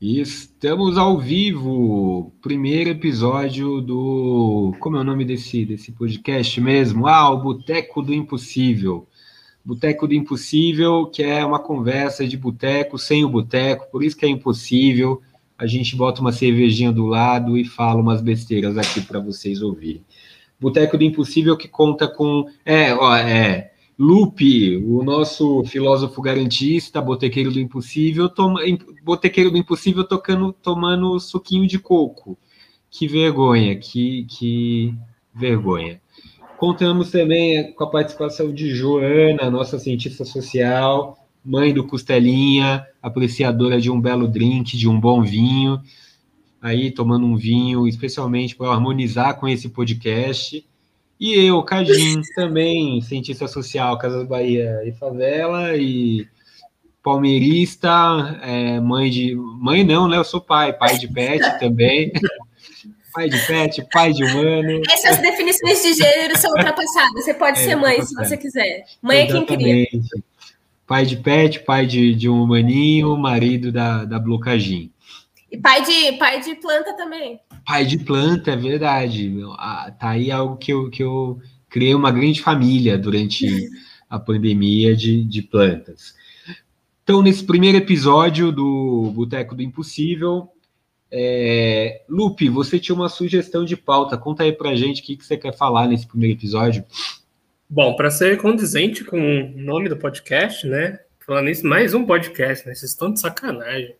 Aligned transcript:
Estamos 0.00 0.98
ao 0.98 1.18
vivo, 1.18 2.30
primeiro 2.42 2.90
episódio 2.90 3.80
do. 3.80 4.74
Como 4.78 4.98
é 4.98 5.00
o 5.00 5.04
nome 5.04 5.24
desse, 5.24 5.64
desse 5.64 5.90
podcast 5.90 6.60
mesmo? 6.60 7.06
Ah, 7.06 7.30
o 7.30 7.40
Boteco 7.40 8.02
do 8.02 8.12
Impossível. 8.12 9.08
Boteco 9.64 10.06
do 10.06 10.12
Impossível, 10.12 11.06
que 11.06 11.22
é 11.22 11.42
uma 11.42 11.58
conversa 11.58 12.28
de 12.28 12.36
boteco 12.36 12.98
sem 12.98 13.24
o 13.24 13.28
boteco, 13.30 13.90
por 13.90 14.04
isso 14.04 14.14
que 14.14 14.26
é 14.26 14.28
impossível. 14.28 15.22
A 15.56 15.66
gente 15.66 15.96
bota 15.96 16.20
uma 16.20 16.30
cervejinha 16.30 16.92
do 16.92 17.06
lado 17.06 17.56
e 17.56 17.64
fala 17.64 17.98
umas 17.98 18.20
besteiras 18.20 18.76
aqui 18.76 19.00
para 19.00 19.18
vocês 19.18 19.62
ouvirem. 19.62 20.04
Boteco 20.60 20.98
do 20.98 21.04
Impossível 21.04 21.56
que 21.56 21.68
conta 21.68 22.06
com. 22.06 22.44
É, 22.66 22.92
ó, 22.92 23.16
é. 23.16 23.72
Lupe, 23.98 24.76
o 24.76 25.02
nosso 25.02 25.64
filósofo 25.64 26.20
garantista, 26.20 27.00
botequeiro 27.00 27.50
do 27.50 27.58
impossível, 27.58 28.28
toma, 28.28 28.60
botequeiro 29.02 29.50
do 29.50 29.56
impossível 29.56 30.04
tocando, 30.04 30.52
tomando 30.52 31.18
suquinho 31.18 31.66
de 31.66 31.78
coco. 31.78 32.38
Que 32.90 33.08
vergonha, 33.08 33.74
que, 33.76 34.24
que 34.24 34.94
vergonha. 35.34 36.00
Contamos 36.58 37.10
também 37.10 37.72
com 37.72 37.84
a 37.84 37.90
participação 37.90 38.52
de 38.52 38.74
Joana, 38.74 39.50
nossa 39.50 39.78
cientista 39.78 40.24
social, 40.24 41.18
mãe 41.44 41.72
do 41.72 41.86
Costelinha, 41.86 42.86
apreciadora 43.02 43.80
de 43.80 43.90
um 43.90 44.00
belo 44.00 44.28
drink, 44.28 44.76
de 44.76 44.88
um 44.88 44.98
bom 44.98 45.22
vinho, 45.22 45.80
aí 46.60 46.90
tomando 46.90 47.24
um 47.24 47.36
vinho, 47.36 47.86
especialmente 47.86 48.56
para 48.56 48.68
harmonizar 48.68 49.38
com 49.38 49.46
esse 49.48 49.68
podcast. 49.68 50.66
E 51.18 51.34
eu, 51.34 51.62
Cadim, 51.62 52.20
também, 52.34 53.00
cientista 53.00 53.48
social, 53.48 53.98
Casas 53.98 54.26
Bahia 54.26 54.82
e 54.84 54.92
Favela, 54.92 55.76
e 55.76 56.28
palmeirista, 57.02 58.38
é, 58.42 58.80
mãe 58.80 59.10
de. 59.10 59.34
Mãe 59.34 59.84
não, 59.84 60.08
né? 60.08 60.16
Eu 60.16 60.24
sou 60.24 60.40
pai, 60.40 60.72
pai 60.72 60.98
de 60.98 61.06
pet 61.06 61.40
também. 61.60 62.12
pai 63.14 63.28
de 63.28 63.38
pet, 63.46 63.86
pai 63.92 64.12
de 64.12 64.24
humano. 64.24 64.82
Essas 64.90 65.18
definições 65.18 65.82
de 65.82 65.94
gênero 65.94 66.36
são 66.36 66.50
ultrapassadas. 66.56 67.24
Você 67.24 67.32
pode 67.32 67.60
é, 67.60 67.64
ser 67.64 67.76
mãe 67.76 68.02
se 68.02 68.14
você 68.14 68.36
quiser. 68.36 68.84
Mãe 69.00 69.24
Exatamente. 69.24 69.52
é 69.52 69.56
quem 69.56 69.88
cria. 69.88 70.00
Pai 70.86 71.04
de 71.04 71.16
pet, 71.16 71.60
pai 71.60 71.86
de, 71.86 72.14
de 72.14 72.28
um 72.28 72.42
humaninho, 72.42 73.16
marido 73.16 73.72
da, 73.72 74.04
da 74.04 74.18
Blocagin. 74.18 74.90
E 75.56 75.58
pai 75.58 75.82
de, 75.82 76.12
pai 76.18 76.40
de 76.40 76.54
planta 76.56 76.94
também. 76.94 77.40
Pai 77.64 77.86
de 77.86 77.98
planta, 77.98 78.50
é 78.50 78.56
verdade. 78.56 79.34
Tá 79.98 80.10
aí 80.10 80.30
algo 80.30 80.58
que 80.58 80.70
eu, 80.70 80.90
que 80.90 81.02
eu 81.02 81.40
criei 81.70 81.94
uma 81.94 82.12
grande 82.12 82.42
família 82.42 82.98
durante 82.98 83.70
a 84.08 84.18
pandemia 84.18 84.94
de, 84.94 85.24
de 85.24 85.40
plantas. 85.40 86.14
Então, 87.02 87.22
nesse 87.22 87.42
primeiro 87.42 87.78
episódio 87.78 88.52
do 88.52 89.10
Boteco 89.14 89.54
do 89.54 89.62
Impossível, 89.62 90.50
é... 91.10 92.02
Lupe, 92.06 92.50
você 92.50 92.78
tinha 92.78 92.94
uma 92.94 93.08
sugestão 93.08 93.64
de 93.64 93.78
pauta. 93.78 94.18
Conta 94.18 94.42
aí 94.42 94.52
pra 94.52 94.74
gente 94.74 95.00
o 95.00 95.04
que, 95.04 95.16
que 95.16 95.24
você 95.24 95.38
quer 95.38 95.56
falar 95.56 95.88
nesse 95.88 96.06
primeiro 96.06 96.38
episódio. 96.38 96.84
Bom, 97.66 97.96
para 97.96 98.10
ser 98.10 98.36
condizente 98.36 99.04
com 99.04 99.18
o 99.18 99.58
nome 99.58 99.88
do 99.88 99.96
podcast, 99.96 100.66
né? 100.66 101.00
Falando 101.26 101.48
isso, 101.48 101.66
mais 101.66 101.94
um 101.94 102.04
podcast, 102.04 102.66
né? 102.66 102.74
Vocês 102.74 102.90
estão 102.90 103.10
de 103.10 103.20
sacanagem. 103.20 103.94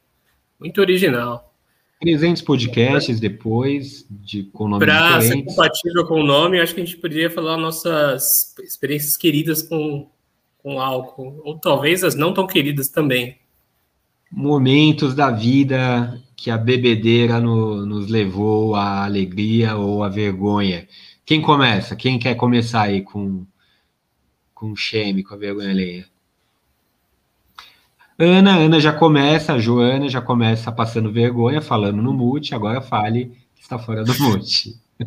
Muito 0.58 0.80
original. 0.80 1.52
300 2.00 2.42
podcasts 2.42 3.18
depois, 3.18 4.06
de, 4.10 4.44
com 4.44 4.68
nome 4.68 4.84
Para 4.84 5.20
ser 5.20 5.42
compatível 5.42 6.06
com 6.06 6.20
o 6.20 6.26
nome, 6.26 6.60
acho 6.60 6.74
que 6.74 6.80
a 6.80 6.84
gente 6.84 6.98
poderia 6.98 7.30
falar 7.30 7.56
nossas 7.56 8.54
experiências 8.62 9.16
queridas 9.16 9.62
com, 9.62 10.08
com 10.58 10.78
álcool, 10.78 11.40
ou 11.42 11.58
talvez 11.58 12.04
as 12.04 12.14
não 12.14 12.34
tão 12.34 12.46
queridas 12.46 12.88
também. 12.88 13.38
Momentos 14.30 15.14
da 15.14 15.30
vida 15.30 16.22
que 16.36 16.50
a 16.50 16.58
bebedeira 16.58 17.40
no, 17.40 17.86
nos 17.86 18.08
levou 18.08 18.74
à 18.74 19.04
alegria 19.04 19.76
ou 19.76 20.04
à 20.04 20.08
vergonha. 20.08 20.86
Quem 21.24 21.40
começa? 21.40 21.96
Quem 21.96 22.18
quer 22.18 22.34
começar 22.34 22.82
aí 22.82 23.02
com, 23.02 23.46
com 24.52 24.72
o 24.72 24.76
shame, 24.76 25.24
com 25.24 25.34
a 25.34 25.38
vergonha 25.38 25.70
alheia? 25.70 26.06
Ana, 28.18 28.56
Ana 28.56 28.80
já 28.80 28.92
começa, 28.92 29.52
a 29.52 29.58
Joana 29.58 30.08
já 30.08 30.22
começa 30.22 30.72
passando 30.72 31.12
vergonha, 31.12 31.60
falando 31.60 32.00
no 32.00 32.14
mute, 32.14 32.54
agora 32.54 32.80
fale 32.80 33.36
que 33.54 33.62
está 33.62 33.78
fora 33.78 34.02
do 34.04 34.18
mute. 34.18 34.74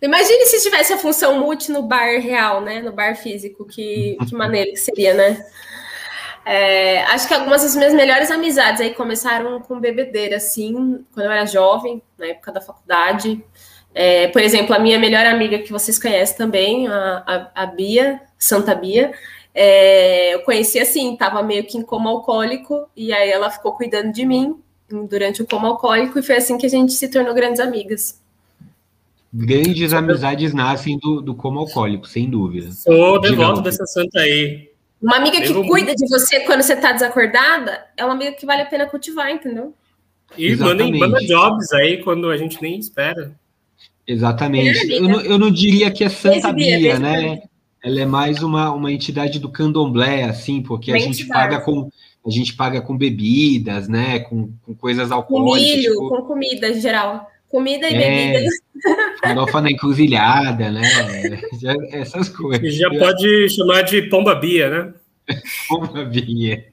Imagine 0.00 0.46
se 0.46 0.62
tivesse 0.62 0.92
a 0.92 0.98
função 0.98 1.40
mute 1.40 1.70
no 1.70 1.82
bar 1.82 2.20
real, 2.20 2.60
né? 2.60 2.80
No 2.80 2.92
bar 2.92 3.16
físico, 3.16 3.66
que, 3.66 4.16
que 4.26 4.34
maneira 4.34 4.70
que 4.70 4.76
seria, 4.76 5.14
né? 5.14 5.44
É, 6.44 7.02
acho 7.06 7.26
que 7.26 7.34
algumas 7.34 7.62
das 7.62 7.74
minhas 7.74 7.92
melhores 7.92 8.30
amizades 8.30 8.80
aí 8.80 8.94
começaram 8.94 9.60
com 9.60 9.80
bebedeira, 9.80 10.36
assim, 10.36 11.04
quando 11.12 11.26
eu 11.26 11.32
era 11.32 11.44
jovem, 11.44 12.00
na 12.16 12.26
época 12.26 12.52
da 12.52 12.60
faculdade. 12.60 13.44
É, 13.92 14.28
por 14.28 14.42
exemplo, 14.42 14.74
a 14.74 14.78
minha 14.78 14.98
melhor 14.98 15.26
amiga 15.26 15.58
que 15.58 15.72
vocês 15.72 15.98
conhecem 15.98 16.36
também, 16.36 16.86
a, 16.86 17.50
a, 17.54 17.62
a 17.62 17.66
Bia, 17.66 18.20
Santa 18.38 18.74
Bia, 18.74 19.12
é, 19.58 20.34
eu 20.34 20.40
conheci 20.40 20.78
assim, 20.78 21.14
estava 21.14 21.42
meio 21.42 21.64
que 21.64 21.78
em 21.78 21.82
coma 21.82 22.10
alcoólico, 22.10 22.90
e 22.94 23.10
aí 23.10 23.30
ela 23.30 23.50
ficou 23.50 23.72
cuidando 23.72 24.12
de 24.12 24.26
mim 24.26 24.54
durante 25.08 25.40
o 25.40 25.46
coma 25.46 25.68
alcoólico, 25.68 26.18
e 26.18 26.22
foi 26.22 26.36
assim 26.36 26.58
que 26.58 26.66
a 26.66 26.68
gente 26.68 26.92
se 26.92 27.08
tornou 27.08 27.32
grandes 27.32 27.58
amigas. 27.58 28.20
Grandes 29.32 29.94
amizades 29.94 30.52
nascem 30.52 30.98
do, 30.98 31.22
do 31.22 31.34
coma 31.34 31.60
alcoólico, 31.60 32.06
sem 32.06 32.28
dúvida. 32.28 32.70
Sou 32.70 33.18
devoto 33.18 33.62
dessa 33.62 33.86
santa 33.86 34.20
aí. 34.20 34.70
Uma 35.00 35.16
amiga 35.16 35.40
que 35.40 35.52
cuida 35.52 35.94
de 35.94 36.06
você 36.06 36.40
quando 36.40 36.60
você 36.60 36.74
está 36.74 36.92
desacordada 36.92 37.86
é 37.96 38.04
uma 38.04 38.12
amiga 38.12 38.32
que 38.32 38.44
vale 38.44 38.60
a 38.60 38.66
pena 38.66 38.86
cultivar, 38.86 39.30
entendeu? 39.30 39.74
E 40.36 40.54
manda, 40.56 40.86
manda 40.86 41.18
jobs 41.20 41.72
aí 41.72 42.02
quando 42.02 42.28
a 42.28 42.36
gente 42.36 42.60
nem 42.60 42.78
espera. 42.78 43.32
Exatamente. 44.06 44.92
Eu 44.92 45.02
não, 45.02 45.20
eu 45.22 45.38
não 45.38 45.50
diria 45.50 45.90
que 45.90 46.04
é 46.04 46.10
Santa 46.10 46.52
Bia, 46.52 46.98
né? 46.98 47.42
Ela 47.86 48.00
é 48.00 48.04
mais 48.04 48.42
uma, 48.42 48.72
uma 48.72 48.90
entidade 48.90 49.38
do 49.38 49.48
candomblé, 49.48 50.24
assim, 50.24 50.60
porque 50.60 50.90
a 50.90 50.98
gente 50.98 51.24
paga 51.28 51.60
com 51.60 51.88
a 52.26 52.30
gente 52.30 52.52
paga 52.54 52.82
com 52.82 52.98
bebidas, 52.98 53.86
né? 53.86 54.18
Com, 54.18 54.52
com 54.62 54.74
coisas 54.74 55.12
alcoólicas. 55.12 55.70
Com 55.70 55.76
milho, 55.76 55.92
tipo... 55.92 56.08
com 56.08 56.22
comida 56.22 56.68
em 56.68 56.80
geral. 56.80 57.30
Comida 57.48 57.88
e 57.88 57.94
é, 57.94 58.32
bebidas. 58.32 58.54
Farofa 59.22 59.60
na 59.60 59.70
encruzilhada, 59.70 60.72
né? 60.72 60.82
Essas 61.92 62.28
coisas. 62.28 62.74
Já 62.74 62.90
pode 62.90 63.48
chamar 63.50 63.82
de 63.82 64.02
pomba 64.02 64.34
bia, 64.34 64.68
né? 64.68 64.94
pomba 65.68 66.04
bia. 66.04 66.66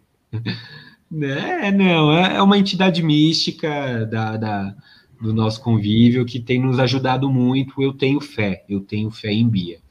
É, 1.21 1.71
não, 1.71 2.11
é, 2.11 2.37
é 2.37 2.41
uma 2.41 2.57
entidade 2.57 3.03
mística 3.03 4.03
da, 4.07 4.35
da, 4.35 4.75
do 5.21 5.31
nosso 5.31 5.61
convívio 5.61 6.25
que 6.25 6.39
tem 6.39 6.59
nos 6.59 6.79
ajudado 6.79 7.29
muito. 7.29 7.79
Eu 7.79 7.93
tenho 7.93 8.19
fé, 8.19 8.65
eu 8.67 8.79
tenho 8.79 9.11
fé 9.11 9.31
em 9.31 9.47
Bia. 9.47 9.82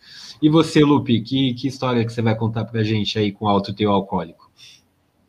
E 0.42 0.48
você, 0.48 0.80
Lupe, 0.80 1.20
que, 1.20 1.54
que 1.54 1.68
história 1.68 2.04
que 2.04 2.12
você 2.12 2.20
vai 2.20 2.36
contar 2.36 2.64
pra 2.64 2.82
gente 2.82 3.16
aí 3.16 3.30
com 3.30 3.46
alto 3.46 3.72
teu 3.72 3.92
alcoólico? 3.92 4.50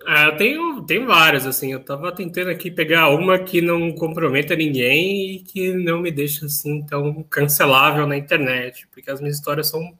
Ah, 0.06 0.25
eu 0.25 0.38
tenho, 0.38 0.81
tenho 0.81 1.06
várias, 1.06 1.46
assim, 1.46 1.72
eu 1.72 1.79
tava 1.79 2.12
tentando 2.12 2.50
aqui 2.50 2.72
pegar 2.72 3.09
uma 3.09 3.38
que 3.38 3.62
não 3.62 3.94
comprometa 3.94 4.56
ninguém 4.56 5.35
e 5.35 5.40
que 5.40 5.72
não 5.72 6.01
me 6.01 6.12
deixa, 6.12 6.47
assim, 6.47 6.84
tão 6.84 7.24
cancelável 7.24 8.07
na 8.07 8.18
internet, 8.18 8.88
porque 8.91 9.09
as 9.09 9.22
minhas 9.22 9.38
histórias 9.38 9.69
são 9.69 9.79
um 9.81 9.96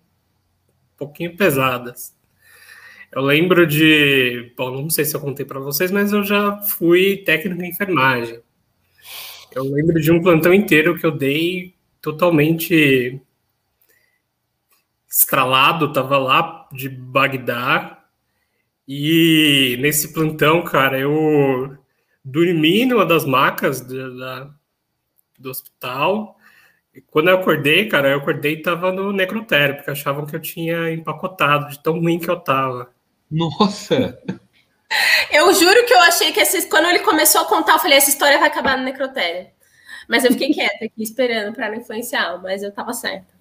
pouquinho 0.98 1.38
pesadas. 1.38 2.14
Eu 3.12 3.22
lembro 3.22 3.68
de, 3.68 4.52
bom, 4.58 4.72
não 4.72 4.90
sei 4.90 5.06
se 5.06 5.16
eu 5.16 5.22
contei 5.22 5.46
para 5.46 5.60
vocês, 5.60 5.92
mas 5.92 6.12
eu 6.12 6.24
já 6.24 6.58
fui 6.64 7.18
técnico 7.18 7.62
em 7.62 7.70
enfermagem. 7.70 8.40
Eu 9.54 9.64
lembro 9.64 10.02
de 10.02 10.12
um 10.12 10.22
plantão 10.22 10.52
inteiro 10.52 10.98
que 10.98 11.06
eu 11.06 11.12
dei 11.12 11.76
totalmente 12.02 13.22
estralado, 15.14 15.94
tava 15.94 16.18
lá 16.18 16.68
de 16.72 16.90
Bagdá. 16.90 18.04
E 18.88 19.78
nesse 19.80 20.12
plantão, 20.12 20.64
cara, 20.64 21.00
eu 21.00 21.78
dormi 22.26 22.86
numa 22.86 23.06
das 23.06 23.24
macas 23.24 23.80
do, 23.80 24.18
da, 24.18 24.50
do 25.38 25.50
hospital. 25.50 26.36
E 26.94 27.00
quando 27.02 27.30
eu 27.30 27.38
acordei, 27.38 27.88
cara, 27.88 28.10
eu 28.10 28.18
acordei 28.18 28.54
e 28.54 28.62
tava 28.62 28.92
no 28.92 29.12
necrotério, 29.12 29.76
porque 29.76 29.92
achavam 29.92 30.26
que 30.26 30.36
eu 30.36 30.42
tinha 30.42 30.92
empacotado, 30.92 31.70
de 31.70 31.82
tão 31.82 32.00
ruim 32.00 32.20
que 32.20 32.30
eu 32.30 32.40
tava. 32.40 32.92
Nossa! 33.30 34.20
Eu 35.32 35.52
juro 35.56 35.86
que 35.88 35.94
eu 35.94 36.00
achei 36.02 36.32
que 36.32 36.40
essa, 36.40 36.70
quando 36.70 36.88
ele 36.88 37.00
começou 37.00 37.42
a 37.42 37.46
contar, 37.46 37.74
eu 37.74 37.80
falei, 37.80 37.98
essa 37.98 38.10
história 38.12 38.38
vai 38.38 38.48
acabar 38.48 38.78
no 38.78 38.84
necrotério. 38.84 39.50
Mas 40.08 40.24
eu 40.24 40.32
fiquei 40.32 40.54
quieta 40.54 40.86
aqui, 40.86 41.02
esperando 41.02 41.54
para 41.56 41.70
não 41.70 41.78
influenciar, 41.78 42.40
mas 42.44 42.62
eu 42.62 42.72
tava 42.72 42.94
certa. 42.94 43.33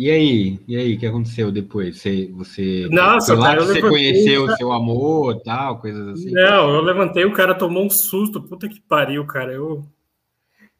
E 0.00 0.10
aí? 0.10 0.58
E 0.66 0.78
aí, 0.78 0.94
o 0.94 0.98
que 0.98 1.06
aconteceu 1.06 1.52
depois? 1.52 2.00
Você, 2.00 2.30
você, 2.32 2.88
Nossa, 2.90 3.36
cara, 3.36 3.62
você 3.62 3.82
conheceu 3.82 4.44
o 4.44 4.56
seu 4.56 4.72
amor, 4.72 5.42
tal, 5.42 5.78
coisas 5.78 6.08
assim? 6.08 6.30
Não, 6.30 6.74
eu 6.74 6.80
levantei, 6.80 7.26
o 7.26 7.34
cara 7.34 7.54
tomou 7.54 7.84
um 7.84 7.90
susto, 7.90 8.40
puta 8.40 8.66
que 8.66 8.80
pariu, 8.80 9.26
cara. 9.26 9.52
Eu 9.52 9.86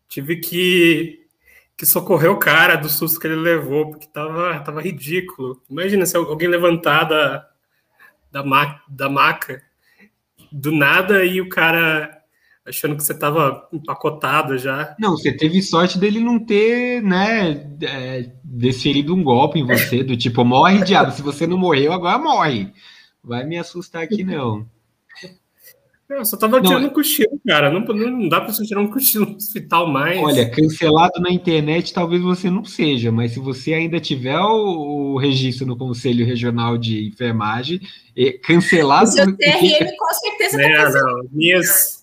tive 0.09 0.37
que, 0.37 1.27
que 1.77 1.85
socorrer 1.85 2.31
o 2.31 2.39
cara 2.39 2.77
do 2.77 2.89
susto 2.89 3.21
que 3.21 3.27
ele 3.27 3.37
levou, 3.37 3.91
porque 3.91 4.07
tava, 4.07 4.59
tava 4.61 4.81
ridículo. 4.81 5.61
Imagina 5.69 6.07
se 6.07 6.17
alguém 6.17 6.49
levantar 6.49 7.05
da, 7.05 7.47
da, 8.33 8.43
ma, 8.43 8.81
da 8.89 9.11
maca 9.11 9.63
do 10.51 10.73
nada 10.73 11.27
e 11.27 11.43
o 11.43 11.49
cara 11.51 12.20
achando 12.71 12.97
que 12.97 13.03
você 13.05 13.13
estava 13.13 13.69
empacotado 13.73 14.57
já. 14.57 14.95
Não, 14.99 15.11
você 15.13 15.33
teve 15.33 15.61
sorte 15.61 15.99
dele 15.99 16.21
não 16.21 16.39
ter, 16.39 17.03
né, 17.03 17.71
é, 17.83 18.31
desferido 18.43 19.15
um 19.15 19.23
golpe 19.23 19.59
em 19.59 19.67
você, 19.67 20.03
do 20.03 20.17
tipo, 20.17 20.45
morre, 20.45 20.83
diabo, 20.85 21.13
se 21.13 21.23
você 21.23 21.47
não 21.47 21.59
morreu, 21.59 21.93
agora 21.93 22.19
morre. 22.19 22.73
Vai 23.23 23.45
me 23.45 23.59
assustar 23.59 24.03
aqui, 24.03 24.25
não. 24.25 24.67
Eu 26.09 26.25
só 26.25 26.37
tava 26.37 26.61
tirando 26.61 26.87
um 26.87 26.91
cochilo, 26.91 27.41
cara. 27.47 27.71
Não, 27.71 27.81
não 27.83 28.29
dá 28.29 28.41
pra 28.41 28.53
você 28.53 28.65
tirar 28.65 28.81
um 28.81 28.91
cochilo 28.91 29.27
no 29.27 29.37
hospital 29.37 29.87
mais. 29.87 30.19
Olha, 30.19 30.51
cancelado 30.51 31.21
na 31.21 31.31
internet 31.31 31.95
talvez 31.95 32.21
você 32.21 32.51
não 32.51 32.65
seja, 32.65 33.13
mas 33.13 33.33
se 33.33 33.39
você 33.39 33.75
ainda 33.75 34.01
tiver 34.01 34.37
o, 34.37 35.13
o 35.15 35.19
registro 35.19 35.65
no 35.65 35.77
Conselho 35.77 36.27
Regional 36.27 36.77
de 36.77 37.07
Enfermagem, 37.07 37.81
cancelado. 38.43 39.09
O 39.09 39.13
seu 39.13 39.37
TRM 39.37 39.97
com 39.97 40.15
certeza 40.15 40.57
tá 40.57 40.63
é, 40.65 40.93
não, 40.93 41.29
minhas, 41.31 42.00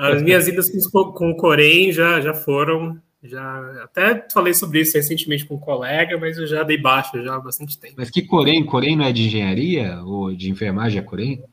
As 0.00 0.22
minhas 0.22 0.48
idas 0.48 0.70
com, 0.90 1.12
com 1.12 1.30
o 1.30 1.36
Corém 1.36 1.92
já, 1.92 2.20
já 2.20 2.32
foram. 2.32 2.98
Já 3.22 3.82
até 3.84 4.26
falei 4.32 4.54
sobre 4.54 4.80
isso 4.80 4.96
recentemente 4.96 5.44
com 5.44 5.56
um 5.56 5.60
colega, 5.60 6.16
mas 6.18 6.38
eu 6.38 6.46
já 6.46 6.62
dei 6.62 6.78
baixa 6.78 7.22
já 7.22 7.34
há 7.34 7.40
bastante 7.40 7.78
tempo. 7.78 7.96
Mas 7.98 8.08
que 8.08 8.22
Corém? 8.22 8.64
Corém 8.64 8.96
não 8.96 9.04
é 9.04 9.12
de 9.12 9.26
engenharia 9.26 10.00
ou 10.02 10.34
de 10.34 10.50
enfermagem 10.50 10.98
é 10.98 11.02
Corém? 11.02 11.44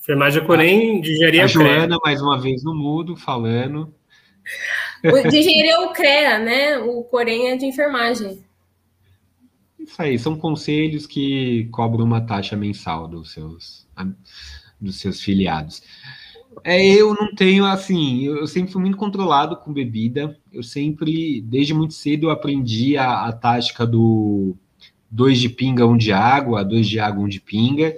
Enfermagem 0.00 0.42
é 0.42 0.46
Corém, 0.46 1.00
de 1.02 1.12
engenharia 1.12 1.44
A 1.44 1.46
Joana, 1.46 1.98
mais 2.02 2.22
uma 2.22 2.40
vez 2.40 2.64
no 2.64 2.74
mudo, 2.74 3.14
falando. 3.14 3.92
O 5.04 5.28
de 5.28 5.38
engenharia 5.38 5.72
é 5.72 5.78
o 5.80 5.92
CREA, 5.92 6.38
né? 6.38 6.78
O 6.78 7.04
Corém 7.04 7.48
é 7.50 7.56
de 7.56 7.66
enfermagem. 7.66 8.42
Isso 9.78 10.00
aí, 10.00 10.18
são 10.18 10.34
conselhos 10.36 11.06
que 11.06 11.68
cobram 11.70 12.04
uma 12.04 12.22
taxa 12.22 12.56
mensal 12.56 13.06
dos 13.06 13.32
seus, 13.32 13.86
dos 14.80 14.98
seus 14.98 15.20
filiados. 15.20 15.82
É, 16.64 16.84
eu 16.84 17.14
não 17.14 17.34
tenho, 17.34 17.64
assim, 17.64 18.24
eu 18.24 18.46
sempre 18.46 18.72
fui 18.72 18.80
muito 18.80 18.96
controlado 18.96 19.56
com 19.56 19.72
bebida. 19.72 20.36
Eu 20.52 20.62
sempre, 20.62 21.40
desde 21.42 21.74
muito 21.74 21.94
cedo, 21.94 22.26
eu 22.26 22.30
aprendi 22.30 22.96
a, 22.96 23.26
a 23.26 23.32
tática 23.32 23.86
do 23.86 24.56
dois 25.10 25.38
de 25.38 25.48
pinga, 25.48 25.86
um 25.86 25.96
de 25.96 26.12
água, 26.12 26.64
dois 26.64 26.88
de 26.88 26.98
água, 26.98 27.24
um 27.24 27.28
de 27.28 27.40
pinga 27.40 27.96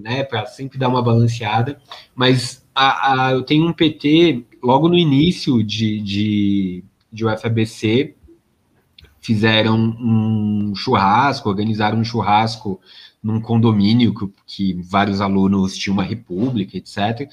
né, 0.00 0.22
para 0.24 0.46
sempre 0.46 0.78
dar 0.78 0.88
uma 0.88 1.02
balanceada. 1.02 1.80
Mas 2.14 2.64
a, 2.74 3.26
a, 3.26 3.32
eu 3.32 3.42
tenho 3.42 3.66
um 3.66 3.72
PT 3.72 4.44
logo 4.62 4.88
no 4.88 4.96
início 4.96 5.62
de, 5.62 6.00
de, 6.00 6.84
de 7.12 7.26
UFABC, 7.26 8.14
fizeram 9.20 9.76
um 9.76 10.74
churrasco, 10.74 11.48
organizaram 11.48 11.98
um 11.98 12.04
churrasco 12.04 12.80
num 13.22 13.40
condomínio 13.40 14.14
que, 14.14 14.32
que 14.46 14.82
vários 14.82 15.20
alunos 15.20 15.76
tinham 15.76 15.94
uma 15.94 16.02
república, 16.02 16.76
etc. 16.76 17.30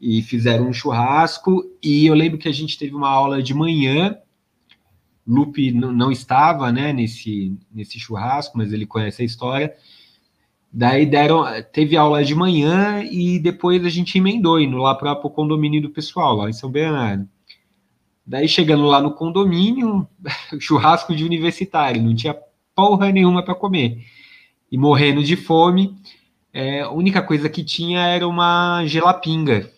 E 0.00 0.22
fizeram 0.22 0.68
um 0.68 0.72
churrasco, 0.72 1.62
e 1.82 2.06
eu 2.06 2.14
lembro 2.14 2.38
que 2.38 2.48
a 2.48 2.52
gente 2.52 2.78
teve 2.78 2.94
uma 2.94 3.08
aula 3.08 3.42
de 3.42 3.52
manhã. 3.52 4.16
Lupe 5.26 5.70
não 5.72 6.10
estava 6.10 6.72
né, 6.72 6.92
nesse, 6.92 7.56
nesse 7.70 7.98
churrasco, 7.98 8.56
mas 8.56 8.72
ele 8.72 8.86
conhece 8.86 9.22
a 9.22 9.24
história. 9.24 9.74
Daí 10.72 11.04
deram, 11.04 11.44
teve 11.72 11.96
aula 11.96 12.24
de 12.24 12.34
manhã 12.34 13.02
e 13.02 13.38
depois 13.40 13.84
a 13.84 13.88
gente 13.88 14.16
emendou 14.16 14.60
indo 14.60 14.76
lá 14.76 14.94
para 14.94 15.12
o 15.12 15.30
condomínio 15.30 15.82
do 15.82 15.90
pessoal, 15.90 16.36
lá 16.36 16.48
em 16.48 16.52
São 16.52 16.70
Bernardo. 16.70 17.28
Daí 18.24 18.48
chegando 18.48 18.84
lá 18.84 19.02
no 19.02 19.12
condomínio, 19.12 20.08
churrasco 20.60 21.14
de 21.14 21.24
universitário, 21.24 22.00
não 22.00 22.14
tinha 22.14 22.36
porra 22.74 23.10
nenhuma 23.10 23.44
para 23.44 23.54
comer. 23.54 24.04
E 24.70 24.78
morrendo 24.78 25.24
de 25.24 25.34
fome, 25.34 25.96
é, 26.52 26.82
a 26.82 26.90
única 26.90 27.20
coisa 27.20 27.48
que 27.48 27.64
tinha 27.64 28.00
era 28.06 28.26
uma 28.26 28.84
gelapinga. 28.86 29.68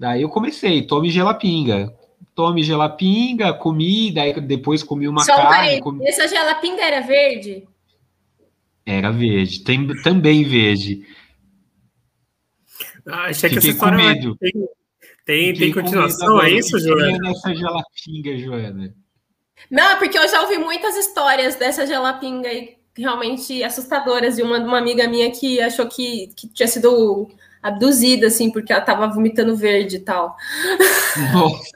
Daí 0.00 0.22
eu 0.22 0.30
comecei, 0.30 0.80
tome 0.80 1.10
gelapinga. 1.10 1.94
Tome 2.34 2.62
gelapinga, 2.62 3.52
comi, 3.52 4.10
daí 4.10 4.32
depois 4.40 4.82
comi 4.82 5.06
uma 5.06 5.22
Só 5.22 5.36
carne. 5.36 5.76
Um 5.76 5.80
comi... 5.80 6.08
Essa 6.08 6.26
gelapinga 6.26 6.82
era 6.82 7.02
verde? 7.02 7.68
Era 8.86 9.10
verde, 9.10 9.62
tem 9.62 9.86
também 10.02 10.42
verde. 10.42 11.06
Ah, 13.06 13.24
achei 13.24 13.50
que 13.50 13.58
essa 13.58 13.68
história 13.68 13.98
com 13.98 14.04
medo. 14.04 14.36
tem, 14.38 14.52
tem, 15.26 15.54
tem 15.54 15.70
continuação, 15.70 16.40
é 16.40 16.50
isso, 16.50 16.78
Joana? 16.78 17.18
nessa 17.18 17.54
gelapinga, 17.54 18.38
Joana. 18.38 18.94
Não, 19.70 19.98
porque 19.98 20.18
eu 20.18 20.26
já 20.26 20.40
ouvi 20.40 20.56
muitas 20.56 20.96
histórias 20.96 21.56
dessa 21.56 21.86
gelapinga 21.86 22.48
aí, 22.48 22.78
realmente 22.96 23.62
assustadoras, 23.62 24.36
de 24.36 24.42
uma, 24.42 24.60
uma 24.60 24.78
amiga 24.78 25.06
minha 25.06 25.30
que 25.30 25.60
achou 25.60 25.86
que, 25.86 26.28
que 26.28 26.48
tinha 26.48 26.66
sido 26.66 27.28
abduzida, 27.62 28.26
assim, 28.26 28.50
porque 28.50 28.72
ela 28.72 28.82
tava 28.82 29.06
vomitando 29.08 29.56
verde 29.56 29.96
e 29.96 30.00
tal. 30.00 30.36
Nossa. 31.32 31.70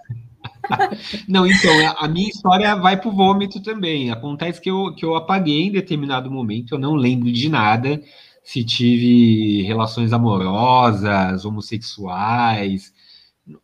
Não, 1.29 1.47
então, 1.47 1.73
a 1.99 2.09
minha 2.09 2.29
história 2.29 2.75
vai 2.77 2.99
pro 2.99 3.11
vômito 3.11 3.61
também. 3.63 4.11
Acontece 4.11 4.61
que 4.61 4.71
eu, 4.71 4.95
que 4.95 5.05
eu 5.05 5.15
apaguei 5.15 5.63
em 5.63 5.73
determinado 5.73 6.31
momento, 6.31 6.75
eu 6.75 6.79
não 6.79 6.95
lembro 6.95 7.31
de 7.31 7.49
nada. 7.49 8.01
Se 8.43 8.65
tive 8.65 9.63
relações 9.63 10.13
amorosas, 10.13 11.45
homossexuais, 11.45 12.93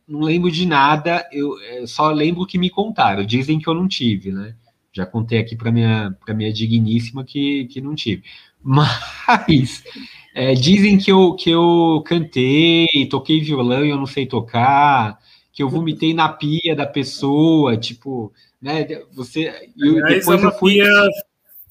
não 0.06 0.20
lembro 0.20 0.50
de 0.50 0.66
nada, 0.66 1.26
eu 1.32 1.58
é, 1.60 1.86
só 1.86 2.10
lembro 2.10 2.46
que 2.46 2.58
me 2.58 2.70
contaram. 2.70 3.24
Dizem 3.24 3.58
que 3.58 3.68
eu 3.68 3.74
não 3.74 3.88
tive, 3.88 4.32
né? 4.32 4.54
Já 4.92 5.06
contei 5.06 5.38
aqui 5.38 5.56
para 5.56 5.70
minha, 5.70 6.16
para 6.24 6.34
minha 6.34 6.52
digníssima 6.52 7.24
que, 7.24 7.66
que 7.66 7.80
não 7.80 7.94
tive. 7.94 8.22
Mas 8.62 9.82
é, 10.34 10.54
dizem 10.54 10.98
que 10.98 11.10
eu, 11.10 11.34
que 11.34 11.50
eu 11.50 12.02
cantei, 12.06 12.86
toquei 13.10 13.40
violão 13.40 13.84
e 13.84 13.90
eu 13.90 13.96
não 13.96 14.06
sei 14.06 14.26
tocar 14.26 15.18
que 15.52 15.62
eu 15.62 15.68
vomitei 15.68 16.14
na 16.14 16.28
pia 16.28 16.74
da 16.74 16.86
pessoa, 16.86 17.76
tipo, 17.76 18.32
né? 18.62 18.86
Você. 19.12 19.52
E 19.76 19.88
Aliás, 19.88 20.20
depois 20.20 20.40
é 20.40 20.42
uma 20.42 20.52
fui... 20.52 20.72
pia, 20.74 20.84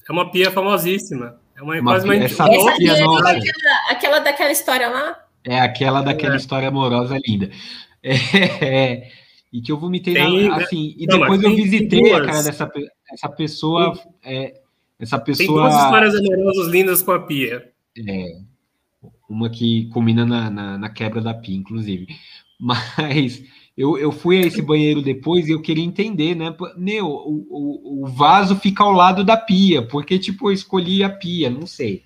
é 0.08 0.12
uma 0.12 0.30
pia 0.30 0.50
famosíssima. 0.50 1.40
É 1.56 1.62
uma, 1.62 1.74
uma 1.74 1.92
quase 1.92 2.04
uma 2.04 2.14
essa 2.14 2.44
essa 2.44 2.76
pia 2.76 2.92
é 2.92 3.02
aquela, 3.02 3.90
aquela 3.90 4.18
daquela 4.20 4.52
história 4.52 4.88
lá? 4.88 5.24
É 5.44 5.60
aquela 5.60 6.02
daquela 6.02 6.34
é. 6.34 6.36
história 6.36 6.68
amorosa 6.68 7.18
linda. 7.26 7.50
É, 8.02 9.08
e 9.52 9.60
que 9.60 9.70
eu 9.70 9.76
vomitei 9.76 10.14
tem, 10.14 10.48
na, 10.48 10.56
né? 10.56 10.64
assim, 10.64 10.94
e 10.96 11.06
não, 11.06 11.18
depois 11.18 11.42
eu 11.42 11.54
visitei 11.54 12.00
duas. 12.00 12.14
a 12.14 12.24
cara 12.24 12.42
dessa 12.42 12.70
essa 13.12 13.28
pessoa. 13.28 13.98
É, 14.24 14.54
essa 14.98 15.18
pessoa. 15.18 15.46
Tem 15.46 15.54
duas 15.54 15.74
histórias 15.74 16.14
amorosas 16.14 16.66
lindas 16.68 17.02
com 17.02 17.12
a 17.12 17.20
pia. 17.20 17.70
É, 18.08 18.38
uma 19.30 19.48
que 19.48 19.86
combina 19.86 20.26
na, 20.26 20.50
na, 20.50 20.78
na 20.78 20.88
quebra 20.90 21.20
da 21.20 21.32
pia, 21.32 21.56
inclusive. 21.56 22.08
Mas 22.58 23.42
eu, 23.76 23.96
eu 23.96 24.12
fui 24.12 24.38
a 24.38 24.46
esse 24.46 24.60
banheiro 24.60 25.00
depois 25.00 25.48
e 25.48 25.52
eu 25.52 25.62
queria 25.62 25.84
entender, 25.84 26.34
né? 26.34 26.54
Meu, 26.76 27.06
o, 27.06 27.46
o, 27.48 28.02
o 28.04 28.06
vaso 28.06 28.56
fica 28.56 28.82
ao 28.82 28.92
lado 28.92 29.24
da 29.24 29.36
pia, 29.36 29.80
porque, 29.80 30.18
tipo, 30.18 30.48
eu 30.48 30.52
escolhi 30.52 31.02
a 31.02 31.08
pia, 31.08 31.48
não 31.48 31.66
sei. 31.66 32.04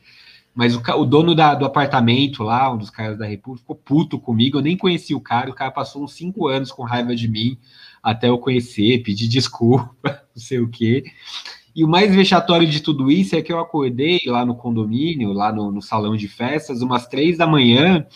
Mas 0.55 0.77
o, 0.77 0.83
o 0.99 1.05
dono 1.05 1.35
da, 1.35 1.55
do 1.55 1.65
apartamento 1.65 2.45
lá, 2.45 2.73
um 2.73 2.79
dos 2.79 2.91
caras 2.91 3.19
da 3.19 3.27
República, 3.27 3.63
ficou 3.63 3.75
puto 3.75 4.21
comigo. 4.21 4.59
Eu 4.59 4.63
nem 4.63 4.77
conheci 4.77 5.15
o 5.15 5.21
cara, 5.21 5.51
o 5.51 5.55
cara 5.55 5.73
passou 5.73 6.05
uns 6.05 6.13
cinco 6.13 6.47
anos 6.47 6.71
com 6.71 6.85
raiva 6.85 7.17
de 7.17 7.27
mim 7.27 7.59
até 8.03 8.29
eu 8.29 8.39
conhecer, 8.39 9.03
pedir 9.03 9.27
desculpa, 9.27 9.89
não 10.37 10.43
sei 10.43 10.61
o 10.61 10.69
quê. 10.69 11.05
E 11.75 11.85
o 11.85 11.89
mais 11.89 12.15
vexatório 12.15 12.69
de 12.69 12.81
tudo 12.81 13.11
isso 13.11 13.35
é 13.35 13.43
que 13.43 13.53
eu 13.53 13.59
acordei 13.59 14.21
lá 14.27 14.45
no 14.45 14.55
condomínio, 14.55 15.33
lá 15.33 15.53
no, 15.53 15.73
no 15.73 15.83
salão 15.83 16.17
de 16.17 16.29
festas, 16.29 16.83
umas 16.83 17.07
três 17.07 17.37
da 17.37 17.47
manhã 17.47 18.07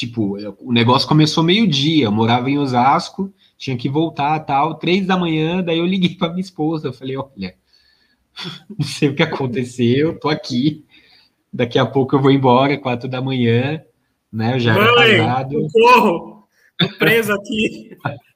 Tipo, 0.00 0.38
o 0.60 0.72
negócio 0.72 1.06
começou 1.06 1.44
meio-dia, 1.44 2.06
eu 2.06 2.10
morava 2.10 2.48
em 2.48 2.56
Osasco, 2.56 3.30
tinha 3.58 3.76
que 3.76 3.86
voltar 3.86 4.40
tal, 4.40 4.76
três 4.76 5.06
da 5.06 5.14
manhã, 5.14 5.62
daí 5.62 5.76
eu 5.76 5.84
liguei 5.84 6.16
para 6.16 6.30
minha 6.30 6.40
esposa, 6.40 6.88
eu 6.88 6.92
falei, 6.94 7.18
olha, 7.18 7.54
não 8.78 8.86
sei 8.86 9.10
o 9.10 9.14
que 9.14 9.22
aconteceu, 9.22 10.18
tô 10.18 10.30
aqui, 10.30 10.86
daqui 11.52 11.78
a 11.78 11.84
pouco 11.84 12.16
eu 12.16 12.22
vou 12.22 12.30
embora, 12.30 12.78
quatro 12.78 13.10
da 13.10 13.20
manhã, 13.20 13.84
né, 14.32 14.54
eu 14.54 14.60
já 14.60 14.72
Mãe, 14.72 14.84
era 14.84 15.18
casado. 15.18 15.68
Socorro! 15.70 16.48
Tô 16.78 16.88
preso 16.96 17.34
aqui. 17.34 17.94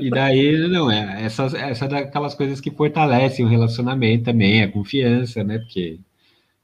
e 0.00 0.10
daí, 0.10 0.68
não, 0.68 0.90
é, 0.90 1.24
essa, 1.24 1.44
essa 1.56 1.84
é 1.84 1.88
daquelas 1.88 2.34
coisas 2.34 2.60
que 2.60 2.70
fortalecem 2.70 3.44
o 3.44 3.48
relacionamento 3.48 4.24
também, 4.24 4.62
a 4.62 4.70
confiança, 4.70 5.44
né, 5.44 5.58
porque 5.58 5.98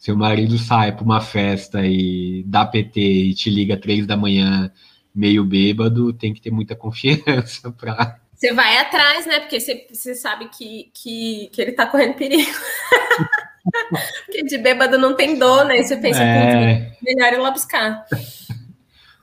seu 0.01 0.17
marido 0.17 0.57
sai 0.57 0.93
para 0.93 1.05
uma 1.05 1.21
festa 1.21 1.85
e 1.85 2.43
dá 2.47 2.65
PT 2.65 3.01
e 3.01 3.35
te 3.35 3.51
liga 3.51 3.77
três 3.77 4.07
da 4.07 4.17
manhã 4.17 4.73
meio 5.15 5.45
bêbado, 5.45 6.13
tem 6.13 6.33
que 6.33 6.41
ter 6.41 6.51
muita 6.51 6.75
confiança 6.75 7.71
para. 7.79 8.19
Você 8.35 8.55
vai 8.55 8.79
atrás, 8.79 9.27
né? 9.27 9.41
Porque 9.41 9.61
você, 9.61 9.87
você 9.93 10.15
sabe 10.15 10.49
que, 10.49 10.91
que, 10.95 11.51
que 11.53 11.61
ele 11.61 11.73
está 11.73 11.85
correndo 11.85 12.15
perigo. 12.15 12.51
Porque 14.25 14.43
de 14.45 14.57
bêbado 14.57 14.97
não 14.97 15.15
tem 15.15 15.39
dono, 15.39 15.65
né? 15.65 15.83
Você 15.83 15.97
pensa, 15.99 16.23
é... 16.23 16.93
melhor 17.03 17.35
ir 17.35 17.39
lá 17.39 17.51
buscar. 17.51 18.07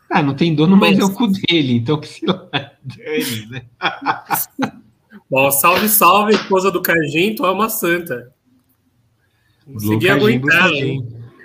Ah, 0.10 0.24
não 0.24 0.34
tem 0.34 0.56
dono, 0.56 0.78
mas, 0.78 0.98
mas 0.98 1.00
é 1.00 1.12
o 1.12 1.14
cu 1.14 1.28
dele, 1.28 1.74
então 1.76 2.00
que 2.00 2.08
se 2.08 2.26
lá 2.26 2.48
dane, 2.82 3.48
né? 3.50 3.66
Bom, 5.30 5.52
salve, 5.52 5.90
salve, 5.90 6.34
esposa 6.34 6.72
do 6.72 6.82
Carginto, 6.82 7.46
é 7.46 7.52
uma 7.52 7.70
santa. 7.70 8.32
Consegui 9.66 10.10
aguentar. 10.10 10.72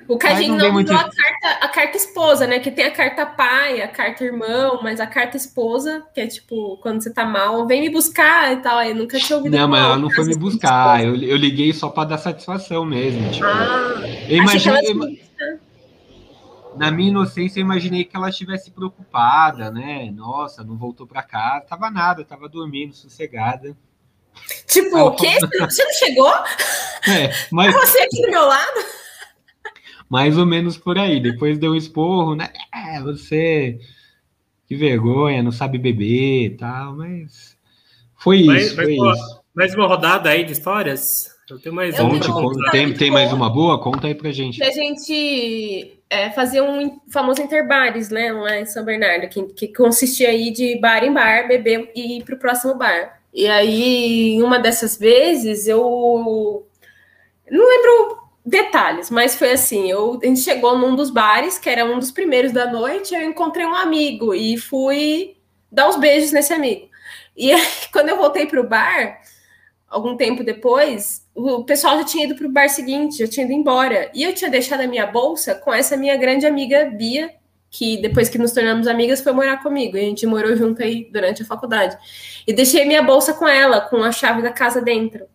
O 0.09 0.19
Cadinho 0.19 0.57
não, 0.57 0.66
não 0.66 0.73
muito... 0.73 0.92
a 0.92 0.99
carta, 1.04 1.64
a 1.64 1.69
carta 1.69 1.97
esposa, 1.97 2.47
né? 2.47 2.59
Que 2.59 2.71
tem 2.71 2.85
a 2.85 2.90
carta 2.90 3.25
pai, 3.25 3.81
a 3.81 3.88
carta 3.88 4.25
irmão, 4.25 4.81
mas 4.83 5.00
a 5.00 5.07
carta 5.07 5.37
esposa, 5.37 6.02
que 6.14 6.21
é 6.21 6.26
tipo, 6.26 6.76
quando 6.83 7.02
você 7.02 7.12
tá 7.12 7.25
mal, 7.25 7.66
vem 7.66 7.81
me 7.81 7.90
buscar 7.90 8.52
e 8.52 8.57
tal. 8.57 8.83
Eu 8.83 8.95
nunca 8.95 9.19
tinha 9.19 9.37
ouvido. 9.38 9.57
Não, 9.57 9.69
mas 9.69 9.83
ela 9.83 9.97
não 9.97 10.11
foi 10.11 10.25
me 10.26 10.37
buscar. 10.37 11.04
Eu, 11.04 11.16
eu 11.16 11.37
liguei 11.37 11.73
só 11.73 11.88
para 11.88 12.11
dar 12.11 12.19
satisfação 12.19 12.85
mesmo. 12.85 13.31
Tipo, 13.31 13.47
ah, 13.47 14.02
eu 14.28 14.37
imaginei. 14.37 15.23
Na 16.76 16.91
minha 16.91 17.11
inocência, 17.11 17.61
eu 17.61 17.64
imaginei 17.64 18.05
que 18.05 18.17
ela 18.17 18.29
estivesse 18.29 18.71
preocupada, 18.71 19.71
né? 19.71 20.11
Nossa, 20.11 20.64
não 20.64 20.76
voltou 20.76 21.07
para 21.07 21.23
casa. 21.23 21.67
Tava 21.67 21.91
nada, 21.91 22.25
tava 22.25 22.49
dormindo, 22.49 22.95
sossegada. 22.95 23.76
Tipo, 24.67 24.99
o 24.99 25.14
quê? 25.14 25.38
Você 25.61 25.85
não 25.85 25.93
chegou? 25.93 26.33
É, 27.09 27.31
mas... 27.50 27.75
você 27.75 27.99
aqui 27.99 28.23
do 28.23 28.31
meu 28.31 28.47
lado? 28.47 28.81
mais 30.12 30.37
ou 30.37 30.45
menos 30.45 30.76
por 30.76 30.99
aí. 30.99 31.19
Depois 31.19 31.59
deu 31.59 31.73
um 31.73 31.75
esporro, 31.75 32.35
né? 32.35 32.52
É, 32.71 33.00
você. 33.00 33.81
Que 34.67 34.76
vergonha, 34.76 35.43
não 35.43 35.50
sabe 35.50 35.79
beber 35.79 36.45
e 36.45 36.50
tal, 36.50 36.95
mas. 36.95 37.57
Foi 38.17 38.45
mas, 38.45 38.67
isso, 38.67 38.75
foi 38.75 38.95
mas, 38.95 39.19
isso. 39.19 39.41
Mais 39.55 39.75
uma 39.75 39.87
rodada 39.87 40.29
aí 40.29 40.45
de 40.45 40.52
histórias? 40.52 41.31
Eu 41.50 41.58
tenho 41.58 41.75
mais 41.75 41.99
uma. 41.99 42.70
Tem, 42.70 42.94
tem 42.94 43.11
mais 43.11 43.32
uma 43.32 43.50
boa? 43.50 43.82
Conta 43.82 44.06
aí 44.06 44.14
pra 44.14 44.30
gente. 44.30 44.62
A 44.62 44.70
gente 44.70 45.99
é, 46.08 46.30
fazia 46.30 46.62
um 46.62 47.00
famoso 47.08 47.42
interbares, 47.42 48.11
né, 48.11 48.32
lá 48.32 48.58
em 48.58 48.66
São 48.66 48.84
Bernardo, 48.84 49.28
que, 49.28 49.42
que 49.54 49.68
consistia 49.68 50.28
aí 50.28 50.50
de 50.50 50.78
bar 50.78 51.02
em 51.02 51.12
bar, 51.12 51.49
beber 51.49 51.90
e 51.94 52.18
ir 52.18 52.25
pro 52.25 52.38
próximo 52.38 52.75
bar. 52.75 53.20
E 53.34 53.49
aí, 53.49 54.40
uma 54.42 54.58
dessas 54.58 54.96
vezes, 54.99 55.66
eu 55.66 56.66
não 57.50 57.68
lembro 57.68 58.18
detalhes, 58.44 59.11
mas 59.11 59.34
foi 59.34 59.52
assim: 59.52 59.90
eu, 59.90 60.20
a 60.22 60.26
gente 60.26 60.40
chegou 60.40 60.78
num 60.78 60.94
dos 60.94 61.11
bares, 61.11 61.58
que 61.58 61.68
era 61.68 61.84
um 61.84 61.99
dos 61.99 62.11
primeiros 62.11 62.52
da 62.52 62.70
noite, 62.70 63.14
eu 63.14 63.22
encontrei 63.22 63.66
um 63.66 63.75
amigo 63.75 64.34
e 64.34 64.56
fui 64.58 65.37
dar 65.70 65.88
uns 65.88 65.96
beijos 65.96 66.30
nesse 66.30 66.52
amigo. 66.52 66.88
E 67.37 67.52
aí, 67.52 67.66
quando 67.92 68.11
eu 68.11 68.16
voltei 68.16 68.46
para 68.46 68.61
o 68.61 68.68
bar, 68.68 69.20
algum 69.88 70.16
tempo 70.16 70.44
depois, 70.44 71.22
o 71.34 71.64
pessoal 71.64 71.96
já 71.98 72.04
tinha 72.04 72.24
ido 72.24 72.34
para 72.34 72.46
o 72.46 72.52
bar 72.52 72.68
seguinte, 72.68 73.18
já 73.18 73.26
tinha 73.26 73.46
ido 73.46 73.54
embora. 73.54 74.10
E 74.14 74.22
eu 74.22 74.34
tinha 74.34 74.50
deixado 74.50 74.82
a 74.82 74.86
minha 74.86 75.06
bolsa 75.06 75.54
com 75.54 75.72
essa 75.72 75.96
minha 75.96 76.16
grande 76.16 76.46
amiga 76.46 76.84
Bia, 76.86 77.30
que 77.70 77.96
depois 78.02 78.28
que 78.28 78.38
nos 78.38 78.52
tornamos 78.52 78.86
amigas 78.86 79.22
foi 79.22 79.32
morar 79.32 79.62
comigo. 79.62 79.96
E 79.96 80.00
a 80.00 80.04
gente 80.04 80.26
morou 80.26 80.54
junto 80.56 80.82
aí 80.82 81.08
durante 81.10 81.42
a 81.42 81.46
faculdade. 81.46 81.96
E 82.46 82.52
deixei 82.52 82.84
minha 82.84 83.02
bolsa 83.02 83.32
com 83.32 83.48
ela, 83.48 83.80
com 83.80 84.02
a 84.02 84.12
chave 84.12 84.42
da 84.42 84.52
casa 84.52 84.80
dentro. 84.80 85.26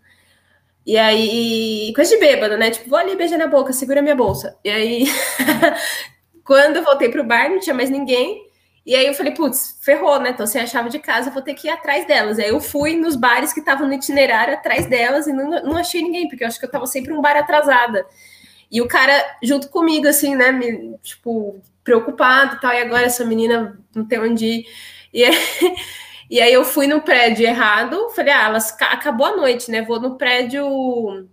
E 0.85 0.97
aí, 0.97 1.91
coisa 1.95 2.15
de 2.15 2.21
bêbado, 2.21 2.57
né? 2.57 2.71
Tipo, 2.71 2.89
vou 2.89 2.97
ali 2.97 3.15
beijar 3.15 3.37
na 3.37 3.47
boca, 3.47 3.73
segura 3.73 4.01
minha 4.01 4.15
bolsa. 4.15 4.57
E 4.63 4.69
aí, 4.69 5.05
quando 6.45 6.77
eu 6.77 6.83
voltei 6.83 7.09
pro 7.09 7.25
bar, 7.25 7.49
não 7.49 7.59
tinha 7.59 7.73
mais 7.73 7.89
ninguém. 7.89 8.46
E 8.87 8.95
aí 8.95 9.05
eu 9.05 9.13
falei, 9.13 9.33
putz, 9.33 9.77
ferrou, 9.81 10.17
né? 10.19 10.31
Tô 10.31 10.47
sem 10.47 10.61
a 10.61 10.65
chave 10.65 10.89
de 10.89 10.97
casa, 10.97 11.29
vou 11.29 11.41
ter 11.41 11.53
que 11.53 11.67
ir 11.67 11.71
atrás 11.71 12.07
delas. 12.07 12.39
Aí 12.39 12.47
eu 12.47 12.61
fui 12.61 12.95
nos 12.95 13.17
bares 13.17 13.51
que 13.51 13.59
estavam 13.59 13.85
no 13.85 13.93
itinerário 13.93 14.53
atrás 14.53 14.85
delas 14.87 15.27
e 15.27 15.33
não, 15.33 15.49
não 15.61 15.77
achei 15.77 16.01
ninguém, 16.01 16.29
porque 16.29 16.43
eu 16.43 16.47
acho 16.47 16.57
que 16.57 16.65
eu 16.65 16.71
tava 16.71 16.87
sempre 16.87 17.11
um 17.11 17.21
bar 17.21 17.35
atrasada. 17.35 18.05
E 18.71 18.81
o 18.81 18.87
cara 18.87 19.11
junto 19.43 19.69
comigo, 19.69 20.07
assim, 20.07 20.35
né? 20.35 20.53
Me, 20.53 20.97
tipo, 21.03 21.61
preocupado 21.83 22.55
e 22.55 22.61
tal. 22.61 22.73
E 22.73 22.81
agora 22.81 23.03
essa 23.05 23.25
menina 23.25 23.77
não 23.93 24.05
tem 24.05 24.19
onde 24.19 24.45
ir. 24.45 24.65
E 25.13 25.23
aí, 25.25 25.35
E 26.29 26.41
aí 26.41 26.51
eu 26.51 26.65
fui 26.65 26.87
no 26.87 27.01
prédio 27.01 27.45
errado, 27.45 28.09
falei, 28.09 28.33
ah, 28.33 28.47
elas 28.47 28.75
acabou 28.81 29.27
a 29.27 29.35
noite, 29.37 29.71
né? 29.71 29.81
Vou 29.81 29.99
no 29.99 30.17
prédio. 30.17 31.27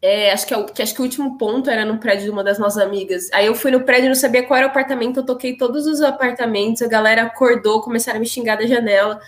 É, 0.00 0.30
acho, 0.32 0.46
que 0.46 0.54
é 0.54 0.56
o, 0.56 0.64
que, 0.64 0.80
acho 0.80 0.94
que 0.94 1.00
o 1.00 1.04
último 1.04 1.36
ponto 1.36 1.68
era 1.68 1.84
no 1.84 1.98
prédio 1.98 2.24
de 2.24 2.30
uma 2.30 2.44
das 2.44 2.58
nossas 2.58 2.82
amigas. 2.82 3.28
Aí 3.32 3.46
eu 3.46 3.54
fui 3.54 3.70
no 3.70 3.82
prédio, 3.82 4.08
não 4.08 4.14
sabia 4.14 4.44
qual 4.44 4.56
era 4.56 4.66
o 4.66 4.70
apartamento, 4.70 5.20
eu 5.20 5.26
toquei 5.26 5.56
todos 5.56 5.86
os 5.86 6.00
apartamentos, 6.00 6.82
a 6.82 6.86
galera 6.86 7.22
acordou, 7.22 7.82
começaram 7.82 8.18
a 8.18 8.20
me 8.20 8.26
xingar 8.26 8.56
da 8.56 8.66
janela. 8.66 9.20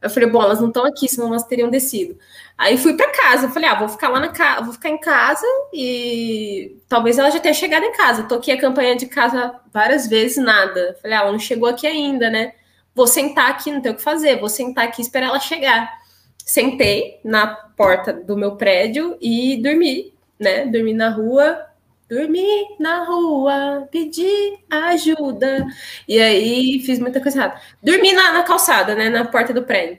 Eu 0.00 0.08
falei, 0.08 0.30
bom, 0.30 0.42
elas 0.42 0.60
não 0.60 0.68
estão 0.68 0.86
aqui, 0.86 1.06
senão 1.08 1.28
elas 1.28 1.44
teriam 1.44 1.68
descido. 1.68 2.18
Aí 2.56 2.78
fui 2.78 2.94
para 2.96 3.10
casa, 3.12 3.50
falei, 3.50 3.68
ah, 3.68 3.74
vou 3.78 3.88
ficar 3.88 4.08
lá 4.08 4.18
na 4.20 4.28
casa, 4.28 4.62
vou 4.64 4.72
ficar 4.72 4.88
em 4.88 4.98
casa 4.98 5.46
e 5.72 6.78
talvez 6.88 7.18
ela 7.18 7.30
já 7.30 7.38
tenha 7.38 7.54
chegado 7.54 7.84
em 7.84 7.92
casa. 7.92 8.22
Toquei 8.24 8.54
a 8.54 8.60
campanha 8.60 8.96
de 8.96 9.06
casa 9.06 9.54
várias 9.72 10.06
vezes, 10.06 10.38
nada. 10.42 10.96
Falei, 11.02 11.16
ah, 11.18 11.20
ela 11.22 11.32
não 11.32 11.38
chegou 11.38 11.68
aqui 11.68 11.86
ainda, 11.86 12.30
né? 12.30 12.54
vou 12.94 13.06
sentar 13.06 13.50
aqui, 13.50 13.70
não 13.70 13.80
tenho 13.80 13.94
o 13.94 13.96
que 13.96 14.02
fazer, 14.02 14.38
vou 14.38 14.48
sentar 14.48 14.86
aqui 14.86 15.00
e 15.00 15.04
esperar 15.04 15.28
ela 15.28 15.40
chegar. 15.40 15.99
Sentei 16.46 17.20
na 17.24 17.46
porta 17.46 18.12
do 18.12 18.36
meu 18.36 18.56
prédio 18.56 19.16
e 19.20 19.60
dormi, 19.62 20.12
né? 20.38 20.66
Dormi 20.66 20.92
na 20.92 21.10
rua, 21.10 21.66
dormi 22.08 22.76
na 22.78 23.04
rua, 23.04 23.88
pedi 23.90 24.58
ajuda. 24.68 25.66
E 26.08 26.20
aí 26.20 26.80
fiz 26.80 26.98
muita 26.98 27.20
coisa 27.20 27.38
errada. 27.38 27.60
Dormi 27.82 28.12
na, 28.12 28.32
na 28.32 28.42
calçada, 28.42 28.94
né? 28.94 29.08
Na 29.08 29.24
porta 29.24 29.52
do 29.52 29.62
prédio. 29.62 29.98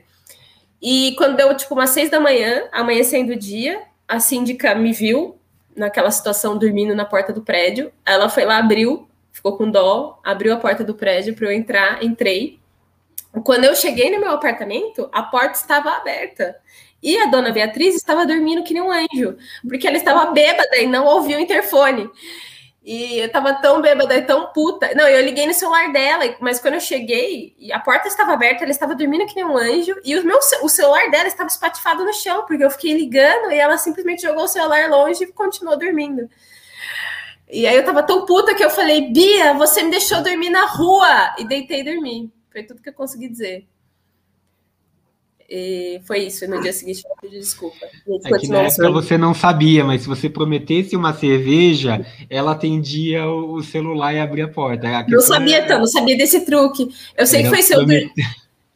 E 0.80 1.14
quando 1.16 1.36
deu 1.36 1.56
tipo 1.56 1.74
umas 1.74 1.90
seis 1.90 2.10
da 2.10 2.18
manhã, 2.18 2.64
amanhecendo 2.72 3.32
o 3.32 3.36
dia, 3.36 3.82
a 4.08 4.18
síndica 4.18 4.74
me 4.74 4.92
viu 4.92 5.38
naquela 5.76 6.10
situação 6.10 6.58
dormindo 6.58 6.94
na 6.94 7.04
porta 7.04 7.32
do 7.32 7.42
prédio. 7.42 7.92
Ela 8.04 8.28
foi 8.28 8.44
lá, 8.44 8.58
abriu, 8.58 9.08
ficou 9.30 9.56
com 9.56 9.70
dó, 9.70 10.20
abriu 10.22 10.52
a 10.52 10.56
porta 10.56 10.84
do 10.84 10.94
prédio 10.94 11.34
para 11.34 11.46
eu 11.46 11.52
entrar, 11.52 12.04
entrei. 12.04 12.58
Quando 13.44 13.64
eu 13.64 13.74
cheguei 13.74 14.10
no 14.10 14.20
meu 14.20 14.32
apartamento, 14.32 15.08
a 15.12 15.22
porta 15.22 15.58
estava 15.58 15.90
aberta. 15.90 16.56
E 17.02 17.18
a 17.18 17.26
dona 17.26 17.50
Beatriz 17.50 17.96
estava 17.96 18.26
dormindo 18.26 18.62
que 18.62 18.74
nem 18.74 18.82
um 18.82 18.92
anjo, 18.92 19.36
porque 19.66 19.88
ela 19.88 19.96
estava 19.96 20.30
bêbada 20.30 20.76
e 20.76 20.86
não 20.86 21.04
ouviu 21.06 21.38
o 21.38 21.40
interfone. 21.40 22.08
E 22.84 23.18
eu 23.18 23.26
estava 23.26 23.54
tão 23.54 23.80
bêbada 23.80 24.14
e 24.16 24.22
tão 24.22 24.52
puta. 24.52 24.92
Não, 24.94 25.06
eu 25.08 25.24
liguei 25.24 25.46
no 25.46 25.54
celular 25.54 25.92
dela, 25.92 26.24
mas 26.40 26.60
quando 26.60 26.74
eu 26.74 26.80
cheguei, 26.80 27.56
a 27.72 27.78
porta 27.78 28.08
estava 28.08 28.32
aberta, 28.32 28.64
ela 28.64 28.72
estava 28.72 28.94
dormindo 28.94 29.26
que 29.26 29.36
nem 29.36 29.44
um 29.44 29.56
anjo, 29.56 29.94
e 30.04 30.16
o, 30.16 30.24
meu, 30.24 30.38
o 30.62 30.68
celular 30.68 31.08
dela 31.10 31.28
estava 31.28 31.48
espatifado 31.48 32.04
no 32.04 32.12
chão, 32.12 32.44
porque 32.46 32.64
eu 32.64 32.70
fiquei 32.70 32.92
ligando 32.92 33.52
e 33.52 33.58
ela 33.58 33.78
simplesmente 33.78 34.22
jogou 34.22 34.44
o 34.44 34.48
celular 34.48 34.88
longe 34.90 35.24
e 35.24 35.32
continuou 35.32 35.78
dormindo. 35.78 36.28
E 37.48 37.66
aí 37.66 37.74
eu 37.74 37.80
estava 37.80 38.02
tão 38.02 38.26
puta 38.26 38.54
que 38.54 38.64
eu 38.64 38.70
falei, 38.70 39.12
Bia, 39.12 39.54
você 39.54 39.82
me 39.82 39.90
deixou 39.90 40.22
dormir 40.22 40.50
na 40.50 40.66
rua! 40.66 41.34
E 41.38 41.44
deitei 41.44 41.80
e 41.80 41.84
dormi. 41.84 42.32
Foi 42.52 42.62
tudo 42.62 42.82
que 42.82 42.90
eu 42.90 42.94
consegui 42.94 43.28
dizer. 43.28 43.66
E 45.54 46.00
foi 46.06 46.20
isso. 46.20 46.48
No 46.48 46.62
dia 46.62 46.72
seguinte 46.72 47.02
eu 47.04 47.16
pedi 47.20 47.38
desculpa. 47.38 47.84
É 48.24 48.38
que 48.38 48.48
na 48.48 48.62
época 48.62 48.90
você 48.90 49.18
não 49.18 49.34
sabia, 49.34 49.84
mas 49.84 50.02
se 50.02 50.08
você 50.08 50.28
prometesse 50.28 50.96
uma 50.96 51.12
cerveja, 51.12 52.06
ela 52.30 52.52
atendia 52.52 53.26
o 53.28 53.62
celular 53.62 54.14
e 54.14 54.20
abria 54.20 54.46
a 54.46 54.48
porta. 54.48 54.88
A 54.88 55.06
não 55.06 55.20
sabia, 55.20 55.56
era... 55.56 55.64
então, 55.64 55.78
não 55.80 55.86
sabia 55.86 56.16
desse 56.16 56.46
truque. 56.46 56.88
Eu 57.16 57.26
sei 57.26 57.40
era 57.40 57.50
que 57.50 57.54
foi 57.54 57.62
seu. 57.62 57.84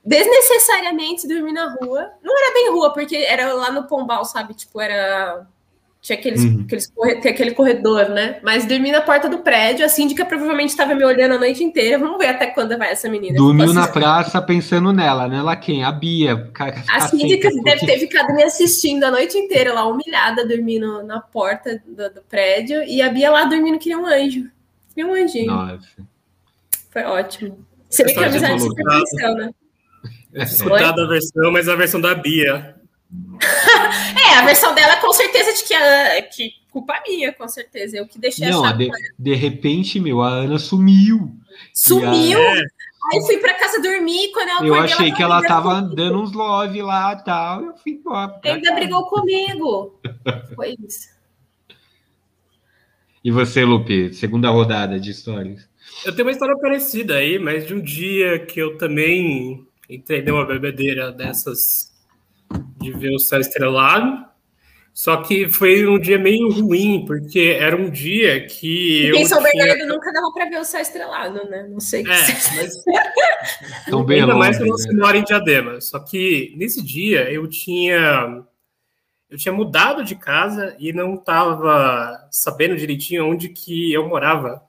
Desnecessariamente 0.04 1.26
dormir 1.26 1.52
na 1.52 1.74
rua. 1.74 2.10
Não 2.22 2.38
era 2.38 2.54
bem 2.54 2.70
rua, 2.70 2.92
porque 2.92 3.16
era 3.16 3.54
lá 3.54 3.72
no 3.72 3.88
Pombal, 3.88 4.24
sabe? 4.24 4.54
Tipo, 4.54 4.80
era 4.80 5.46
tinha 6.06 6.16
aqueles, 6.16 6.44
uhum. 6.44 6.62
aqueles 6.64 6.92
tem 7.20 7.32
aquele 7.32 7.50
corredor, 7.50 8.08
né? 8.10 8.38
Mas 8.40 8.64
dormi 8.64 8.92
na 8.92 9.00
porta 9.00 9.28
do 9.28 9.38
prédio, 9.38 9.84
a 9.84 9.88
síndica 9.88 10.24
provavelmente 10.24 10.68
estava 10.70 10.94
me 10.94 11.04
olhando 11.04 11.34
a 11.34 11.38
noite 11.38 11.64
inteira. 11.64 11.98
Vamos 11.98 12.16
ver 12.18 12.28
até 12.28 12.46
quando 12.46 12.78
vai 12.78 12.92
essa 12.92 13.08
menina. 13.08 13.36
Dormiu 13.36 13.72
na 13.72 13.88
praça 13.88 14.40
pensando 14.40 14.92
nela, 14.92 15.26
né? 15.26 15.38
Ela 15.38 15.56
quem? 15.56 15.82
A 15.82 15.90
Bia. 15.90 16.48
A 16.88 17.00
síndica 17.08 17.50
porque... 17.50 17.62
deve 17.64 17.86
ter 17.86 17.98
ficado 17.98 18.32
me 18.36 18.44
assistindo 18.44 19.02
a 19.02 19.10
noite 19.10 19.36
inteira 19.36 19.74
lá, 19.74 19.84
humilhada, 19.84 20.46
dormindo 20.46 21.02
na 21.02 21.20
porta 21.20 21.82
do, 21.84 22.08
do 22.08 22.22
prédio. 22.22 22.84
E 22.84 23.02
a 23.02 23.08
Bia 23.08 23.28
lá 23.28 23.46
dormindo 23.46 23.76
que 23.76 23.88
nem 23.88 23.98
um 23.98 24.06
anjo. 24.06 24.44
Que 24.94 25.02
nem 25.02 25.06
um 25.06 25.14
anjinho. 25.14 25.46
Nossa. 25.46 25.88
Foi 26.92 27.02
ótimo. 27.02 27.66
Você 27.90 28.04
vê 28.04 28.14
que 28.14 28.22
a 28.22 28.28
amizade 28.28 28.60
se 28.60 29.34
né? 29.34 29.50
Escutada 30.34 31.02
a 31.02 31.08
versão, 31.08 31.50
mas 31.50 31.68
a 31.68 31.74
versão 31.74 32.00
da 32.00 32.14
Bia. 32.14 32.76
a 34.36 34.44
versão 34.44 34.74
dela 34.74 34.96
com 34.96 35.12
certeza 35.12 35.52
de 35.54 35.64
que, 35.64 35.74
a, 35.74 36.22
que 36.22 36.52
culpa 36.70 37.02
minha, 37.06 37.32
com 37.32 37.48
certeza. 37.48 37.96
Eu 37.96 38.06
que 38.06 38.18
deixei 38.18 38.48
Não, 38.48 38.64
a 38.64 38.72
de, 38.72 38.90
de 39.18 39.34
repente, 39.34 39.98
meu, 39.98 40.22
a 40.22 40.28
Ana 40.28 40.58
sumiu. 40.58 41.34
Sumiu? 41.72 42.38
A... 42.38 42.52
Aí 43.12 43.20
fui 43.24 43.38
pra 43.38 43.54
casa 43.54 43.80
dormir, 43.80 44.32
quando 44.32 44.64
eu 44.64 44.66
Eu 44.66 44.74
achei 44.74 45.08
ela 45.08 45.16
que 45.16 45.22
ela 45.22 45.42
tava 45.42 45.76
comigo. 45.76 45.94
dando 45.94 46.20
uns 46.20 46.32
love 46.32 46.82
lá 46.82 47.12
e 47.12 47.24
tal, 47.24 47.64
eu 47.64 47.76
fui 47.76 47.92
embora. 47.92 48.40
Ainda 48.44 48.74
brigou 48.74 49.06
comigo. 49.06 50.00
Foi 50.56 50.74
isso. 50.84 51.14
E 53.22 53.30
você, 53.30 53.64
Lupe, 53.64 54.12
segunda 54.12 54.50
rodada 54.50 54.98
de 54.98 55.10
histórias? 55.10 55.68
Eu 56.04 56.14
tenho 56.14 56.26
uma 56.26 56.32
história 56.32 56.56
parecida 56.58 57.16
aí, 57.16 57.38
mas 57.38 57.66
de 57.66 57.74
um 57.74 57.80
dia 57.80 58.40
que 58.40 58.60
eu 58.60 58.76
também 58.76 59.66
entrei 59.88 60.22
numa 60.22 60.44
bebedeira 60.44 61.12
dessas 61.12 61.92
de 62.80 62.92
ver 62.92 63.14
o 63.14 63.18
céu 63.18 63.40
estrelado. 63.40 64.25
Só 64.96 65.18
que 65.18 65.46
foi 65.50 65.86
um 65.86 66.00
dia 66.00 66.18
meio 66.18 66.50
ruim, 66.50 67.04
porque 67.06 67.54
era 67.60 67.76
um 67.76 67.90
dia 67.90 68.46
que. 68.46 69.10
Em 69.14 69.26
São 69.26 69.42
tinha... 69.42 69.52
Bernardo 69.52 69.94
nunca 69.94 70.10
dava 70.10 70.32
para 70.32 70.48
ver 70.48 70.58
o 70.58 70.64
céu 70.64 70.80
estrelado, 70.80 71.44
né? 71.50 71.68
Não 71.68 71.78
sei. 71.78 72.00
É, 72.00 72.06
mas. 72.06 72.82
Tão 73.90 74.02
bem 74.02 74.22
Ainda 74.22 74.32
longe, 74.32 74.38
mais 74.38 74.56
que 74.56 74.64
você 74.64 74.90
né? 74.90 74.98
mora 74.98 75.18
em 75.18 75.22
Diadema. 75.22 75.82
Só 75.82 75.98
que 75.98 76.54
nesse 76.56 76.82
dia 76.82 77.30
eu 77.30 77.46
tinha. 77.46 78.42
eu 79.28 79.36
tinha 79.36 79.52
mudado 79.52 80.02
de 80.02 80.16
casa 80.16 80.74
e 80.78 80.94
não 80.94 81.16
estava 81.16 82.26
sabendo 82.30 82.74
direitinho 82.74 83.28
onde 83.28 83.50
que 83.50 83.92
eu 83.92 84.08
morava. 84.08 84.62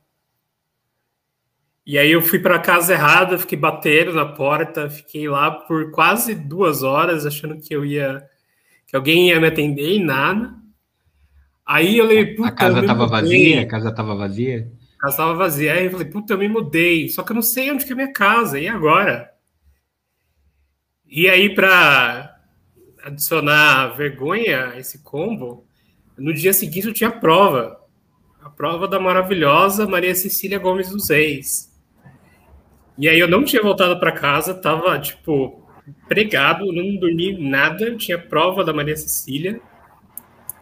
E 1.86 1.98
aí 1.98 2.12
eu 2.12 2.22
fui 2.22 2.40
para 2.40 2.58
a 2.58 2.62
casa 2.62 2.92
errada, 2.92 3.40
fiquei 3.40 3.58
batendo 3.58 4.12
na 4.12 4.26
porta, 4.26 4.90
fiquei 4.90 5.30
lá 5.30 5.52
por 5.52 5.90
quase 5.92 6.36
duas 6.36 6.84
horas, 6.84 7.26
achando 7.26 7.62
que 7.62 7.74
eu 7.74 7.86
ia 7.86 8.28
que 8.88 8.96
alguém 8.96 9.30
ia 9.30 9.40
me 9.40 9.48
atender 9.48 9.96
e 9.96 10.04
nada. 10.04 10.56
Aí 11.66 11.98
eu 11.98 12.06
falei, 12.06 12.26
puta, 12.34 12.48
a 12.48 12.52
casa 12.52 12.80
estava 12.80 13.06
vazia, 13.06 13.62
a 13.62 13.68
casa 13.68 13.90
estava 13.90 14.16
vazia. 14.16 14.72
A 14.98 15.02
casa 15.02 15.14
estava 15.14 15.34
vazia. 15.34 15.74
Aí 15.74 15.86
eu 15.86 15.92
falei, 15.92 16.08
puta, 16.08 16.34
eu 16.34 16.38
me 16.38 16.48
mudei, 16.48 17.10
só 17.10 17.22
que 17.22 17.32
eu 17.34 17.36
não 17.36 17.42
sei 17.42 17.70
onde 17.70 17.86
que 17.86 17.92
é 17.92 17.96
minha 17.96 18.14
casa, 18.14 18.58
e 18.58 18.68
agora? 18.68 19.30
E 21.06 21.30
aí, 21.30 21.54
para 21.54 22.40
adicionar 23.04 23.96
vergonha 23.96 24.70
a 24.70 24.80
esse 24.80 25.04
combo, 25.04 25.66
no 26.18 26.34
dia 26.34 26.54
seguinte 26.54 26.88
eu 26.88 26.94
tinha 26.94 27.12
prova. 27.12 27.80
A 28.42 28.50
prova 28.50 28.88
da 28.88 29.00
maravilhosa 29.00 29.86
Maria 29.86 30.16
Cecília 30.16 30.58
Gomes 30.58 30.90
dos 30.90 31.10
Reis. 31.10 31.70
E 32.98 33.08
aí 33.08 33.20
eu 33.20 33.28
não 33.28 33.44
tinha 33.44 33.62
voltado 33.62 34.00
para 34.00 34.12
casa, 34.14 34.54
tava, 34.54 34.98
tipo, 35.00 35.67
pregado, 36.08 36.72
não 36.72 36.96
dormi 36.98 37.38
nada, 37.38 37.96
tinha 37.96 38.18
prova 38.18 38.64
da 38.64 38.74
Maria 38.74 38.96
Cecília. 38.96 39.62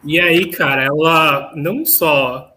E 0.04 0.20
aí, 0.20 0.50
cara, 0.50 0.84
ela 0.84 1.52
não 1.56 1.84
só 1.84 2.56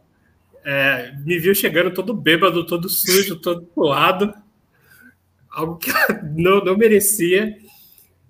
é, 0.64 1.14
me 1.26 1.40
viu 1.40 1.56
chegando 1.56 1.94
todo 1.94 2.14
bêbado, 2.14 2.66
todo 2.66 2.90
sujo, 2.90 3.36
todo 3.38 3.68
suado, 3.74 4.34
algo 5.50 5.78
que 5.78 5.90
ela 5.90 6.22
não, 6.36 6.64
não 6.64 6.78
merecia. 6.78 7.58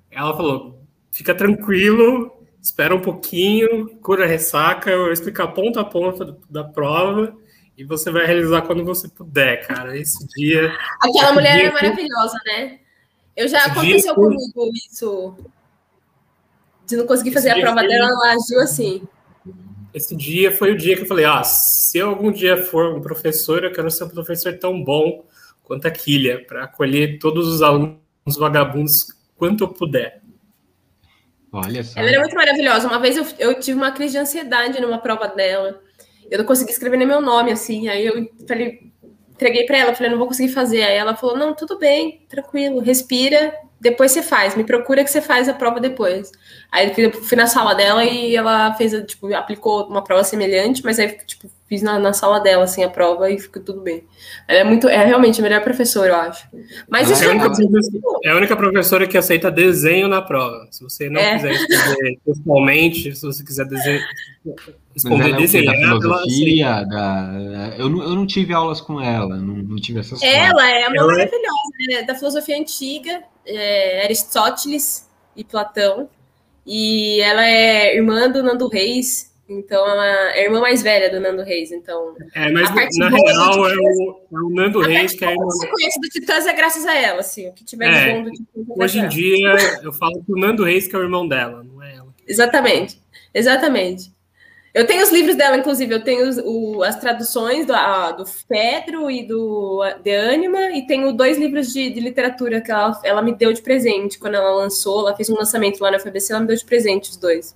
Ela 0.10 0.36
falou: 0.36 0.82
fica 1.12 1.36
tranquilo, 1.36 2.32
espera 2.62 2.96
um 2.96 3.02
pouquinho, 3.02 3.90
cura 3.98 4.24
a 4.24 4.28
ressaca, 4.28 4.90
eu 4.90 5.04
vou 5.04 5.12
explicar 5.12 5.50
ponto 5.50 5.80
a 5.80 5.86
ponto 5.86 6.38
da 6.50 6.64
prova 6.64 7.36
e 7.78 7.84
você 7.84 8.12
vai 8.12 8.26
realizar 8.26 8.62
quando 8.64 8.84
você 8.84 9.08
puder, 9.08 9.66
cara. 9.66 9.98
Esse 9.98 10.28
dia. 10.36 10.74
Aquela 11.02 11.34
mulher 11.34 11.58
dia 11.58 11.68
é 11.70 11.72
maravilhosa, 11.72 12.38
né? 12.46 12.80
Eu 13.40 13.48
já 13.48 13.64
aconteceu 13.64 14.14
comigo 14.14 14.70
isso. 14.76 15.34
De 16.86 16.98
não 16.98 17.08
conseguir 17.08 17.32
fazer 17.32 17.52
a 17.52 17.60
prova 17.62 17.80
foi... 17.80 17.88
dela, 17.88 18.10
ela 18.10 18.34
agiu 18.34 18.60
assim. 18.60 19.08
Esse 19.94 20.14
dia 20.14 20.52
foi 20.52 20.74
o 20.74 20.78
dia 20.78 20.98
que 20.98 21.04
eu 21.04 21.08
falei: 21.08 21.24
ah, 21.24 21.42
se 21.42 21.98
eu 21.98 22.10
algum 22.10 22.34
dia 22.34 22.62
for 22.62 22.94
um 22.94 23.00
professor, 23.00 23.64
eu 23.64 23.72
quero 23.72 23.90
ser 23.90 24.04
um 24.04 24.10
professor 24.10 24.60
tão 24.60 24.84
bom 24.84 25.24
quanto 25.64 25.88
a 25.88 25.92
Quilha, 25.92 26.46
para 26.46 26.66
acolher 26.66 27.18
todos 27.18 27.48
os 27.48 27.62
alunos 27.62 27.98
vagabundos 28.38 29.08
quanto 29.38 29.64
eu 29.64 29.70
puder. 29.70 30.22
Olha 31.50 31.82
só. 31.82 31.98
Ela 31.98 32.10
era 32.10 32.20
muito 32.20 32.36
maravilhosa. 32.36 32.90
Uma 32.90 33.00
vez 33.00 33.16
eu, 33.16 33.26
eu 33.40 33.58
tive 33.58 33.78
uma 33.78 33.94
crise 33.94 34.12
de 34.12 34.18
ansiedade 34.18 34.82
numa 34.82 34.98
prova 34.98 35.30
dela. 35.30 35.82
Eu 36.30 36.40
não 36.40 36.46
consegui 36.46 36.72
escrever 36.72 36.98
nem 36.98 37.08
meu 37.08 37.22
nome, 37.22 37.54
assim. 37.54 37.88
Aí 37.88 38.06
eu 38.06 38.30
falei, 38.46 38.92
entreguei 39.40 39.66
para 39.66 39.78
ela, 39.78 39.96
falei, 39.96 40.12
não 40.12 40.18
vou 40.18 40.28
conseguir 40.28 40.52
fazer. 40.52 40.84
Aí 40.84 40.98
ela 40.98 41.16
falou, 41.16 41.38
não, 41.38 41.56
tudo 41.56 41.80
bem, 41.80 42.26
tranquilo, 42.28 42.82
respira, 42.82 43.56
depois 43.80 44.12
você 44.12 44.22
faz, 44.22 44.56
me 44.56 44.66
procura 44.66 45.04
que 45.04 45.10
você 45.10 45.22
faz 45.22 45.48
a 45.48 45.54
prova 45.54 45.80
depois. 45.80 46.30
Aí 46.70 46.94
eu 46.98 47.12
fui 47.24 47.38
na 47.38 47.48
sala 47.48 47.74
dela 47.74 48.04
e 48.04 48.36
ela 48.36 48.74
fez, 48.74 48.92
tipo, 49.06 49.34
aplicou 49.34 49.88
uma 49.88 50.04
prova 50.04 50.24
semelhante, 50.24 50.84
mas 50.84 51.00
aí, 51.00 51.08
tipo, 51.26 51.50
fiz 51.70 51.84
na, 51.84 52.00
na 52.00 52.12
sala 52.14 52.40
dela, 52.40 52.64
assim, 52.64 52.84
a 52.84 52.90
prova 52.90 53.30
e 53.30 53.38
ficou 53.38 53.62
tudo 53.62 53.82
bem. 53.82 54.04
Ela 54.48 54.62
é 54.62 54.64
muito, 54.64 54.90
é 54.90 55.06
realmente 55.06 55.40
a 55.40 55.44
melhor 55.44 55.62
professora, 55.62 56.10
eu 56.10 56.16
acho. 56.16 56.48
Mas 56.90 57.12
isso 57.12 57.24
é, 57.24 57.28
a 57.28 57.30
única, 57.30 57.52
é 58.26 58.30
a 58.32 58.36
única 58.36 58.58
professora 58.58 59.06
que 59.06 59.16
aceita 59.16 59.52
desenho 59.52 60.08
na 60.08 60.20
prova. 60.20 60.68
Se 60.72 60.84
você 60.84 61.08
não 61.12 61.22
é. 61.22 61.36
quiser 61.36 61.52
escrever 61.52 62.20
pessoalmente, 62.26 63.16
se 63.16 63.22
você 63.22 63.44
quiser 63.44 63.66
desenhar, 63.66 64.10
responder 64.92 65.36
desenhar, 65.38 65.76
da 65.76 66.00
filosofia, 66.00 66.84
da, 66.86 67.76
eu, 67.78 67.88
não, 67.88 68.02
eu 68.02 68.16
não 68.16 68.26
tive 68.26 68.52
aulas 68.52 68.82
com 68.82 69.00
ela, 69.00 69.38
não, 69.38 69.58
não 69.58 69.76
tive 69.76 70.00
essas 70.00 70.20
Ela 70.24 70.54
coisas. 70.54 70.72
é 70.72 70.88
uma 70.88 70.98
ela 70.98 71.14
é 71.14 71.18
maravilhosa, 71.18 71.72
né? 71.88 72.02
da 72.02 72.16
filosofia 72.16 72.58
antiga, 72.58 73.22
é, 73.46 74.04
Aristóteles 74.06 75.08
e 75.36 75.44
Platão. 75.44 76.10
E 76.66 77.22
ela 77.22 77.46
é 77.46 77.96
irmã 77.96 78.30
do 78.30 78.44
Nando 78.44 78.68
Reis, 78.68 79.29
então 79.50 79.88
ela 79.88 80.06
é 80.06 80.42
a 80.42 80.44
irmã 80.44 80.62
mais 80.62 80.82
velha 80.84 81.10
do 81.10 81.20
Nando 81.20 81.44
Reis. 81.44 81.72
Então, 81.72 82.16
é, 82.36 82.52
mas 82.52 82.70
na 82.98 83.10
real 83.10 83.70
é 83.70 83.76
o, 83.76 84.20
é 84.32 84.40
o, 84.44 84.50
Nando 84.50 84.80
Reis 84.80 85.14
que 85.14 85.26
é 85.26 85.30
a 85.30 85.32
irmã. 85.32 85.46
você 85.46 85.68
conhece 85.68 86.00
do 86.00 86.08
Titãs 86.08 86.46
é 86.46 86.54
graças 86.54 86.86
a 86.86 86.96
ela, 86.96 87.20
assim. 87.20 87.50
O 87.50 87.54
que 87.54 87.64
tiver 87.64 87.88
é, 87.88 88.14
bom 88.14 88.24
do 88.24 88.32
Titãs 88.32 88.70
é 88.70 88.84
Hoje 88.84 89.00
em 89.00 89.08
dia, 89.08 89.56
eu 89.84 89.92
falo 89.92 90.24
que 90.24 90.32
o 90.32 90.38
Nando 90.38 90.64
Reis 90.64 90.88
que 90.88 90.96
é 90.96 91.00
o 91.00 91.04
irmão 91.04 91.28
dela, 91.28 91.64
não 91.64 91.82
é 91.82 91.96
ela. 91.96 92.14
Exatamente, 92.28 93.02
exatamente. 93.34 94.12
Eu 94.72 94.86
tenho 94.86 95.02
os 95.02 95.12
livros 95.12 95.36
dela, 95.36 95.58
inclusive, 95.58 95.96
eu 95.96 96.04
tenho 96.04 96.30
os, 96.30 96.38
o, 96.38 96.84
as 96.84 96.96
traduções 97.00 97.66
do, 97.66 97.74
a, 97.74 98.12
do 98.12 98.24
Pedro 98.48 99.10
e 99.10 99.28
do 99.28 99.82
De 100.04 100.16
Anima, 100.16 100.72
e 100.72 100.86
tenho 100.86 101.12
dois 101.12 101.40
livros 101.40 101.74
de, 101.74 101.90
de, 101.90 102.00
literatura 102.00 102.62
que 102.62 102.72
ela, 102.72 103.00
ela 103.04 103.22
me 103.22 103.34
deu 103.34 103.52
de 103.52 103.64
presente 103.64 104.20
quando 104.20 104.36
ela 104.36 104.52
lançou. 104.52 105.08
Ela 105.08 105.16
fez 105.16 105.30
um 105.30 105.36
lançamento 105.36 105.82
lá 105.82 105.90
na 105.90 106.00
FBC, 106.00 106.34
ela 106.34 106.42
me 106.42 106.48
deu 106.48 106.56
de 106.56 106.66
presente 106.66 107.10
os 107.10 107.18
dois. 107.18 107.56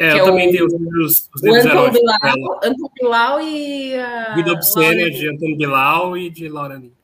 É, 0.00 0.12
eu 0.12 0.16
é 0.16 0.24
também 0.24 0.48
o, 0.48 0.52
tenho 0.52 0.64
os 0.64 0.72
livros, 0.72 1.30
os 1.34 1.42
livros 1.42 1.66
Anton 1.66 1.90
Bilal, 1.90 2.60
Anton 2.64 2.90
Bilal 2.98 3.40
e. 3.42 3.94
A 3.94 4.34
Vida 4.34 4.52
Obscena 4.52 5.10
de 5.10 5.28
Anton 5.28 5.56
Bilal 5.58 6.16
e 6.16 6.30
de 6.30 6.48
Laura 6.48 6.78
Lee. 6.78 6.94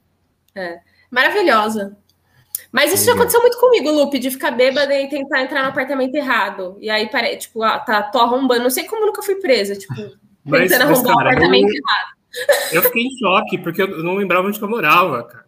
É. 0.55 0.79
Maravilhosa. 1.11 1.95
Mas 2.73 2.95
isso 2.95 3.05
já 3.05 3.13
aconteceu 3.13 3.43
muito 3.43 3.59
comigo, 3.59 3.91
Lupe, 3.91 4.19
de 4.19 4.31
ficar 4.31 4.51
bêbada 4.51 4.99
e 4.99 5.11
tentar 5.11 5.43
entrar 5.43 5.63
no 5.63 5.69
apartamento 5.69 6.15
errado. 6.15 6.79
E 6.81 6.89
aí, 6.89 7.11
pare... 7.11 7.37
tipo, 7.37 7.63
ah, 7.63 7.79
tá, 7.79 8.03
tô 8.03 8.19
arrombando. 8.19 8.63
Não 8.63 8.71
sei 8.71 8.85
como 8.85 9.05
nunca 9.05 9.23
fui 9.23 9.35
presa, 9.37 9.77
tipo, 9.77 9.95
mas, 10.43 10.71
tentando 10.71 10.91
arrombar 10.91 11.17
o 11.17 11.21
apartamento 11.21 11.69
eu... 11.69 11.75
errado. 11.75 12.17
Eu 12.73 12.83
fiquei 12.83 13.03
em 13.03 13.19
choque, 13.19 13.59
porque 13.59 13.83
eu 13.83 14.03
não 14.03 14.15
lembrava 14.15 14.49
onde 14.49 14.61
eu 14.61 14.69
morava, 14.69 15.23
cara. 15.23 15.47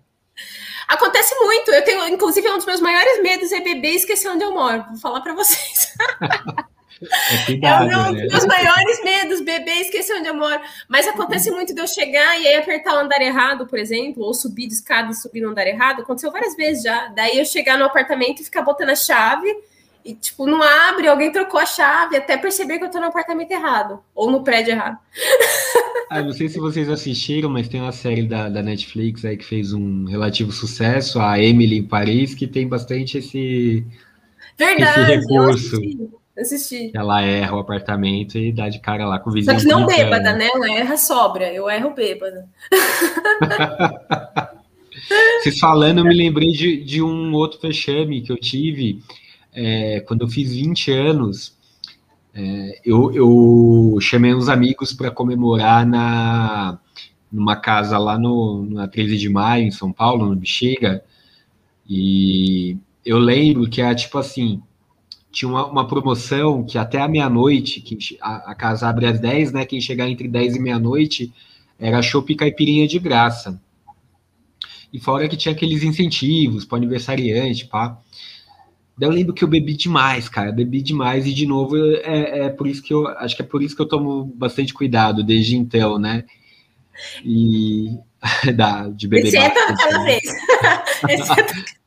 Acontece 0.87 1.35
muito. 1.35 1.71
Eu 1.71 1.83
tenho, 1.83 2.07
inclusive, 2.09 2.47
um 2.51 2.57
dos 2.57 2.67
meus 2.67 2.81
maiores 2.81 3.23
medos 3.23 3.53
é 3.53 3.61
beber 3.61 3.93
e 3.93 3.97
esquecer 3.97 4.29
onde 4.29 4.45
eu 4.45 4.53
moro. 4.53 4.85
Vou 4.91 4.99
falar 4.99 5.23
para 5.23 5.35
vocês. 5.35 5.95
É, 7.31 7.45
cuidado, 7.47 7.91
é 7.91 7.97
um 7.97 8.13
dos 8.13 8.33
meus 8.33 8.47
maiores 8.47 9.05
medos, 9.05 9.41
beber 9.41 9.77
e 9.77 9.83
esquecer 9.83 10.17
onde 10.19 10.29
eu 10.29 10.35
moro. 10.35 10.61
Mas 10.89 11.07
acontece 11.07 11.51
muito 11.51 11.75
de 11.75 11.81
eu 11.81 11.87
chegar 11.87 12.41
e 12.41 12.47
aí 12.47 12.57
apertar 12.57 12.95
o 12.95 12.99
andar 12.99 13.21
errado, 13.21 13.67
por 13.67 13.79
exemplo, 13.79 14.25
ou 14.25 14.35
subir 14.35 14.67
de 14.67 14.75
escada 14.75 15.11
e 15.11 15.15
subir 15.15 15.41
no 15.41 15.51
andar 15.51 15.67
errado. 15.67 16.03
Aconteceu 16.03 16.33
várias 16.33 16.57
vezes 16.57 16.83
já. 16.83 17.09
Daí 17.09 17.39
eu 17.39 17.45
chegar 17.45 17.79
no 17.79 17.85
apartamento 17.85 18.41
e 18.41 18.45
ficar 18.45 18.63
botando 18.63 18.91
a 18.91 18.97
chave 18.97 19.49
e, 20.05 20.15
tipo, 20.15 20.47
não 20.47 20.63
abre, 20.63 21.07
alguém 21.07 21.31
trocou 21.31 21.61
a 21.61 21.67
chave, 21.67 22.17
até 22.17 22.37
perceber 22.37 22.79
que 22.79 22.85
eu 22.85 22.91
tô 22.91 22.99
no 22.99 23.07
apartamento 23.07 23.51
errado, 23.51 24.01
ou 24.15 24.31
no 24.31 24.43
prédio 24.43 24.73
errado. 24.73 24.97
Ah, 26.11 26.23
não 26.23 26.33
sei 26.33 26.49
se 26.49 26.59
vocês 26.59 26.89
assistiram, 26.89 27.51
mas 27.51 27.69
tem 27.69 27.83
uma 27.83 27.93
série 27.93 28.23
da, 28.23 28.49
da 28.49 28.63
Netflix 28.63 29.27
aí 29.27 29.37
que 29.37 29.45
fez 29.45 29.75
um 29.75 30.07
relativo 30.07 30.51
sucesso, 30.51 31.21
a 31.21 31.39
Emily 31.39 31.77
em 31.77 31.87
Paris, 31.87 32.35
que 32.35 32.47
tem 32.47 32.67
bastante 32.67 33.19
esse, 33.19 33.85
Verdade, 34.57 35.13
esse 35.13 35.21
recurso. 35.21 35.77
Assisti. 36.39 36.93
Ela 36.95 37.21
erra 37.23 37.57
o 37.57 37.59
apartamento 37.59 38.39
e 38.39 38.53
dá 38.53 38.69
de 38.69 38.79
cara 38.79 39.07
lá 39.07 39.19
com 39.19 39.31
o 39.31 39.33
vizinho. 39.33 39.59
Só 39.59 39.67
que 39.67 39.73
não 39.73 39.87
bêbada, 39.87 40.33
né? 40.33 40.49
Ela 40.55 40.71
erra 40.71 40.97
sobra. 40.97 41.53
Eu 41.53 41.69
erro 41.69 41.91
bêbada. 41.91 42.49
Vocês 45.41 45.59
falando, 45.59 45.99
eu 45.99 46.05
me 46.05 46.15
lembrei 46.15 46.53
de, 46.53 46.83
de 46.85 47.03
um 47.03 47.33
outro 47.33 47.59
fechame 47.61 48.21
que 48.21 48.31
eu 48.31 48.37
tive 48.37 49.03
é, 49.53 50.01
quando 50.01 50.23
eu 50.23 50.29
fiz 50.29 50.55
20 50.55 50.93
anos. 50.93 51.57
É, 52.35 52.81
eu, 52.85 53.13
eu 53.13 53.99
chamei 54.01 54.35
uns 54.35 54.49
amigos 54.49 54.93
para 54.93 55.11
comemorar 55.11 55.87
na 55.87 56.79
numa 57.31 57.57
casa 57.57 57.99
lá 57.99 58.19
no, 58.19 58.65
na 58.71 58.89
13 58.89 59.19
de 59.19 59.29
maio, 59.29 59.67
em 59.67 59.71
São 59.71 59.93
Paulo, 59.93 60.27
no 60.27 60.37
Bexiga. 60.37 61.05
E 61.89 62.77
eu 63.05 63.19
lembro 63.19 63.69
que 63.69 63.81
era 63.81 63.95
tipo 63.95 64.19
assim: 64.19 64.63
tinha 65.39 65.49
uma, 65.49 65.67
uma 65.67 65.87
promoção 65.87 66.65
que 66.65 66.77
até 66.77 67.01
a 67.01 67.07
meia-noite, 67.07 67.81
que 67.81 68.19
a, 68.21 68.51
a, 68.51 68.55
casa 68.57 68.89
abre 68.89 69.07
às 69.07 69.21
10, 69.21 69.53
né? 69.53 69.65
Quem 69.65 69.81
chegar 69.81 70.11
entre 70.11 70.27
10 70.27 70.57
e 70.57 70.59
meia-noite 70.59 71.33
era 71.79 72.03
chopp 72.03 72.35
caipirinha 72.35 72.89
de 72.89 72.99
graça. 72.99 73.61
E 74.93 74.99
fora 74.99 75.29
que 75.29 75.37
tinha 75.37 75.55
aqueles 75.55 75.85
incentivos 75.85 76.65
para 76.65 76.79
aniversariante, 76.79 77.67
pá. 77.67 78.01
Daí 78.97 79.09
eu 79.09 79.13
lembro 79.13 79.33
que 79.33 79.45
eu 79.45 79.49
bebi 79.49 79.75
demais, 79.75 80.29
cara, 80.29 80.51
bebi 80.51 80.83
demais 80.83 81.25
e 81.25 81.33
de 81.33 81.47
novo 81.47 81.77
é, 81.77 82.47
é 82.47 82.49
por 82.49 82.67
isso 82.67 82.83
que 82.83 82.93
eu 82.93 83.07
acho 83.07 83.37
que 83.37 83.43
é 83.43 83.45
por 83.45 83.63
isso 83.63 83.77
que 83.77 83.83
eu 83.83 83.87
tomo 83.87 84.25
bastante 84.25 84.75
cuidado 84.75 85.23
desde 85.23 85.57
então, 85.57 86.01
né? 86.01 86.25
E 87.25 87.97
da, 88.57 88.89
de 88.89 89.07
beber. 89.07 89.29
Exceto 89.29 89.57
aquela 89.57 90.03
vez. 90.03 90.25
Exceto 91.09 91.78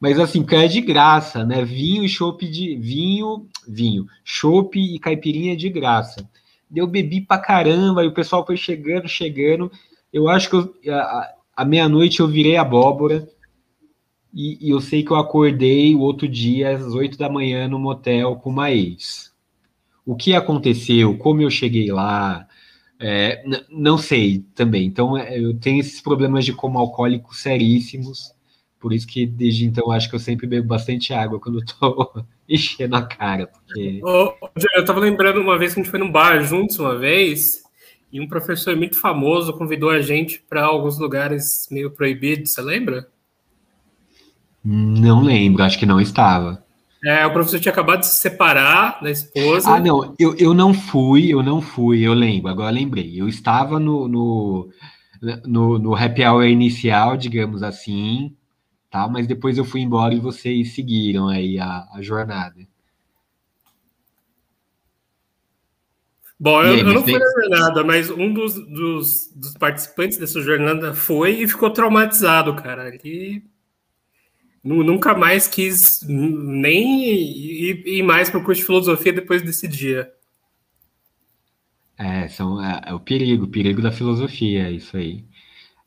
mas 0.00 0.18
assim, 0.18 0.42
que 0.42 0.56
é 0.56 0.66
de 0.66 0.80
graça, 0.80 1.44
né? 1.44 1.62
Vinho 1.62 2.02
e 2.02 2.08
chopp 2.08 2.48
de. 2.48 2.74
Vinho, 2.76 3.46
vinho, 3.68 4.06
chopp 4.24 4.80
e 4.80 4.98
caipirinha 4.98 5.54
de 5.54 5.68
graça. 5.68 6.26
Eu 6.74 6.86
bebi 6.86 7.20
pra 7.20 7.38
caramba, 7.38 8.02
e 8.02 8.06
o 8.06 8.14
pessoal 8.14 8.46
foi 8.46 8.56
chegando, 8.56 9.06
chegando. 9.06 9.70
Eu 10.12 10.28
acho 10.28 10.48
que 10.48 10.56
eu, 10.56 10.94
a, 10.94 11.34
a 11.56 11.64
meia-noite 11.64 12.20
eu 12.20 12.28
virei 12.28 12.56
abóbora. 12.56 13.28
E, 14.32 14.68
e, 14.68 14.70
eu 14.70 14.80
sei 14.80 15.02
que 15.04 15.10
eu 15.10 15.16
acordei 15.16 15.94
o 15.94 16.00
outro 16.00 16.28
dia 16.28 16.70
às 16.76 16.94
oito 16.94 17.18
da 17.18 17.28
manhã 17.28 17.68
no 17.68 17.78
motel 17.78 18.36
com 18.36 18.48
uma 18.50 18.70
ex. 18.70 19.32
o 20.06 20.14
que 20.16 20.34
aconteceu, 20.34 21.18
como 21.18 21.42
eu 21.42 21.50
cheguei 21.50 21.90
lá, 21.92 22.46
é, 22.98 23.42
não 23.70 23.98
sei 23.98 24.44
também. 24.54 24.86
Então, 24.86 25.16
é, 25.18 25.38
eu 25.38 25.58
tenho 25.58 25.80
esses 25.80 26.00
problemas 26.00 26.44
de 26.44 26.52
como 26.52 26.78
alcoólico 26.78 27.34
seríssimos. 27.34 28.32
Por 28.80 28.94
isso 28.94 29.06
que 29.06 29.26
desde 29.26 29.66
então 29.66 29.90
acho 29.90 30.08
que 30.08 30.16
eu 30.16 30.20
sempre 30.20 30.46
bebo 30.46 30.66
bastante 30.66 31.12
água 31.12 31.38
quando 31.38 31.58
estou 31.58 32.24
enchendo 32.48 32.96
a 32.96 33.02
cara. 33.02 33.46
Porque... 33.46 34.00
eu 34.02 34.80
estava 34.80 34.98
lembrando 34.98 35.40
uma 35.40 35.58
vez 35.58 35.74
que 35.74 35.80
a 35.80 35.82
gente 35.82 35.90
foi 35.90 36.00
num 36.00 36.10
bar 36.10 36.42
juntos 36.42 36.78
uma 36.78 36.96
vez, 36.96 37.62
e 38.12 38.20
um 38.20 38.26
professor 38.26 38.74
muito 38.74 38.98
famoso 38.98 39.52
convidou 39.52 39.90
a 39.90 40.00
gente 40.00 40.42
para 40.48 40.64
alguns 40.64 40.98
lugares 40.98 41.68
meio 41.70 41.90
proibidos, 41.90 42.52
você 42.52 42.62
lembra? 42.62 43.06
Não 44.64 45.22
lembro, 45.22 45.62
acho 45.62 45.78
que 45.78 45.86
não 45.86 46.00
estava. 46.00 46.64
É, 47.04 47.24
o 47.24 47.32
professor 47.32 47.60
tinha 47.60 47.72
acabado 47.72 48.00
de 48.00 48.06
se 48.06 48.18
separar 48.18 49.00
da 49.00 49.10
esposa. 49.10 49.70
Ah, 49.70 49.80
não, 49.80 50.14
eu, 50.18 50.34
eu 50.36 50.52
não 50.52 50.74
fui, 50.74 51.32
eu 51.32 51.42
não 51.42 51.62
fui, 51.62 52.00
eu 52.00 52.12
lembro, 52.12 52.50
agora 52.50 52.70
lembrei. 52.70 53.18
Eu 53.18 53.28
estava 53.28 53.78
no, 53.78 54.06
no, 54.06 54.68
no, 55.46 55.78
no 55.78 55.94
happy 55.94 56.24
hour 56.24 56.44
inicial, 56.44 57.16
digamos 57.16 57.62
assim, 57.62 58.36
tá? 58.90 59.08
mas 59.08 59.26
depois 59.26 59.56
eu 59.56 59.64
fui 59.64 59.80
embora 59.80 60.12
e 60.12 60.20
vocês 60.20 60.74
seguiram 60.74 61.28
aí 61.28 61.58
a, 61.58 61.88
a 61.94 62.02
jornada. 62.02 62.66
Bom, 66.38 66.62
eu, 66.62 66.72
aí, 66.72 66.80
eu 66.80 66.94
não 66.94 67.02
fui 67.02 67.18
na 67.18 67.30
jornada, 67.42 67.84
mas 67.84 68.10
um 68.10 68.32
dos, 68.32 68.54
dos, 68.54 69.30
dos, 69.36 69.54
participantes 69.58 70.16
dessa 70.16 70.40
jornada 70.40 70.94
foi 70.94 71.42
e 71.42 71.46
ficou 71.46 71.70
traumatizado, 71.70 72.56
cara. 72.56 72.88
Ele 72.88 73.44
nunca 74.64 75.14
mais 75.14 75.46
quis 75.46 76.02
nem 76.08 77.04
ir, 77.04 77.82
ir 77.86 78.02
mais 78.02 78.30
para 78.30 78.40
o 78.40 78.42
curso 78.42 78.60
de 78.60 78.66
filosofia 78.66 79.12
depois 79.12 79.42
desse 79.42 79.68
dia. 79.68 80.10
É, 81.98 82.26
são, 82.28 82.64
é, 82.64 82.80
é, 82.86 82.94
o 82.94 83.00
perigo, 83.00 83.44
o 83.44 83.50
perigo 83.50 83.82
da 83.82 83.92
filosofia, 83.92 84.68
é 84.68 84.72
isso 84.72 84.96
aí. 84.96 85.22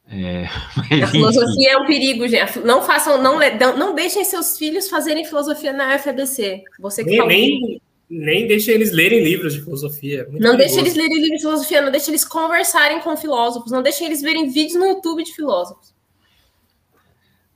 É, 0.09 0.47
mas, 0.77 1.03
a 1.03 1.07
filosofia 1.07 1.71
é 1.71 1.77
um 1.77 1.85
perigo, 1.85 2.27
gente. 2.27 2.59
Não 2.59 2.81
façam, 2.81 3.21
não, 3.21 3.39
não 3.77 3.95
deixem 3.95 4.23
seus 4.23 4.57
filhos 4.57 4.89
fazerem 4.89 5.25
filosofia 5.25 5.73
na 5.73 5.95
UFABC. 5.95 6.63
Você 6.79 7.03
que 7.03 7.09
nem, 7.09 7.19
tá 7.19 7.25
nem, 7.25 7.81
nem 8.09 8.47
deixem 8.47 8.75
eles 8.75 8.91
lerem 8.91 9.23
livros 9.23 9.53
de 9.53 9.61
filosofia. 9.61 10.27
Muito 10.29 10.43
não 10.43 10.55
deixem 10.55 10.79
eles 10.79 10.95
lerem 10.95 11.15
livros 11.15 11.37
de 11.37 11.41
filosofia, 11.41 11.81
não 11.81 11.91
deixem 11.91 12.11
eles 12.11 12.25
conversarem 12.25 12.99
com 13.01 13.15
filósofos, 13.17 13.71
não 13.71 13.81
deixem 13.81 14.07
eles 14.07 14.21
verem 14.21 14.49
vídeos 14.49 14.75
no 14.75 14.85
YouTube 14.85 15.23
de 15.23 15.33
filósofos. 15.33 15.93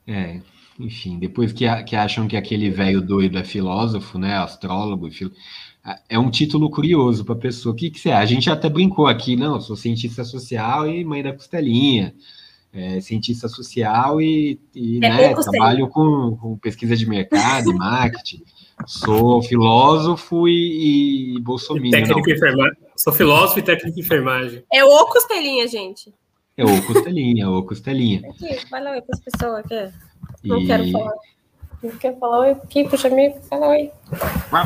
É, 0.07 0.39
enfim, 0.79 1.19
depois 1.19 1.51
que, 1.51 1.65
que 1.83 1.95
acham 1.95 2.27
que 2.27 2.37
aquele 2.37 2.69
velho 2.69 3.01
doido 3.01 3.37
é 3.37 3.43
filósofo, 3.43 4.17
né, 4.17 4.37
astrólogo, 4.37 5.11
fil... 5.11 5.31
é 6.07 6.17
um 6.17 6.31
título 6.31 6.69
curioso 6.69 7.25
para 7.25 7.35
a 7.35 7.39
pessoa. 7.39 7.73
O 7.73 7.75
que, 7.75 7.89
que 7.89 7.99
você 7.99 8.09
acha? 8.09 8.23
A 8.23 8.25
gente 8.25 8.49
até 8.49 8.69
brincou 8.69 9.05
aqui, 9.05 9.35
não, 9.35 9.59
sou 9.59 9.75
cientista 9.75 10.23
social 10.23 10.89
e 10.89 11.03
mãe 11.03 11.21
da 11.21 11.33
costelinha. 11.33 12.15
É, 12.73 12.99
cientista 12.99 13.47
social 13.47 14.21
e, 14.21 14.59
e 14.75 14.97
é, 14.97 14.99
né, 14.99 15.33
trabalho 15.33 15.87
com, 15.87 16.37
com, 16.39 16.57
pesquisa 16.57 16.95
de 16.95 17.07
mercado 17.07 17.71
e 17.71 17.73
marketing. 17.73 18.43
Sou 18.85 19.41
filósofo 19.41 20.47
e, 20.47 21.37
e 21.37 21.41
bolsominion. 21.41 21.91
Técnico 21.91 22.29
enfermagem. 22.29 22.77
Sou 22.95 23.13
filósofo 23.13 23.59
e 23.59 23.61
técnico 23.63 23.95
de 23.95 24.01
enfermagem. 24.01 24.63
É 24.71 24.83
o 24.83 25.05
costelinha, 25.05 25.67
gente. 25.67 26.13
É 26.55 26.65
o 26.65 26.83
costelinha, 26.85 27.45
é 27.45 27.47
o 27.47 27.63
costelinha. 27.63 28.29
Aqui, 28.29 28.69
vai 28.69 28.83
lá 28.83 29.01
para 29.01 29.13
as 29.13 29.21
pessoas 29.21 29.65
aqui. 29.65 29.93
Não 30.43 30.59
e... 30.59 30.67
quero 30.67 30.91
falar. 30.91 31.13
Não 31.83 31.91
quero 31.97 32.17
falar 32.17 32.39
oi 32.39 32.49
aqui, 32.51 32.83
puxa 32.89 33.07
amigo, 33.07 33.39
fala 33.43 33.67
oi. 33.69 33.91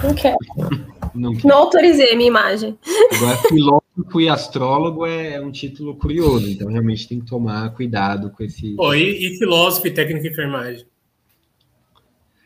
Não 0.04 0.16
quero. 0.16 0.38
Não, 1.14 1.34
não 1.44 1.56
autorizei 1.56 2.14
a 2.14 2.16
minha 2.16 2.30
imagem. 2.30 2.78
Agora, 3.16 3.38
filósofo 3.50 4.22
e 4.22 4.30
astrólogo 4.30 5.06
é 5.06 5.40
um 5.40 5.52
título 5.52 5.96
curioso, 5.96 6.50
então 6.50 6.70
realmente 6.70 7.08
tem 7.08 7.20
que 7.20 7.26
tomar 7.26 7.74
cuidado 7.74 8.30
com 8.32 8.44
esse. 8.44 8.76
Pô, 8.76 8.94
e, 8.94 9.28
e 9.28 9.38
filósofo 9.38 9.88
e 9.88 9.92
técnico 9.92 10.24
de 10.24 10.30
enfermagem? 10.30 10.86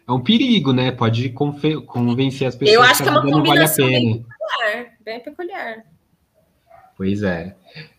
É 0.08 0.12
um 0.12 0.20
perigo, 0.20 0.72
né? 0.72 0.92
Pode 0.92 1.30
convencer 1.30 2.48
as 2.48 2.56
pessoas 2.56 2.76
Eu 2.76 2.82
acho 2.84 3.04
que, 3.04 3.04
que 3.04 3.10
é 3.10 3.12
uma 3.12 3.32
combinação 3.32 3.86
vale 3.86 4.00
bem 4.00 4.24
peculiar, 4.24 4.98
bem 5.04 5.20
peculiar. 5.20 5.86
Pois 6.96 7.24
é. 7.24 7.56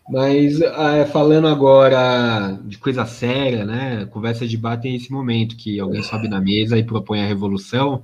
Mas 0.09 0.61
é, 0.61 1.05
falando 1.05 1.47
agora 1.47 2.57
de 2.63 2.77
coisa 2.77 3.05
séria, 3.05 3.65
né? 3.65 4.05
Conversa 4.05 4.47
de 4.47 4.57
bar 4.57 4.77
tem 4.77 4.95
esse 4.95 5.11
momento 5.11 5.57
que 5.57 5.79
alguém 5.79 6.01
sobe 6.01 6.29
na 6.29 6.39
mesa 6.39 6.77
e 6.77 6.83
propõe 6.83 7.21
a 7.21 7.27
revolução, 7.27 8.03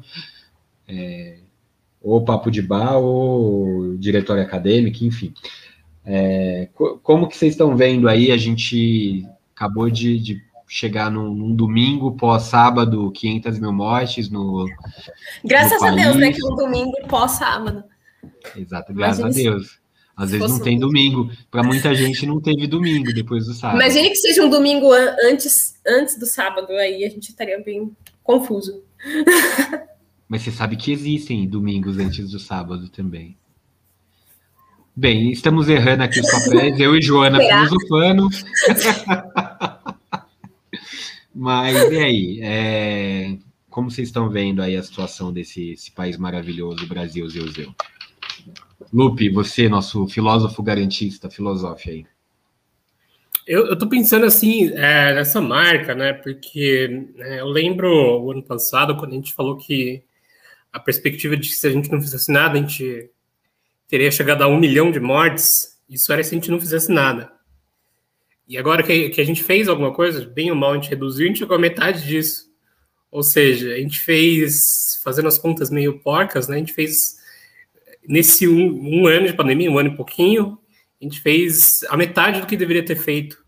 é, 0.88 1.38
ou 2.04 2.26
papo 2.26 2.52
de 2.52 2.62
bar, 2.62 2.98
ou 2.98 3.96
diretório 3.96 4.44
acadêmico, 4.44 5.06
enfim. 5.06 5.34
É, 6.06 6.68
como 7.02 7.30
que 7.30 7.38
vocês 7.38 7.54
estão 7.54 7.78
vendo 7.78 8.10
aí? 8.10 8.30
A 8.30 8.38
gente 8.38 9.26
acabou 9.56 9.90
de, 9.90 10.20
de 10.20 10.42
chegar 10.68 11.10
num, 11.10 11.34
num, 11.34 11.56
domingo 11.56 12.12
pós-sábado, 12.18 13.10
500 13.12 13.58
mil 13.58 13.72
mortes 13.72 14.30
no. 14.30 14.68
Graças 15.46 15.80
no 15.80 15.88
a 15.88 15.92
Deus, 15.92 16.16
né? 16.18 16.34
Que 16.34 16.42
é 16.42 16.46
um 16.46 16.56
domingo 16.56 16.92
pós-sábado. 17.08 17.86
Exato, 18.56 18.94
graças 18.94 19.24
a 19.24 19.30
Deus. 19.30 19.82
Às 20.16 20.32
vezes 20.32 20.48
não 20.48 20.60
tem 20.60 20.78
domingo. 20.78 21.32
Para 21.50 21.64
muita 21.64 21.96
gente 21.96 22.26
não 22.26 22.40
teve 22.40 22.68
domingo 22.68 23.14
depois 23.14 23.48
do 23.48 23.54
sábado. 23.54 23.82
Imagine 23.82 24.10
que 24.10 24.18
seja 24.18 24.44
um 24.44 24.50
domingo 24.50 24.92
antes, 24.92 25.80
antes 25.88 26.20
do 26.20 26.26
sábado, 26.26 26.72
aí 26.74 27.04
a 27.04 27.10
gente 27.10 27.30
estaria 27.30 27.60
bem 27.64 27.96
confuso. 28.24 28.84
Mas 30.28 30.42
você 30.42 30.52
sabe 30.52 30.76
que 30.76 30.92
existem 30.92 31.48
domingos 31.48 31.98
antes 31.98 32.32
do 32.32 32.40
sábado 32.40 32.90
também. 32.90 33.38
Bem, 34.96 35.32
estamos 35.32 35.70
errando 35.70 36.04
aqui 36.04 36.20
os 36.20 36.30
papéis, 36.30 36.80
eu 36.80 36.96
e 36.96 37.02
Joana 37.02 37.40
filosofando. 37.40 38.30
Mas 41.34 41.92
e 41.92 41.98
aí? 41.98 42.40
É... 42.44 43.38
Como 43.70 43.90
vocês 43.90 44.08
estão 44.08 44.30
vendo 44.30 44.62
aí 44.62 44.78
a 44.78 44.84
situação 44.84 45.34
desse 45.34 45.76
país 45.96 46.16
maravilhoso, 46.16 46.86
Brasil, 46.86 47.28
Zeu, 47.28 47.48
Lupe, 48.94 49.30
você, 49.30 49.68
nosso 49.68 50.08
filósofo 50.08 50.62
garantista, 50.62 51.28
filosofe 51.28 51.90
aí. 51.90 52.06
Eu, 53.48 53.66
eu 53.66 53.78
tô 53.78 53.90
pensando 53.90 54.26
assim, 54.26 54.72
é, 54.74 55.16
nessa 55.16 55.42
marca, 55.42 55.96
né? 55.96 56.14
Porque 56.14 57.08
é, 57.18 57.40
eu 57.42 57.48
lembro 57.48 57.90
o 57.90 58.32
ano 58.32 58.44
passado, 58.44 58.96
quando 58.96 59.14
a 59.14 59.16
gente 59.16 59.34
falou 59.34 59.58
que 59.58 60.04
a 60.74 60.80
perspectiva 60.80 61.38
de 61.38 61.50
que 61.50 61.56
se 61.56 61.68
a 61.68 61.72
gente 61.72 61.92
não 61.92 62.02
fizesse 62.02 62.32
nada, 62.32 62.58
a 62.58 62.62
gente 62.62 63.12
teria 63.88 64.10
chegado 64.10 64.42
a 64.42 64.48
um 64.48 64.58
milhão 64.58 64.92
de 64.92 65.00
mortes. 65.00 65.80
Isso 65.88 66.12
era 66.12 66.24
se 66.24 66.34
a 66.34 66.34
gente 66.34 66.50
não 66.50 66.60
fizesse 66.60 66.92
nada. 66.92 67.32
E 68.48 68.58
agora 68.58 68.82
que, 68.82 69.10
que 69.10 69.22
a 69.22 69.24
gente 69.24 69.44
fez 69.44 69.68
alguma 69.68 69.94
coisa, 69.94 70.26
bem 70.26 70.50
ou 70.50 70.58
mal, 70.58 70.72
a 70.72 70.76
gente 70.76 70.90
reduziu, 70.90 71.26
a 71.26 71.28
gente 71.28 71.40
chegou 71.40 71.56
a 71.56 71.60
metade 71.60 72.04
disso. 72.04 72.52
Ou 73.12 73.22
seja, 73.22 73.74
a 73.74 73.78
gente 73.78 74.00
fez, 74.00 75.00
fazendo 75.04 75.28
as 75.28 75.38
contas 75.38 75.70
meio 75.70 76.00
porcas, 76.00 76.48
né? 76.48 76.56
A 76.56 76.60
gente 76.60 76.74
fez 76.74 77.18
nesse 78.08 78.48
um, 78.48 79.02
um, 79.02 79.08
ano 79.08 79.28
de 79.28 79.34
pandemia, 79.34 79.72
um 79.72 79.78
ano 79.78 79.90
e 79.90 79.96
pouquinho, 79.96 80.58
a 81.00 81.04
gente 81.04 81.22
fez 81.22 81.84
a 81.90 81.96
metade 81.96 82.42
do 82.42 82.48
que 82.48 82.58
deveria 82.58 82.84
ter 82.84 82.96
feito. 82.96 83.46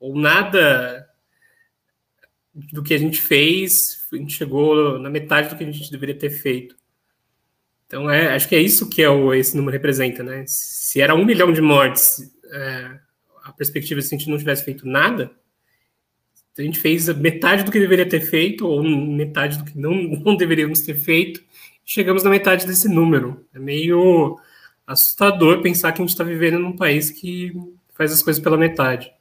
Ou 0.00 0.18
nada 0.18 1.08
do 2.72 2.82
que 2.82 2.92
a 2.92 2.98
gente 2.98 3.20
fez, 3.20 4.01
a 4.12 4.18
gente 4.18 4.34
chegou 4.34 4.98
na 4.98 5.10
metade 5.10 5.48
do 5.48 5.56
que 5.56 5.64
a 5.64 5.70
gente 5.70 5.90
deveria 5.90 6.14
ter 6.14 6.30
feito. 6.30 6.76
Então, 7.86 8.10
é, 8.10 8.34
acho 8.34 8.48
que 8.48 8.54
é 8.54 8.60
isso 8.60 8.88
que 8.88 9.02
é 9.02 9.08
o, 9.08 9.34
esse 9.34 9.56
número 9.56 9.72
representa, 9.72 10.22
né? 10.22 10.44
Se 10.46 11.00
era 11.00 11.14
um 11.14 11.24
milhão 11.24 11.52
de 11.52 11.60
mortes, 11.60 12.32
é, 12.50 12.98
a 13.44 13.52
perspectiva 13.52 14.00
é 14.00 14.02
se 14.02 14.14
a 14.14 14.18
gente 14.18 14.30
não 14.30 14.38
tivesse 14.38 14.64
feito 14.64 14.86
nada, 14.86 15.30
a 16.58 16.62
gente 16.62 16.78
fez 16.78 17.08
metade 17.16 17.64
do 17.64 17.72
que 17.72 17.78
deveria 17.78 18.08
ter 18.08 18.20
feito, 18.20 18.66
ou 18.66 18.82
metade 18.82 19.58
do 19.58 19.64
que 19.64 19.78
não, 19.78 19.94
não 20.24 20.36
deveríamos 20.36 20.80
ter 20.80 20.94
feito, 20.94 21.42
chegamos 21.84 22.22
na 22.22 22.30
metade 22.30 22.66
desse 22.66 22.88
número. 22.88 23.44
É 23.54 23.58
meio 23.58 24.38
assustador 24.86 25.62
pensar 25.62 25.92
que 25.92 26.00
a 26.00 26.04
gente 26.04 26.12
está 26.12 26.24
vivendo 26.24 26.58
num 26.58 26.76
país 26.76 27.10
que 27.10 27.52
faz 27.94 28.12
as 28.12 28.22
coisas 28.22 28.42
pela 28.42 28.56
metade. 28.56 29.12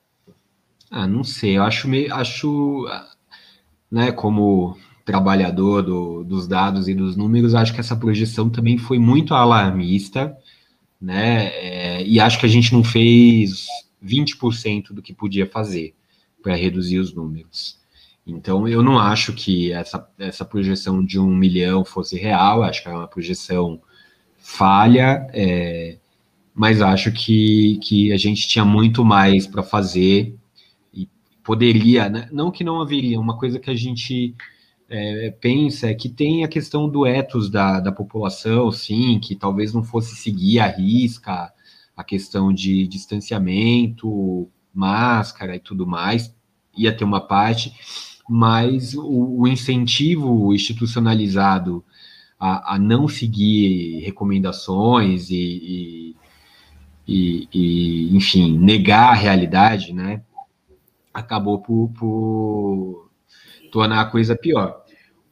Ah, 0.90 1.08
não 1.08 1.24
sei, 1.24 1.58
eu 1.58 1.64
acho 1.64 1.88
meio, 1.88 2.14
acho, 2.14 2.86
né, 3.92 4.12
como 4.12 4.78
trabalhador 5.04 5.82
do, 5.82 6.24
dos 6.24 6.48
dados 6.48 6.88
e 6.88 6.94
dos 6.94 7.18
números, 7.18 7.54
acho 7.54 7.74
que 7.74 7.80
essa 7.80 7.96
projeção 7.96 8.50
também 8.50 8.78
foi 8.78 8.98
muito 8.98 9.34
alarmista, 9.34 10.36
né, 11.00 11.48
é, 11.48 12.04
e 12.06 12.20
acho 12.20 12.40
que 12.40 12.46
a 12.46 12.50
gente 12.50 12.72
não 12.72 12.84
fez 12.84 13.66
20% 14.04 14.94
do 14.94 15.02
que 15.02 15.14
podia 15.14 15.46
fazer 15.46 15.94
para 16.42 16.56
reduzir 16.56 17.00
os 17.00 17.14
números. 17.14 17.80
Então, 18.26 18.68
eu 18.68 18.84
não 18.84 19.00
acho 19.00 19.34
que 19.34 19.72
essa, 19.72 20.08
essa 20.18 20.46
projeção 20.46 21.04
de 21.04 21.20
um 21.20 21.36
milhão 21.36 21.84
fosse 21.84 22.18
real, 22.18 22.64
acho 22.64 22.84
que 22.84 22.90
é 22.90 22.94
uma 22.94 23.08
projeção 23.08 23.82
falha, 24.38 25.28
é, 25.34 25.98
mas 26.54 26.82
acho 26.82 27.12
que, 27.12 27.80
que 27.82 28.12
a 28.12 28.18
gente 28.18 28.48
tinha 28.48 28.64
muito 28.64 29.04
mais 29.04 29.48
para 29.48 29.64
fazer 29.64 30.36
poderia, 31.44 32.10
né? 32.10 32.30
não 32.32 32.52
que 32.52 32.64
não 32.64 32.82
haveria, 32.82 33.20
uma 33.20 33.38
coisa 33.38 33.60
que 33.60 33.70
a 33.70 33.76
gente 33.76 34.36
é, 34.90 35.32
pensa 35.40 35.90
é 35.90 35.94
que 35.94 36.10
tem 36.10 36.44
a 36.44 36.48
questão 36.48 36.90
do 36.90 37.06
ethos 37.06 37.50
da, 37.50 37.80
da 37.80 37.92
população, 37.92 38.72
sim, 38.72 39.20
que 39.20 39.36
talvez 39.36 39.74
não 39.74 39.84
fosse 39.84 40.16
seguir 40.16 40.60
a 40.60 40.68
risca, 40.68 41.52
a 41.96 42.04
questão 42.04 42.52
de 42.54 42.88
distanciamento, 42.88 44.50
máscara 44.74 45.56
e 45.56 45.60
tudo 45.60 45.88
mais, 45.88 46.36
ia 46.76 46.96
ter 46.96 47.04
uma 47.04 47.22
parte, 47.22 47.74
mas 48.28 48.94
o, 48.94 49.42
o 49.42 49.48
incentivo 49.48 50.54
institucionalizado 50.54 51.84
a, 52.40 52.76
a, 52.76 52.80
não 52.80 53.08
seguir 53.08 54.02
recomendações 54.04 55.30
e, 55.30 55.36
e, 55.36 56.16
e, 57.08 57.48
e, 57.54 58.18
enfim, 58.18 58.58
negar 58.58 59.12
a 59.12 59.16
realidade, 59.16 59.94
né, 59.94 60.22
acabou 61.14 61.60
por, 61.60 61.90
por 61.98 63.10
tornar 63.72 64.02
a 64.02 64.06
coisa 64.06 64.36
pior. 64.36 64.84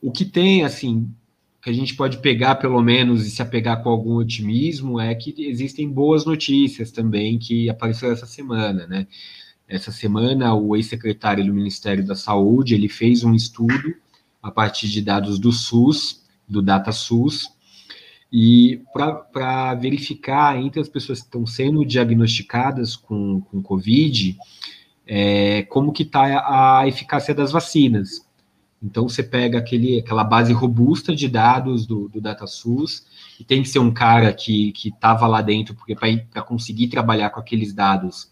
O 0.02 0.12
que 0.12 0.26
tem, 0.26 0.64
assim, 0.64 1.10
que 1.62 1.70
a 1.70 1.74
gente 1.74 1.96
pode 1.96 2.20
pegar 2.20 2.56
pelo 2.56 2.82
menos 2.82 3.26
e 3.26 3.30
se 3.30 3.42
apegar 3.42 3.84
com 3.84 3.90
algum 3.90 4.16
otimismo 4.16 5.00
é 5.00 5.14
que 5.14 5.34
existem 5.38 5.90
boas 5.90 6.26
notícias 6.26 6.92
também 6.92 7.38
que 7.38 7.70
apareceram 7.70 8.14
essa 8.14 8.26
semana, 8.26 8.88
né? 8.88 9.08
Essa 9.68 9.92
semana 9.92 10.56
o 10.56 10.76
ex-secretário 10.76 11.46
do 11.46 11.54
Ministério 11.54 12.06
da 12.06 12.16
Saúde 12.16 12.74
ele 12.74 12.90
fez 12.90 13.24
um 13.24 13.36
estudo 13.36 13.94
a 14.42 14.50
partir 14.50 14.88
de 14.88 15.02
dados 15.02 15.38
do 15.38 15.52
SUS, 15.52 16.24
do 16.48 16.62
DataSUS, 16.62 17.52
e 18.32 18.82
para 18.94 19.76
verificar 19.76 20.58
entre 20.58 20.80
as 20.80 20.88
pessoas 20.88 21.20
que 21.20 21.26
estão 21.26 21.46
sendo 21.46 21.86
diagnosticadas 21.86 22.96
com, 22.96 23.42
com 23.42 23.62
Covid, 23.62 24.38
é, 25.12 25.64
como 25.64 25.92
que 25.92 26.04
está 26.04 26.80
a 26.80 26.88
eficácia 26.88 27.34
das 27.34 27.52
vacinas. 27.52 28.30
Então 28.82 29.10
você 29.10 29.24
pega 29.24 29.58
aquele, 29.58 30.00
aquela 30.00 30.24
base 30.24 30.54
robusta 30.54 31.16
de 31.16 31.28
dados 31.28 31.88
do, 31.88 32.08
do 32.08 32.22
DataSUS, 32.22 33.08
e 33.40 33.44
tem 33.44 33.64
que 33.64 33.70
ser 33.70 33.80
um 33.80 33.92
cara 33.92 34.32
que 34.32 34.72
estava 34.86 35.26
lá 35.26 35.42
dentro, 35.42 35.74
porque 35.74 35.96
para 35.96 36.44
conseguir 36.44 36.90
trabalhar 36.90 37.32
com 37.32 37.40
aqueles 37.40 37.74
dados 37.74 38.32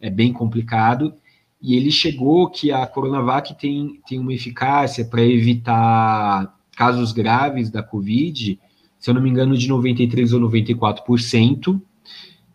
é 0.00 0.08
bem 0.08 0.32
complicado. 0.32 1.14
E 1.60 1.76
ele 1.76 1.90
chegou 1.90 2.50
que 2.50 2.72
a 2.72 2.86
Coronavac 2.86 3.54
tem, 3.58 4.00
tem 4.06 4.18
uma 4.18 4.32
eficácia 4.32 5.04
para 5.04 5.22
evitar 5.22 6.54
casos 6.74 7.12
graves 7.12 7.70
da 7.70 7.82
Covid, 7.82 8.58
se 8.98 9.10
eu 9.10 9.14
não 9.14 9.20
me 9.20 9.28
engano, 9.28 9.56
de 9.56 9.68
93% 9.68 10.32
ou 10.32 10.50
94%, 10.50 11.80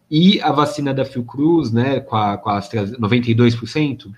e 0.10 0.42
a 0.42 0.52
vacina 0.52 0.94
da 0.94 1.06
Fiocruz, 1.06 1.72
né, 1.72 2.00
com 2.00 2.16
a, 2.16 2.38
com 2.38 2.50
a 2.50 2.58
Astra, 2.58 2.86
92%, 2.86 4.12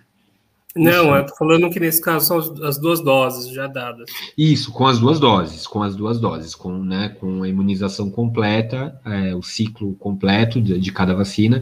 não, 0.76 1.14
eu 1.16 1.26
tô 1.26 1.36
falando 1.36 1.70
que 1.70 1.80
nesse 1.82 2.02
caso 2.02 2.28
são 2.28 2.66
as 2.66 2.78
duas 2.78 3.02
doses 3.02 3.54
já 3.54 3.68
dadas. 3.68 4.10
Isso, 4.38 4.72
com 4.72 4.88
as 4.88 5.00
duas 5.00 5.20
doses, 5.20 5.68
com 5.68 5.84
as 5.84 5.96
duas 5.98 6.20
doses, 6.20 6.56
com, 6.56 6.72
né, 6.72 7.10
com 7.10 7.44
a 7.44 7.48
imunização 7.48 8.10
completa, 8.10 8.98
é, 9.04 9.36
o 9.36 9.44
ciclo 9.44 9.94
completo 9.96 10.62
de, 10.62 10.80
de, 10.80 10.92
cada 10.92 11.14
vacina, 11.14 11.62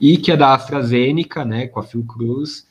e 0.00 0.16
que 0.16 0.30
é 0.30 0.36
da 0.36 0.54
AstraZeneca, 0.54 1.44
né, 1.44 1.66
com 1.66 1.80
a 1.80 1.82
Fiocruz, 1.82 2.68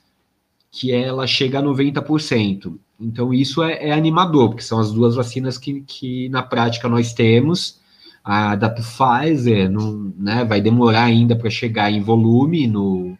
que 0.72 0.94
ela 0.94 1.28
chega 1.28 1.60
a 1.60 1.64
90%. 1.64 2.74
Então 2.98 3.34
isso 3.34 3.62
é, 3.62 3.90
é 3.90 3.92
animador, 3.92 4.50
porque 4.50 4.64
são 4.64 4.80
as 4.80 4.94
duas 4.94 5.16
vacinas 5.16 5.58
que, 5.58 5.82
que 5.82 6.30
na 6.30 6.42
prática 6.42 6.88
nós 6.88 7.12
temos. 7.12 7.82
A 8.26 8.56
da 8.56 8.70
Pfizer 8.70 9.70
não, 9.70 10.12
né, 10.18 10.44
vai 10.44 10.60
demorar 10.60 11.04
ainda 11.04 11.36
para 11.36 11.50
chegar 11.50 11.92
em 11.92 12.02
volume 12.02 12.66
no, 12.66 13.16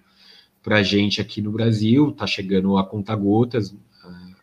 para 0.64 0.78
a 0.78 0.84
gente 0.84 1.22
aqui 1.22 1.44
no 1.44 1.52
Brasil, 1.52 2.10
está 2.10 2.26
chegando 2.26 2.76
a 2.76 2.84
conta-gotas, 2.84 3.76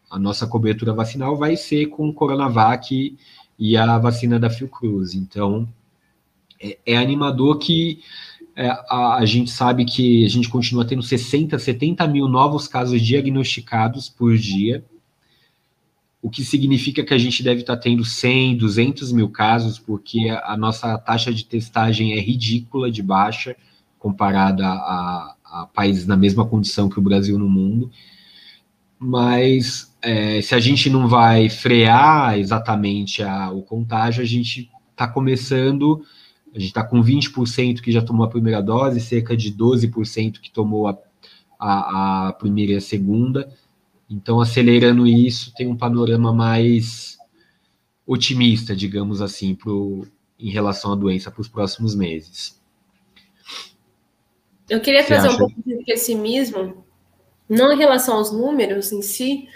a 0.09 0.19
nossa 0.19 0.47
cobertura 0.47 0.93
vacinal 0.93 1.37
vai 1.37 1.57
ser 1.57 1.87
com 1.87 2.09
o 2.09 2.13
Coronavac 2.15 3.19
e 3.59 3.77
a 3.77 3.99
vacina 3.99 4.39
da 4.39 4.51
Fiocruz. 4.51 5.15
Então, 5.15 5.67
é, 6.61 6.79
é 6.87 6.97
animador 6.97 7.59
que 7.59 8.01
é, 8.55 8.69
a, 8.69 9.17
a, 9.17 9.25
gente 9.25 9.51
sabe 9.51 9.85
que 9.85 10.25
a 10.25 10.29
gente 10.29 10.49
continua 10.49 10.85
tendo 10.85 11.03
60, 11.03 11.59
70 11.59 12.07
mil 12.07 12.29
novos 12.29 12.69
casos 12.69 13.01
diagnosticados 13.01 14.09
por 14.09 14.37
dia, 14.37 14.85
o 16.23 16.31
que 16.31 16.45
significa 16.45 17.03
que 17.03 17.13
a 17.13 17.19
gente 17.19 17.43
deve 17.43 17.63
estar 17.63 17.75
tá 17.75 17.83
tendo 17.83 18.05
100, 18.05 18.57
200 18.57 19.11
mil 19.11 19.29
casos, 19.29 19.81
porque 19.81 20.29
a, 20.45 20.57
nossa 20.57 20.97
taxa 20.97 21.35
de 21.35 21.45
testagem 21.45 22.13
é 22.13 22.21
ridícula 22.21 22.89
de 22.93 23.03
baixa 23.03 23.57
comparada 23.99 24.65
a, 24.65 25.35
a 25.45 25.67
países 25.75 26.07
na 26.07 26.17
mesma 26.17 26.47
condição 26.47 26.89
que 26.89 26.99
o 26.99 27.03
Brasil 27.03 27.37
no 27.41 27.49
mundo. 27.49 27.91
Mas 28.97 29.93
é, 30.01 30.41
se 30.41 30.55
a 30.55 30.61
gente 30.61 30.89
não 30.89 31.09
vai 31.09 31.49
frear 31.49 32.39
exatamente 32.39 33.21
a, 33.21 33.51
o 33.51 33.63
contágio, 33.63 34.23
a 34.23 34.27
gente 34.27 34.71
está 34.93 35.09
começando, 35.09 36.05
a 36.55 36.59
gente 36.59 36.69
está 36.69 36.85
com 36.85 37.03
20% 37.03 37.81
que 37.81 37.91
já 37.91 38.01
tomou 38.01 38.25
a 38.25 38.31
primeira 38.31 38.63
dose, 38.63 39.01
cerca 39.01 39.37
de 39.37 39.53
12% 39.53 40.39
que 40.39 40.53
tomou 40.53 40.87
a, 40.87 40.97
a, 41.59 42.29
a 42.29 42.33
primeira 42.33 42.75
e 42.75 42.77
a 42.77 42.81
segunda. 42.81 43.53
Então, 44.09 44.41
acelerando 44.41 45.07
isso, 45.07 45.53
tem 45.55 45.67
um 45.67 45.77
panorama 45.77 46.33
mais 46.33 47.19
otimista, 48.07 48.77
digamos 48.77 49.23
assim, 49.23 49.55
pro, 49.55 50.07
em 50.39 50.51
relação 50.51 50.93
à 50.93 50.95
doença 50.95 51.31
para 51.31 51.41
os 51.41 51.49
próximos 51.49 51.95
meses. 51.95 52.61
Eu 54.69 54.81
queria 54.81 55.05
trazer 55.05 55.29
um 55.29 55.37
pouco 55.37 55.55
de 55.65 55.85
pessimismo, 55.85 56.85
não 57.49 57.73
em 57.73 57.79
relação 57.79 58.17
aos 58.17 58.33
números 58.33 58.93
em 58.93 59.03
si, 59.03 59.49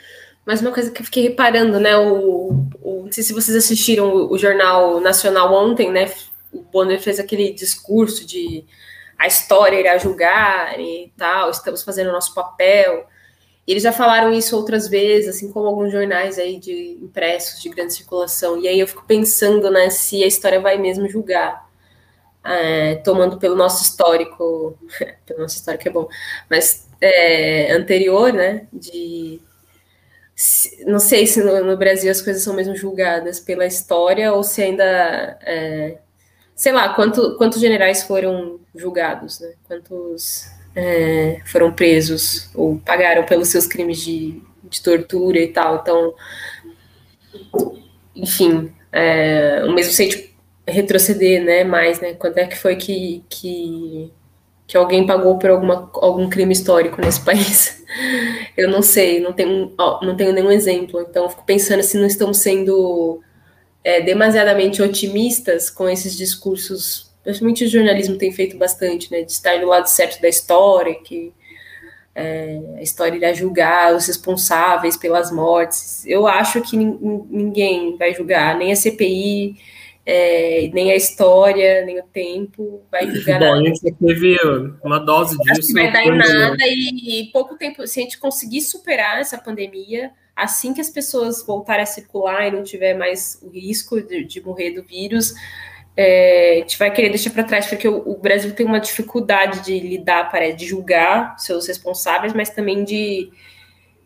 mas 0.44 0.60
uma 0.60 0.72
coisa 0.72 0.90
que 0.90 1.00
eu 1.00 1.04
fiquei 1.04 1.24
reparando, 1.24 1.80
né? 1.80 1.96
O, 1.96 2.68
o 2.82 3.02
não 3.04 3.12
sei 3.12 3.24
se 3.24 3.32
vocês 3.32 3.56
assistiram 3.56 4.14
o, 4.14 4.32
o, 4.32 4.38
Jornal 4.38 5.00
Nacional 5.00 5.52
ontem, 5.52 5.90
né? 5.90 6.12
O 6.52 6.62
Bonner 6.62 7.00
fez 7.00 7.18
aquele 7.18 7.52
discurso 7.52 8.24
de 8.24 8.64
a 9.18 9.26
história 9.26 9.80
irá 9.80 9.98
julgar 9.98 10.78
e 10.78 11.12
tal, 11.16 11.50
estamos 11.50 11.82
fazendo 11.82 12.10
o 12.10 12.12
nosso 12.12 12.34
papel. 12.34 13.08
Eles 13.66 13.82
já 13.82 13.92
falaram 13.92 14.32
isso 14.32 14.56
outras 14.56 14.86
vezes, 14.88 15.36
assim 15.36 15.50
como 15.50 15.66
alguns 15.66 15.90
jornais 15.90 16.38
aí 16.38 16.58
de 16.58 16.98
impressos 17.02 17.60
de 17.60 17.68
grande 17.68 17.94
circulação. 17.94 18.60
E 18.60 18.68
aí 18.68 18.78
eu 18.78 18.86
fico 18.86 19.04
pensando, 19.06 19.70
né, 19.70 19.90
se 19.90 20.22
a 20.22 20.26
história 20.26 20.60
vai 20.60 20.78
mesmo 20.78 21.08
julgar 21.08 21.68
é, 22.44 22.96
tomando 22.96 23.38
pelo 23.38 23.56
nosso 23.56 23.82
histórico, 23.82 24.78
pelo 25.26 25.40
nosso 25.40 25.56
histórico 25.56 25.88
é 25.88 25.90
bom, 25.90 26.08
mas 26.48 26.88
é, 27.00 27.72
anterior, 27.72 28.32
né, 28.32 28.68
de 28.72 29.40
não 30.86 30.98
sei 30.98 31.26
se 31.26 31.42
no, 31.42 31.64
no, 31.64 31.76
Brasil 31.76 32.10
as 32.10 32.20
coisas 32.20 32.42
são 32.42 32.54
mesmo 32.54 32.76
julgadas 32.76 33.40
pela 33.40 33.64
história 33.66 34.32
ou 34.34 34.42
se 34.44 34.62
ainda 34.62 34.84
é, 35.42 35.96
sei 36.54 36.72
lá 36.72 36.94
quanto, 36.94 37.36
quantos 37.38 37.58
generais 37.60 38.02
foram 38.02 38.60
julgados, 38.74 39.40
né? 39.40 39.54
Quantos 39.66 40.46
é, 40.76 41.40
foram 41.46 41.72
presos 41.72 42.50
ou 42.54 42.78
pagaram 42.78 43.24
pelos 43.24 43.48
seus 43.48 43.66
crimes 43.66 43.98
de, 43.98 44.42
de 44.64 44.82
tortura 44.82 45.38
e 45.38 45.48
tal. 45.48 45.76
Então, 45.76 46.14
enfim, 48.14 48.70
é, 48.92 49.64
o 49.64 49.72
mesmo 49.72 50.06
tipo, 50.06 50.28
retroceder, 50.68 51.42
né, 51.42 51.64
mais, 51.64 52.00
né, 52.00 52.12
quando 52.14 52.38
é 52.38 52.46
que 52.46 52.58
foi 52.58 52.76
que, 52.76 53.24
que, 53.28 54.12
que 54.66 54.76
alguém 54.76 55.06
pagou 55.06 55.38
por 55.38 55.48
alguma, 55.50 55.90
algum 55.94 56.28
crime 56.28 56.52
histórico 56.52 57.00
nesse 57.00 57.20
país? 57.24 57.82
Eu 58.56 58.68
não 58.68 58.82
sei, 58.82 59.20
não 59.20 59.32
tenho, 59.32 59.72
ó, 59.78 60.04
não 60.04 60.16
tenho 60.16 60.32
nenhum 60.32 60.50
exemplo, 60.50 61.00
então 61.00 61.28
fico 61.28 61.44
pensando 61.44 61.82
se 61.82 61.96
não 61.96 62.06
estamos 62.06 62.38
sendo 62.38 63.22
é, 63.84 64.00
demasiadamente 64.00 64.82
otimistas 64.82 65.70
com 65.70 65.88
esses 65.88 66.16
discursos, 66.16 67.05
principalmente 67.26 67.64
o 67.64 67.68
jornalismo 67.68 68.16
tem 68.16 68.30
feito 68.30 68.56
bastante, 68.56 69.10
né, 69.10 69.22
de 69.22 69.32
estar 69.32 69.58
do 69.58 69.66
lado 69.66 69.86
certo 69.88 70.22
da 70.22 70.28
história, 70.28 70.94
que 70.94 71.34
é, 72.14 72.60
a 72.78 72.82
história 72.82 73.16
irá 73.16 73.32
julgar 73.32 73.94
os 73.96 74.06
responsáveis 74.06 74.96
pelas 74.96 75.32
mortes. 75.32 76.06
Eu 76.06 76.28
acho 76.28 76.62
que 76.62 76.76
ninguém 76.76 77.96
vai 77.96 78.14
julgar, 78.14 78.56
nem 78.56 78.70
a 78.70 78.76
CPI, 78.76 79.56
é, 80.06 80.70
nem 80.72 80.92
a 80.92 80.94
história, 80.94 81.84
nem 81.84 81.98
o 81.98 82.04
tempo 82.04 82.82
vai 82.92 83.10
julgar 83.10 83.40
Bom, 83.40 83.46
nada. 83.46 83.60
a 83.60 83.64
gente 83.64 83.92
teve 83.92 84.36
uma 84.84 85.00
dose 85.00 85.36
disso. 85.36 85.50
Acho 85.50 85.66
que 85.66 85.72
vai 85.72 85.92
dar 85.92 86.04
em 86.04 86.16
nada 86.16 86.56
e, 86.60 87.22
e, 87.22 87.32
pouco 87.32 87.56
tempo, 87.56 87.84
se 87.88 87.98
a 87.98 88.02
gente 88.04 88.18
conseguir 88.18 88.60
superar 88.60 89.18
essa 89.18 89.36
pandemia, 89.36 90.12
assim 90.36 90.72
que 90.72 90.80
as 90.80 90.88
pessoas 90.88 91.44
voltarem 91.44 91.82
a 91.82 91.86
circular 91.86 92.46
e 92.46 92.52
não 92.52 92.62
tiver 92.62 92.94
mais 92.94 93.36
o 93.42 93.48
risco 93.48 94.00
de, 94.00 94.22
de 94.22 94.40
morrer 94.40 94.70
do 94.70 94.84
vírus, 94.84 95.34
é, 95.96 96.56
a 96.56 96.60
gente 96.60 96.78
vai 96.78 96.92
querer 96.92 97.08
deixar 97.08 97.30
para 97.30 97.42
trás, 97.42 97.66
porque 97.66 97.88
o, 97.88 98.02
o, 98.06 98.18
Brasil 98.18 98.52
tem 98.54 98.66
uma 98.66 98.78
dificuldade 98.78 99.64
de 99.64 99.80
lidar, 99.80 100.30
parece, 100.30 100.56
de 100.58 100.66
julgar 100.66 101.38
seus 101.38 101.66
responsáveis, 101.66 102.34
mas 102.34 102.50
também 102.50 102.84
de, 102.84 103.30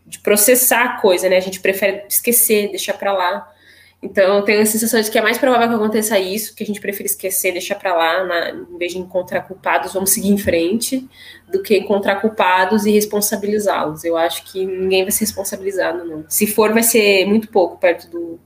de 0.07 0.21
processar 0.21 0.85
a 0.85 1.01
coisa, 1.01 1.29
né? 1.29 1.37
A 1.37 1.41
gente 1.41 1.59
prefere 1.59 2.05
esquecer, 2.09 2.69
deixar 2.69 2.95
para 2.95 3.13
lá. 3.13 3.53
Então, 4.01 4.37
eu 4.37 4.43
tenho 4.43 4.63
a 4.63 4.67
sensação 4.67 5.01
de 5.01 5.11
que 5.11 5.19
é 5.19 5.23
mais 5.23 5.37
provável 5.37 5.69
que 5.69 5.75
aconteça 5.75 6.19
isso, 6.19 6.55
que 6.55 6.63
a 6.63 6.67
gente 6.67 6.81
prefere 6.81 7.07
esquecer, 7.07 7.53
deixar 7.53 7.75
para 7.75 7.95
lá, 7.95 8.25
na, 8.25 8.51
em 8.51 8.79
vez 8.79 8.93
de 8.93 8.99
encontrar 8.99 9.43
culpados, 9.43 9.93
vamos 9.93 10.11
seguir 10.11 10.31
em 10.31 10.39
frente, 10.39 11.07
do 11.51 11.61
que 11.61 11.77
encontrar 11.77 12.21
culpados 12.21 12.87
e 12.87 12.93
responsabilizá-los. 12.93 14.05
Eu 14.05 14.17
acho 14.17 14.45
que 14.45 14.65
ninguém 14.65 15.03
vai 15.03 15.11
ser 15.11 15.25
responsabilizado, 15.25 16.05
não. 16.05 16.25
Se 16.29 16.47
for, 16.47 16.73
vai 16.73 16.85
ser 16.85 17.27
muito 17.27 17.49
pouco 17.49 17.77
perto 17.79 18.09
do, 18.09 18.41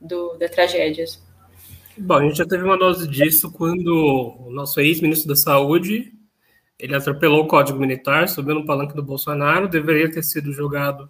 do 0.00 0.36
da 0.36 0.48
tragédia. 0.48 1.06
Bom, 1.98 2.14
a 2.14 2.22
gente 2.22 2.36
já 2.36 2.46
teve 2.46 2.62
uma 2.62 2.76
dose 2.76 3.08
disso 3.08 3.50
quando 3.50 4.36
o 4.46 4.50
nosso 4.50 4.80
ex-ministro 4.80 5.28
da 5.28 5.36
Saúde 5.36 6.12
ele 6.78 6.94
atropelou 6.94 7.44
o 7.44 7.46
Código 7.46 7.78
Militar, 7.78 8.28
subiu 8.28 8.54
no 8.54 8.66
palanque 8.66 8.94
do 8.94 9.02
Bolsonaro, 9.02 9.68
deveria 9.68 10.10
ter 10.10 10.22
sido 10.22 10.52
julgado 10.52 11.08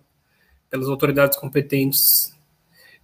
pelas 0.70 0.88
autoridades 0.88 1.36
competentes 1.38 2.32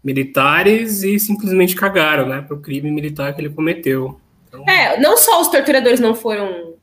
militares 0.03 1.03
e 1.03 1.19
simplesmente 1.19 1.75
cagaram, 1.75 2.29
né, 2.29 2.43
para 2.43 2.57
o 2.57 2.61
crime 2.61 2.91
militar 2.91 3.35
que 3.35 3.41
ele 3.41 3.51
cometeu. 3.51 4.21
Então... 4.49 4.65
É, 4.69 4.99
não 5.01 5.17
só 5.17 5.41
os 5.41 5.49
torturadores 5.49 6.01
não 6.01 6.15
foram 6.15 6.75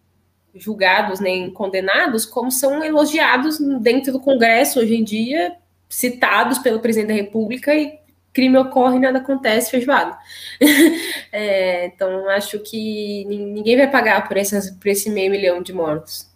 julgados 0.55 1.19
nem 1.19 1.49
condenados, 1.51 2.25
como 2.25 2.51
são 2.51 2.83
elogiados 2.83 3.59
dentro 3.81 4.11
do 4.11 4.19
Congresso 4.19 4.79
hoje 4.79 4.95
em 4.95 5.03
dia, 5.03 5.53
citados 5.87 6.59
pelo 6.59 6.79
presidente 6.79 7.09
da 7.09 7.13
República 7.13 7.73
e 7.73 7.99
crime 8.33 8.57
ocorre 8.57 8.99
nada 8.99 9.19
acontece, 9.19 9.71
feijoado. 9.71 10.15
é, 11.31 11.87
então, 11.87 12.29
acho 12.29 12.59
que 12.59 13.25
ninguém 13.25 13.77
vai 13.77 13.89
pagar 13.89 14.27
por, 14.27 14.37
essas, 14.37 14.71
por 14.71 14.87
esse 14.87 15.09
meio 15.09 15.31
milhão 15.31 15.61
de 15.61 15.73
mortos. 15.73 16.29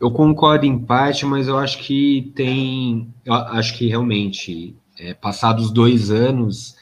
Eu 0.00 0.10
concordo 0.10 0.66
em 0.66 0.78
parte, 0.78 1.24
mas 1.24 1.48
eu 1.48 1.56
acho 1.56 1.78
que 1.78 2.30
tem. 2.34 3.08
Acho 3.26 3.76
que 3.78 3.88
realmente, 3.88 4.76
é, 4.98 5.14
passados 5.14 5.70
dois 5.70 6.10
anos, 6.10 6.76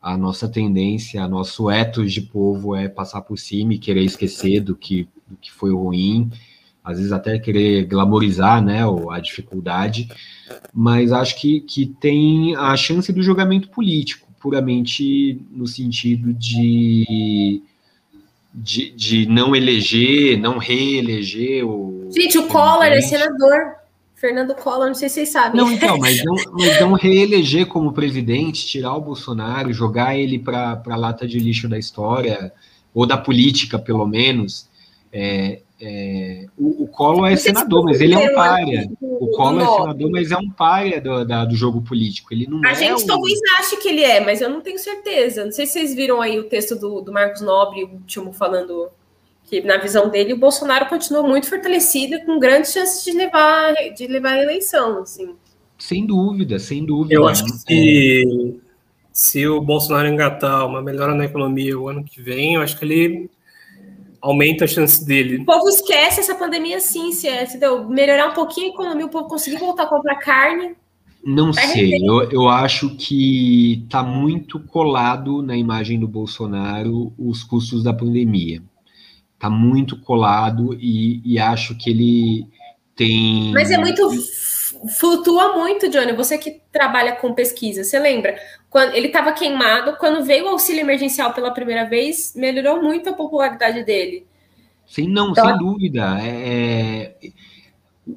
a 0.00 0.16
nossa 0.16 0.48
tendência, 0.48 1.26
nosso 1.26 1.70
ethos 1.70 2.12
de 2.12 2.20
povo 2.20 2.76
é 2.76 2.88
passar 2.88 3.22
por 3.22 3.36
cima 3.36 3.74
e 3.74 3.78
querer 3.78 4.04
esquecer 4.04 4.60
do 4.60 4.76
que, 4.76 5.08
do 5.26 5.36
que 5.36 5.50
foi 5.50 5.72
ruim 5.72 6.30
às 6.84 6.96
vezes 6.96 7.12
até 7.12 7.38
querer 7.38 7.84
glamorizar 7.84 8.62
né, 8.62 8.80
a 9.10 9.20
dificuldade, 9.20 10.08
mas 10.72 11.12
acho 11.12 11.40
que, 11.40 11.60
que 11.60 11.86
tem 11.86 12.56
a 12.56 12.76
chance 12.76 13.12
do 13.12 13.22
julgamento 13.22 13.68
político, 13.68 14.28
puramente 14.40 15.40
no 15.50 15.66
sentido 15.66 16.32
de, 16.34 17.62
de, 18.52 18.90
de 18.90 19.26
não 19.26 19.54
eleger, 19.54 20.38
não 20.38 20.58
reeleger 20.58 21.64
o. 21.64 22.10
Gente, 22.12 22.38
o 22.38 22.48
Collor 22.48 22.84
é 22.84 23.00
senador. 23.00 23.82
Fernando 24.16 24.54
Collor, 24.54 24.86
não 24.86 24.94
sei 24.94 25.08
se 25.08 25.16
vocês 25.16 25.30
sabem. 25.30 25.60
Não, 25.60 25.72
então, 25.72 25.98
mas 25.98 26.22
não, 26.24 26.34
mas 26.52 26.80
não 26.80 26.92
reeleger 26.92 27.66
como 27.66 27.92
presidente, 27.92 28.66
tirar 28.66 28.94
o 28.94 29.00
Bolsonaro, 29.00 29.72
jogar 29.72 30.16
ele 30.16 30.38
para 30.38 30.80
a 30.86 30.96
lata 30.96 31.26
de 31.26 31.40
lixo 31.40 31.68
da 31.68 31.76
história, 31.76 32.52
ou 32.94 33.04
da 33.04 33.16
política, 33.16 33.80
pelo 33.80 34.06
menos. 34.06 34.68
É, 35.12 35.60
é, 35.84 36.46
o, 36.56 36.84
o 36.84 36.86
Collor 36.86 37.26
é 37.26 37.34
senador, 37.34 37.84
mas 37.84 38.00
ele 38.00 38.14
é 38.14 38.18
um 38.18 38.34
párea. 38.36 38.88
O 39.00 39.26
Collor 39.32 39.62
é 39.62 39.80
senador, 39.80 40.10
mas 40.12 40.30
é 40.30 40.36
um 40.36 40.48
párea 40.48 41.00
do, 41.00 41.24
da, 41.24 41.44
do 41.44 41.56
jogo 41.56 41.82
político. 41.82 42.32
Ele 42.32 42.46
não 42.46 42.64
a 42.64 42.70
é 42.70 42.74
gente 42.76 43.02
um... 43.02 43.06
talvez 43.08 43.40
ache 43.58 43.76
que 43.78 43.88
ele 43.88 44.04
é, 44.04 44.20
mas 44.20 44.40
eu 44.40 44.48
não 44.48 44.60
tenho 44.60 44.78
certeza. 44.78 45.44
Não 45.44 45.50
sei 45.50 45.66
se 45.66 45.72
vocês 45.72 45.92
viram 45.92 46.20
aí 46.20 46.38
o 46.38 46.44
texto 46.44 46.76
do, 46.76 47.00
do 47.00 47.12
Marcos 47.12 47.40
Nobre, 47.40 47.82
o 47.82 47.88
último, 47.88 48.32
falando 48.32 48.90
que, 49.42 49.60
na 49.62 49.76
visão 49.78 50.08
dele, 50.08 50.34
o 50.34 50.38
Bolsonaro 50.38 50.86
continua 50.86 51.24
muito 51.24 51.48
fortalecido, 51.48 52.24
com 52.24 52.38
grandes 52.38 52.72
chances 52.72 53.02
de 53.02 53.10
levar, 53.10 53.74
de 53.96 54.06
levar 54.06 54.34
a 54.34 54.42
eleição. 54.42 55.02
Assim. 55.02 55.34
Sem 55.76 56.06
dúvida, 56.06 56.60
sem 56.60 56.86
dúvida. 56.86 57.12
Eu 57.12 57.26
acho 57.26 57.44
que 57.44 57.50
se, 57.50 58.60
se 59.12 59.48
o 59.48 59.60
Bolsonaro 59.60 60.06
engatar 60.06 60.64
uma 60.64 60.80
melhora 60.80 61.12
na 61.12 61.24
economia 61.24 61.76
o 61.76 61.88
ano 61.88 62.04
que 62.04 62.22
vem, 62.22 62.54
eu 62.54 62.60
acho 62.62 62.78
que 62.78 62.84
ele 62.84 63.28
aumenta 64.22 64.64
a 64.64 64.68
chance 64.68 65.04
dele. 65.04 65.38
O 65.38 65.44
povo 65.44 65.68
esquece 65.68 66.20
essa 66.20 66.34
pandemia 66.34 66.80
sim, 66.80 67.10
se 67.10 67.26
é, 67.26 67.42
entendeu? 67.42 67.88
Melhorar 67.88 68.28
um 68.28 68.34
pouquinho 68.34 68.68
a 68.68 68.70
economia, 68.70 69.06
o 69.06 69.10
povo 69.10 69.28
conseguir 69.28 69.58
voltar 69.58 69.82
a 69.82 69.88
comprar 69.88 70.16
carne. 70.16 70.76
Não 71.24 71.52
sei, 71.52 71.94
eu, 72.02 72.30
eu 72.30 72.48
acho 72.48 72.96
que 72.96 73.84
está 73.84 74.02
muito 74.02 74.58
colado 74.58 75.40
na 75.40 75.56
imagem 75.56 75.98
do 75.98 76.08
Bolsonaro 76.08 77.12
os 77.18 77.44
custos 77.44 77.82
da 77.84 77.92
pandemia. 77.92 78.62
Está 79.34 79.48
muito 79.50 80.00
colado 80.00 80.74
e, 80.80 81.20
e 81.24 81.38
acho 81.38 81.76
que 81.76 81.90
ele 81.90 82.46
tem. 82.96 83.52
Mas 83.52 83.70
é 83.70 83.78
muito 83.78 84.08
flutua 84.98 85.56
muito, 85.56 85.88
Johnny. 85.88 86.12
Você 86.12 86.38
que 86.38 86.60
trabalha 86.72 87.12
com 87.12 87.34
pesquisa, 87.34 87.84
você 87.84 87.98
lembra? 87.98 88.36
Quando 88.72 88.94
ele 88.94 89.08
estava 89.08 89.32
queimado, 89.32 89.98
quando 89.98 90.24
veio 90.24 90.46
o 90.46 90.48
auxílio 90.48 90.80
emergencial 90.80 91.34
pela 91.34 91.50
primeira 91.50 91.84
vez, 91.84 92.32
melhorou 92.34 92.82
muito 92.82 93.10
a 93.10 93.12
popularidade 93.12 93.84
dele. 93.84 94.26
Sim, 94.86 95.08
não, 95.08 95.32
então, 95.32 95.46
sem 95.46 95.58
dúvida. 95.58 96.18
É, 96.22 97.14
é... 97.20 97.32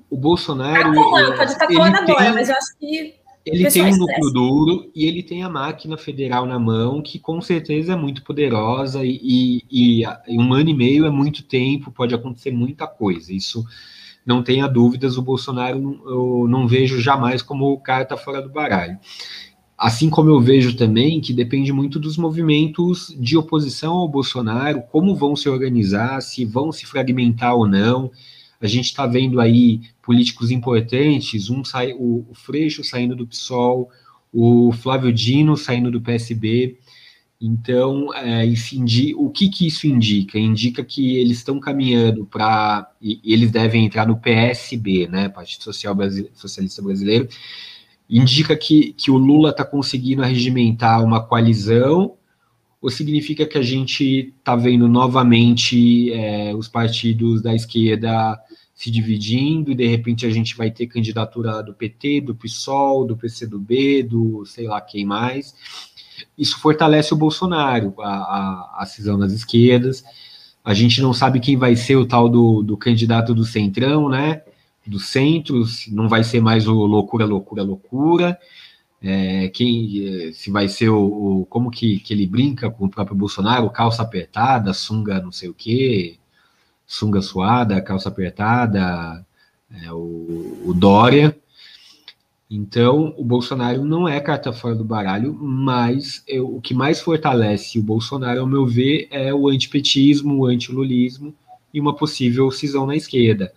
O 0.10 0.16
Bolsonaro. 0.16 0.94
Tá 0.94 1.04
colando, 1.04 1.36
pode 1.36 1.52
estar 1.52 1.68
colando 1.68 1.98
agora, 1.98 2.06
tem, 2.06 2.34
mas 2.34 2.48
eu 2.48 2.56
acho 2.56 2.78
que. 2.80 3.16
Ele 3.46 3.70
tem 3.70 3.84
um 3.84 3.98
núcleo 3.98 4.32
duro 4.32 4.92
e 4.96 5.06
ele 5.06 5.22
tem 5.22 5.44
a 5.44 5.50
máquina 5.50 5.98
federal 5.98 6.46
na 6.46 6.58
mão, 6.58 7.02
que 7.02 7.20
com 7.20 7.42
certeza 7.42 7.92
é 7.92 7.96
muito 7.96 8.24
poderosa, 8.24 9.04
e, 9.04 9.62
e, 9.70 10.04
e 10.04 10.40
um 10.40 10.54
ano 10.54 10.70
e 10.70 10.74
meio 10.74 11.06
é 11.06 11.12
muito 11.12 11.44
tempo, 11.44 11.92
pode 11.92 12.16
acontecer 12.16 12.52
muita 12.52 12.88
coisa. 12.88 13.34
Isso 13.34 13.64
não 14.26 14.42
tenha 14.42 14.68
dúvidas, 14.68 15.18
o 15.18 15.22
Bolsonaro 15.22 16.02
eu 16.08 16.48
não 16.50 16.66
vejo 16.68 17.00
jamais 17.00 17.44
como 17.44 17.72
o 17.72 17.80
cara 17.80 18.04
está 18.04 18.18
fora 18.18 18.42
do 18.42 18.50
baralho. 18.50 18.98
Assim 19.86 20.10
como 20.10 20.32
eu 20.32 20.42
vejo 20.42 20.76
também 20.76 21.22
que 21.22 21.32
depende 21.32 21.72
muito 21.72 22.00
dos 22.00 22.18
movimentos 22.18 23.16
de 23.20 23.38
oposição 23.38 23.94
ao 23.94 24.10
Bolsonaro, 24.10 24.82
como 24.92 25.16
vão 25.16 25.36
se 25.36 25.48
organizar, 25.48 26.20
se 26.24 26.44
vão 26.44 26.72
se 26.72 26.88
fragmentar 26.88 27.54
ou 27.54 27.68
não. 27.68 28.10
A 28.60 28.66
gente 28.66 28.86
está 28.86 29.06
vendo 29.06 29.40
aí 29.40 29.82
políticos 30.02 30.50
importantes, 30.50 31.52
um 31.52 31.64
sai, 31.64 31.94
o, 31.94 32.26
Freixo 32.34 32.84
saindo 32.84 33.16
do 33.16 33.28
PSOL, 33.28 33.88
o 34.34 34.72
Flávio 34.72 35.14
Dino 35.14 35.56
saindo 35.56 35.92
do 35.92 36.02
PSB. 36.02 36.80
Então, 37.40 38.12
é, 38.16 38.44
o 39.18 39.30
que, 39.30 39.50
que 39.50 39.68
isso 39.68 39.86
indica? 39.86 40.40
Indica 40.40 40.84
que 40.84 41.16
eles 41.16 41.38
estão 41.38 41.60
caminhando 41.60 42.26
para. 42.26 42.92
Eles 43.24 43.52
devem 43.52 43.86
entrar 43.86 44.08
no 44.08 44.18
PSB, 44.18 45.08
né? 45.08 45.30
Partido 45.30 45.64
Social 45.64 45.96
Socialista 46.34 46.82
Brasileiro. 46.82 47.30
Indica 48.10 48.56
que, 48.56 48.94
que 48.94 49.10
o 49.10 49.18
Lula 49.18 49.50
está 49.50 49.66
conseguindo 49.66 50.22
regimentar 50.22 51.04
uma 51.04 51.22
coalizão, 51.24 52.16
ou 52.82 52.90
significa 52.90 53.46
que 53.46 53.58
a 53.58 53.64
gente 53.64 54.34
está 54.38 54.56
vendo 54.56 54.88
novamente 54.88 56.12
é, 56.12 56.54
os 56.54 56.68
partidos 56.68 57.42
da 57.42 57.54
esquerda 57.56 58.40
se 58.76 58.92
dividindo 58.92 59.72
e 59.72 59.76
de 59.76 59.88
repente 59.88 60.26
a 60.26 60.30
gente 60.30 60.56
vai 60.56 60.70
ter 60.70 60.86
candidatura 60.86 61.64
do 61.64 61.74
PT, 61.74 62.22
do 62.22 62.36
PSOL, 62.36 63.06
do 63.06 63.16
PCdoB, 63.16 64.04
do 64.04 64.46
sei 64.46 64.68
lá 64.68 64.82
quem 64.82 65.06
mais 65.06 65.56
isso 66.38 66.60
fortalece 66.60 67.14
o 67.14 67.18
Bolsonaro, 67.18 67.94
a, 68.00 68.10
a, 68.10 68.76
a 68.80 68.86
cisão 68.86 69.18
das 69.18 69.32
esquerdas. 69.32 70.04
A 70.64 70.74
gente 70.74 71.02
não 71.02 71.14
sabe 71.14 71.40
quem 71.40 71.58
vai 71.58 71.76
ser 71.76 71.96
o 71.96 72.06
tal 72.06 72.28
do, 72.28 72.64
do 72.64 72.78
candidato 72.78 73.34
do 73.34 73.46
centrão, 73.46 74.10
né? 74.10 74.42
Do 74.86 75.00
centro, 75.00 75.64
não 75.90 76.08
vai 76.08 76.24
ser 76.24 76.42
mais 76.42 76.68
o 76.68 76.74
loucura, 76.74 77.26
loucura, 77.26 77.64
loucura. 77.64 78.40
É, 79.02 79.50
quem 79.50 80.32
se 80.34 80.50
vai 80.52 80.68
ser 80.68 80.90
o, 80.90 81.42
o, 81.42 81.46
como 81.48 81.70
que, 81.70 82.00
que 82.00 82.14
ele 82.14 82.26
brinca 82.26 82.70
com 82.72 82.86
o 82.86 82.90
próprio 82.90 83.16
Bolsonaro, 83.16 83.70
calça 83.70 84.02
apertada, 84.02 84.74
sunga 84.74 85.22
não 85.22 85.32
sei 85.32 85.50
o 85.50 85.54
que, 85.54 86.20
sunga 86.88 87.22
suada, 87.22 87.82
calça 87.82 88.10
apertada, 88.10 89.26
é, 89.84 89.92
o, 89.92 90.64
o 90.66 90.74
Dória. 90.74 91.38
Então, 92.50 93.14
o 93.18 93.24
Bolsonaro 93.24 93.84
não 93.84 94.08
é 94.08 94.20
carta 94.20 94.54
fora 94.54 94.76
do 94.76 94.84
baralho, 94.84 95.34
mas 95.34 96.24
eu, 96.28 96.56
o 96.56 96.62
que 96.62 96.74
mais 96.74 97.02
fortalece 97.02 97.80
o 97.80 97.84
Bolsonaro, 97.84 98.42
ao 98.42 98.48
meu 98.48 98.66
ver, 98.68 99.08
é 99.10 99.34
o 99.34 99.48
antipetismo, 99.48 100.40
o 100.40 100.46
antilulismo 100.46 101.34
e 101.74 101.82
uma 101.82 101.96
possível 101.96 102.50
cisão 102.52 102.86
na 102.86 102.96
esquerda. 102.96 103.52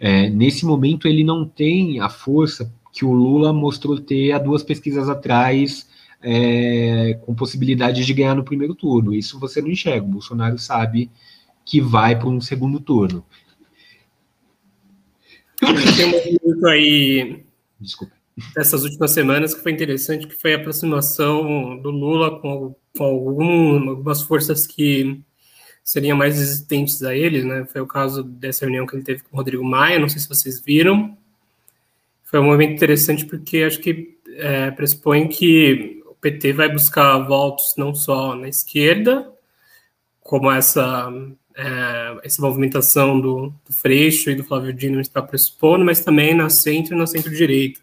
É, 0.00 0.30
nesse 0.30 0.64
momento, 0.64 1.06
ele 1.06 1.22
não 1.22 1.46
tem 1.46 2.00
a 2.00 2.08
força 2.08 2.72
que 2.92 3.04
o 3.04 3.12
Lula 3.12 3.52
mostrou 3.52 4.00
ter 4.00 4.32
há 4.32 4.38
duas 4.38 4.62
pesquisas 4.62 5.08
atrás, 5.08 5.88
é, 6.22 7.18
com 7.22 7.34
possibilidade 7.34 8.04
de 8.04 8.14
ganhar 8.14 8.34
no 8.34 8.42
primeiro 8.42 8.74
turno. 8.74 9.14
Isso 9.14 9.38
você 9.38 9.60
não 9.60 9.68
enxerga. 9.68 10.04
O 10.04 10.10
Bolsonaro 10.10 10.58
sabe 10.58 11.10
que 11.64 11.80
vai 11.80 12.18
para 12.18 12.28
um 12.28 12.40
segundo 12.40 12.80
turno. 12.80 13.24
Tem 15.60 16.06
um 16.06 16.10
movimento 16.10 16.66
aí 16.66 17.44
Desculpa. 17.80 18.14
Dessas 18.54 18.84
últimas 18.84 19.10
semanas 19.10 19.54
que 19.54 19.62
foi 19.62 19.72
interessante, 19.72 20.26
que 20.26 20.34
foi 20.34 20.54
a 20.54 20.56
aproximação 20.56 21.78
do 21.80 21.90
Lula 21.90 22.40
com, 22.40 22.74
com 22.96 23.04
algumas 23.04 24.22
forças 24.22 24.66
que 24.66 25.20
seriam 25.90 26.16
mais 26.16 26.38
resistentes 26.38 27.02
a 27.02 27.16
ele, 27.16 27.42
né? 27.42 27.64
Foi 27.64 27.80
o 27.80 27.86
caso 27.86 28.22
dessa 28.22 28.64
reunião 28.64 28.86
que 28.86 28.94
ele 28.94 29.02
teve 29.02 29.24
com 29.24 29.34
o 29.34 29.36
Rodrigo 29.36 29.64
Maia, 29.64 29.98
não 29.98 30.08
sei 30.08 30.20
se 30.20 30.28
vocês 30.28 30.60
viram. 30.60 31.18
Foi 32.22 32.38
um 32.38 32.44
momento 32.44 32.74
interessante 32.74 33.26
porque 33.26 33.64
acho 33.64 33.80
que 33.80 34.16
é, 34.36 34.70
pressupõe 34.70 35.26
que 35.26 36.00
PT 36.20 36.52
vai 36.52 36.70
buscar 36.70 37.18
votos 37.18 37.74
não 37.76 37.92
só 37.92 38.36
na 38.36 38.48
esquerda, 38.48 39.32
como 40.22 40.48
essa, 40.48 41.12
é, 41.56 42.20
essa 42.22 42.40
movimentação 42.40 43.20
do, 43.20 43.52
do 43.66 43.72
Freixo 43.72 44.30
e 44.30 44.36
do 44.36 44.44
Flávio 44.44 44.72
Dino 44.72 45.00
está 45.00 45.20
pressupondo, 45.20 45.84
mas 45.84 46.04
também 46.04 46.34
na 46.34 46.48
centro 46.48 46.94
e 46.94 46.98
na 46.98 47.06
centro-direita. 47.06 47.80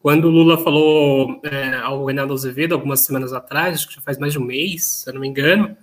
Quando 0.00 0.24
o 0.24 0.30
Lula 0.30 0.56
falou 0.56 1.40
é, 1.44 1.74
ao 1.74 2.06
Reinaldo 2.06 2.32
Azevedo, 2.32 2.72
algumas 2.72 3.00
semanas 3.00 3.34
atrás, 3.34 3.74
acho 3.74 3.88
que 3.88 3.96
já 3.96 4.00
faz 4.00 4.18
mais 4.18 4.32
de 4.32 4.38
um 4.38 4.44
mês, 4.44 4.84
se 4.84 5.10
eu 5.10 5.14
não 5.14 5.20
me 5.20 5.28
engano, 5.28 5.76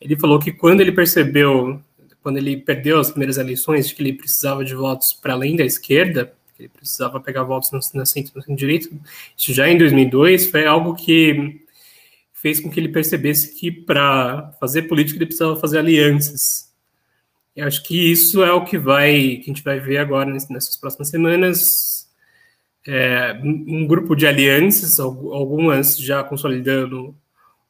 ele 0.00 0.16
falou 0.16 0.38
que 0.38 0.52
quando 0.52 0.80
ele 0.80 0.92
percebeu, 0.92 1.80
quando 2.22 2.36
ele 2.36 2.56
perdeu 2.56 2.98
as 2.98 3.10
primeiras 3.10 3.38
eleições, 3.38 3.92
que 3.92 4.02
ele 4.02 4.12
precisava 4.12 4.64
de 4.64 4.74
votos 4.74 5.12
para 5.20 5.32
além 5.32 5.56
da 5.56 5.64
esquerda, 5.64 6.32
que 6.56 6.62
ele 6.62 6.68
precisava 6.68 7.20
pegar 7.20 7.42
votos 7.42 7.70
na, 7.72 7.80
na 7.94 8.06
centro 8.06 8.32
no 8.46 8.56
direito, 8.56 8.90
isso 9.36 9.52
já 9.52 9.68
em 9.68 9.78
2002 9.78 10.50
foi 10.50 10.66
algo 10.66 10.94
que 10.94 11.60
fez 12.32 12.60
com 12.60 12.70
que 12.70 12.78
ele 12.78 12.88
percebesse 12.88 13.58
que 13.58 13.70
para 13.70 14.52
fazer 14.60 14.82
política 14.82 15.18
ele 15.18 15.26
precisava 15.26 15.56
fazer 15.56 15.78
alianças. 15.78 16.72
Eu 17.54 17.66
acho 17.66 17.82
que 17.82 18.12
isso 18.12 18.44
é 18.44 18.52
o 18.52 18.64
que 18.64 18.78
vai, 18.78 19.36
que 19.36 19.50
a 19.50 19.54
gente 19.54 19.64
vai 19.64 19.80
ver 19.80 19.98
agora 19.98 20.30
nessas 20.30 20.76
próximas 20.76 21.08
semanas, 21.08 22.08
é, 22.86 23.32
um 23.42 23.84
grupo 23.84 24.14
de 24.14 24.26
alianças, 24.26 25.00
algumas 25.00 25.98
já 25.98 26.22
consolidando 26.22 27.16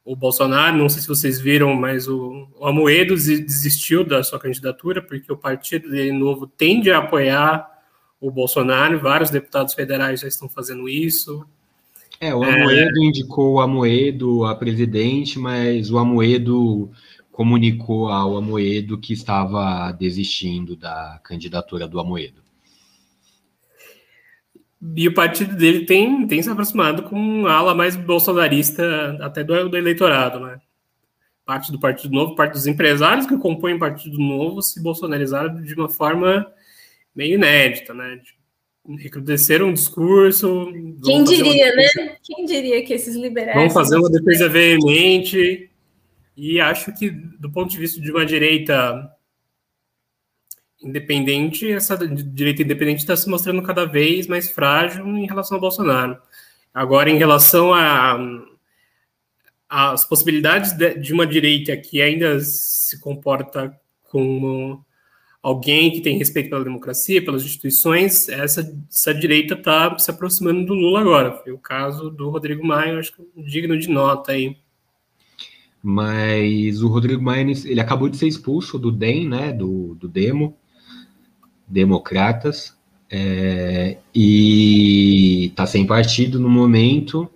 o 0.03 0.15
Bolsonaro. 0.15 0.77
Não 0.77 0.89
sei 0.89 1.01
se 1.01 1.07
vocês 1.07 1.39
viram, 1.39 1.73
mas 1.75 2.07
o, 2.07 2.47
o 2.57 2.65
Amoedo 2.65 3.13
desistiu 3.15 4.03
da 4.03 4.23
sua 4.23 4.39
candidatura 4.39 5.01
porque 5.01 5.31
o 5.31 5.37
partido 5.37 5.89
dele 5.89 6.11
novo 6.11 6.47
tende 6.47 6.91
a 6.91 6.99
apoiar 6.99 7.69
o 8.19 8.31
Bolsonaro. 8.31 8.99
Vários 8.99 9.29
deputados 9.29 9.73
federais 9.73 10.21
já 10.21 10.27
estão 10.27 10.49
fazendo 10.49 10.89
isso. 10.89 11.45
É, 12.19 12.35
o 12.35 12.43
Amoedo 12.43 13.01
é... 13.01 13.05
indicou 13.05 13.53
o 13.53 13.59
Amoedo 13.61 14.45
a 14.45 14.55
presidente, 14.55 15.39
mas 15.39 15.89
o 15.89 15.97
Amoedo 15.97 16.91
comunicou 17.31 18.09
ao 18.09 18.35
Amoedo 18.35 18.97
que 18.97 19.13
estava 19.13 19.91
desistindo 19.93 20.75
da 20.75 21.19
candidatura 21.23 21.87
do 21.87 21.99
Amoedo. 21.99 22.41
E 24.95 25.07
o 25.07 25.13
partido 25.13 25.55
dele 25.55 25.85
tem, 25.85 26.25
tem 26.25 26.41
se 26.41 26.49
aproximado 26.49 27.03
com 27.03 27.15
uma 27.15 27.51
ala 27.51 27.75
mais 27.75 27.95
bolsonarista 27.95 29.17
até 29.21 29.43
do, 29.43 29.69
do 29.69 29.77
eleitorado, 29.77 30.39
né? 30.39 30.59
Parte 31.45 31.71
do 31.71 31.79
Partido 31.79 32.13
Novo, 32.13 32.35
parte 32.35 32.53
dos 32.53 32.67
empresários 32.67 33.25
que 33.25 33.37
compõem 33.37 33.73
o 33.73 33.79
Partido 33.79 34.17
Novo 34.17 34.61
se 34.61 34.81
bolsonarizaram 34.81 35.61
de 35.61 35.73
uma 35.73 35.89
forma 35.89 36.47
meio 37.13 37.35
inédita, 37.35 37.93
né? 37.93 38.21
recrudesceram 38.97 39.67
um 39.67 39.73
discurso. 39.73 40.71
Quem 41.03 41.23
diria, 41.23 41.75
né? 41.75 42.15
Quem 42.23 42.45
diria 42.45 42.83
que 42.83 42.93
esses 42.93 43.15
liberais. 43.15 43.55
Vão 43.55 43.69
fazer 43.69 43.97
uma 43.97 44.09
defesa 44.09 44.47
veemente. 44.47 45.69
E 46.35 46.59
acho 46.59 46.93
que, 46.93 47.09
do 47.09 47.51
ponto 47.51 47.69
de 47.69 47.77
vista 47.77 47.99
de 47.99 48.09
uma 48.11 48.25
direita 48.25 49.11
independente, 50.81 51.69
essa 51.71 51.97
direita 51.97 52.63
independente 52.63 52.99
está 52.99 53.15
se 53.15 53.29
mostrando 53.29 53.61
cada 53.61 53.85
vez 53.85 54.27
mais 54.27 54.49
frágil 54.49 55.05
em 55.07 55.25
relação 55.25 55.55
ao 55.55 55.61
Bolsonaro. 55.61 56.17
Agora, 56.73 57.09
em 57.09 57.17
relação 57.17 57.71
as 59.67 60.03
possibilidades 60.03 60.71
de, 60.73 60.95
de 60.95 61.13
uma 61.13 61.27
direita 61.27 61.75
que 61.77 62.01
ainda 62.01 62.39
se 62.39 62.99
comporta 62.99 63.77
como 64.03 64.83
alguém 65.41 65.91
que 65.91 66.01
tem 66.01 66.17
respeito 66.17 66.49
pela 66.49 66.63
democracia, 66.63 67.23
pelas 67.23 67.43
instituições, 67.43 68.27
essa, 68.29 68.75
essa 68.89 69.13
direita 69.13 69.53
está 69.53 69.97
se 69.97 70.09
aproximando 70.09 70.65
do 70.65 70.73
Lula 70.73 71.01
agora. 71.01 71.31
Foi 71.43 71.51
o 71.51 71.57
caso 71.57 72.09
do 72.09 72.29
Rodrigo 72.29 72.65
Maia, 72.65 72.99
acho 72.99 73.13
que 73.13 73.21
é 73.21 73.41
digno 73.43 73.77
de 73.77 73.89
nota 73.89 74.31
aí. 74.31 74.57
Mas 75.81 76.81
o 76.81 76.89
Rodrigo 76.89 77.21
Maia, 77.21 77.41
ele 77.41 77.79
acabou 77.79 78.09
de 78.09 78.17
ser 78.17 78.27
expulso 78.27 78.77
do 78.77 78.91
DEM, 78.91 79.29
né, 79.29 79.53
do, 79.53 79.95
do 79.95 80.07
Demo, 80.09 80.57
democratas 81.69 82.75
é, 83.11 83.97
e 84.13 85.45
está 85.45 85.65
sem 85.65 85.85
partido 85.85 86.39
no 86.39 86.49
momento. 86.49 87.29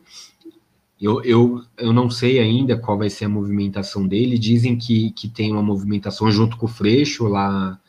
Eu, 1.01 1.21
eu, 1.23 1.61
eu 1.77 1.91
não 1.91 2.09
sei 2.09 2.39
ainda 2.39 2.77
qual 2.77 2.97
vai 2.97 3.09
ser 3.09 3.25
a 3.25 3.29
movimentação 3.29 4.07
dele. 4.07 4.37
Dizem 4.37 4.77
que, 4.77 5.11
que 5.11 5.27
tem 5.27 5.51
uma 5.51 5.61
movimentação 5.63 6.31
junto 6.31 6.57
com 6.57 6.65
o 6.65 6.69
Freixo 6.69 7.27
lá, 7.27 7.79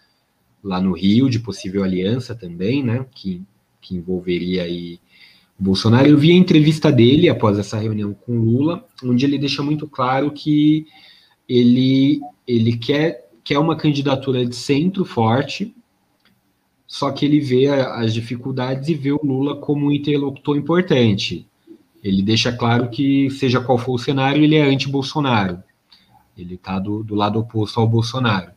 lá 0.62 0.80
no 0.80 0.92
Rio, 0.92 1.30
de 1.30 1.38
possível 1.38 1.84
aliança 1.84 2.34
também, 2.34 2.82
né? 2.82 3.06
Que, 3.14 3.42
que 3.80 3.94
envolveria 3.96 4.64
aí 4.64 4.98
o 5.58 5.62
Bolsonaro. 5.62 6.08
Eu 6.08 6.18
vi 6.18 6.32
a 6.32 6.34
entrevista 6.34 6.90
dele 6.90 7.28
após 7.28 7.58
essa 7.58 7.78
reunião 7.78 8.12
com 8.12 8.36
Lula, 8.36 8.84
onde 9.02 9.24
ele 9.24 9.38
deixa 9.38 9.62
muito 9.62 9.86
claro 9.86 10.32
que 10.32 10.86
ele, 11.48 12.20
ele 12.46 12.76
quer, 12.76 13.30
quer 13.44 13.58
uma 13.58 13.76
candidatura 13.76 14.44
de 14.44 14.56
centro 14.56 15.04
forte, 15.04 15.74
só 16.86 17.10
que 17.10 17.24
ele 17.24 17.40
vê 17.40 17.68
as 17.68 18.12
dificuldades 18.12 18.88
e 18.88 18.94
vê 18.94 19.12
o 19.12 19.20
Lula 19.22 19.56
como 19.56 19.86
um 19.86 19.92
interlocutor 19.92 20.56
importante. 20.56 21.46
Ele 22.02 22.22
deixa 22.22 22.52
claro 22.52 22.90
que, 22.90 23.30
seja 23.30 23.60
qual 23.60 23.78
for 23.78 23.94
o 23.94 23.98
cenário, 23.98 24.42
ele 24.42 24.56
é 24.56 24.62
anti-Bolsonaro. 24.62 25.62
Ele 26.36 26.54
está 26.54 26.78
do, 26.78 27.02
do 27.02 27.14
lado 27.14 27.38
oposto 27.38 27.80
ao 27.80 27.88
Bolsonaro. 27.88 28.52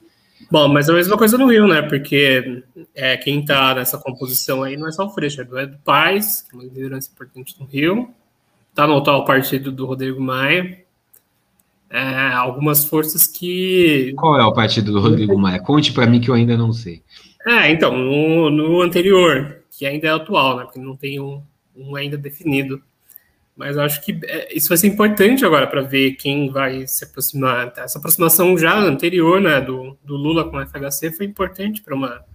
Bom, 0.51 0.67
mas 0.67 0.88
é 0.88 0.91
a 0.91 0.95
mesma 0.95 1.17
coisa 1.17 1.38
no 1.38 1.47
Rio, 1.47 1.67
né? 1.67 1.82
Porque 1.82 2.63
é, 2.93 3.17
quem 3.17 3.39
está 3.39 3.73
nessa 3.73 3.97
composição 3.97 4.63
aí 4.63 4.78
não 4.78 4.88
é 4.88 4.91
só 4.91 5.05
o 5.05 5.09
Freixo, 5.09 5.41
é 5.41 5.65
do 5.65 5.78
Paz, 5.80 6.41
que 6.41 6.55
é 6.55 6.59
uma 6.59 6.63
liderança 6.63 7.09
importante 7.11 7.55
no 7.59 7.65
Rio, 7.65 8.09
está 8.69 8.86
no 8.86 8.97
atual 8.97 9.25
partido 9.25 9.71
do 9.71 9.86
Rodrigo 9.86 10.21
Maia, 10.21 10.80
é, 11.89 12.34
algumas 12.34 12.86
forças 12.86 13.25
que. 13.28 14.13
Qual 14.17 14.39
é 14.39 14.45
o 14.45 14.53
partido 14.53 14.91
do 14.91 14.99
Rodrigo 14.99 15.38
Maia? 15.38 15.59
Conte 15.59 15.93
para 15.93 16.05
mim 16.05 16.19
que 16.19 16.30
eu 16.30 16.36
ainda 16.36 16.57
não 16.57 16.71
sei. 16.71 17.01
É, 17.47 17.71
então, 17.71 17.97
no, 17.97 18.49
no 18.49 18.81
anterior, 18.81 19.63
que 19.71 19.85
ainda 19.85 20.07
é 20.07 20.11
atual, 20.11 20.57
né? 20.57 20.63
Porque 20.65 20.79
não 20.79 20.97
tem 20.97 21.17
um, 21.17 21.41
um 21.73 21.95
ainda 21.95 22.17
definido. 22.17 22.81
Mas 23.55 23.77
acho 23.77 24.03
que 24.03 24.19
é, 24.25 24.53
isso 24.53 24.67
vai 24.67 24.77
ser 24.77 24.87
importante 24.87 25.45
agora 25.45 25.65
para 25.65 25.81
ver 25.81 26.11
quem 26.15 26.49
vai 26.49 26.85
se 26.85 27.05
aproximar. 27.05 27.71
Essa 27.77 27.99
aproximação 27.99 28.57
já 28.57 28.77
anterior, 28.77 29.39
né, 29.39 29.61
do, 29.61 29.97
do 30.03 30.17
Lula 30.17 30.49
com 30.49 30.57
o 30.57 30.67
FHC 30.67 31.13
foi 31.13 31.25
importante 31.25 31.81
para 31.81 31.95
uma 31.95 32.25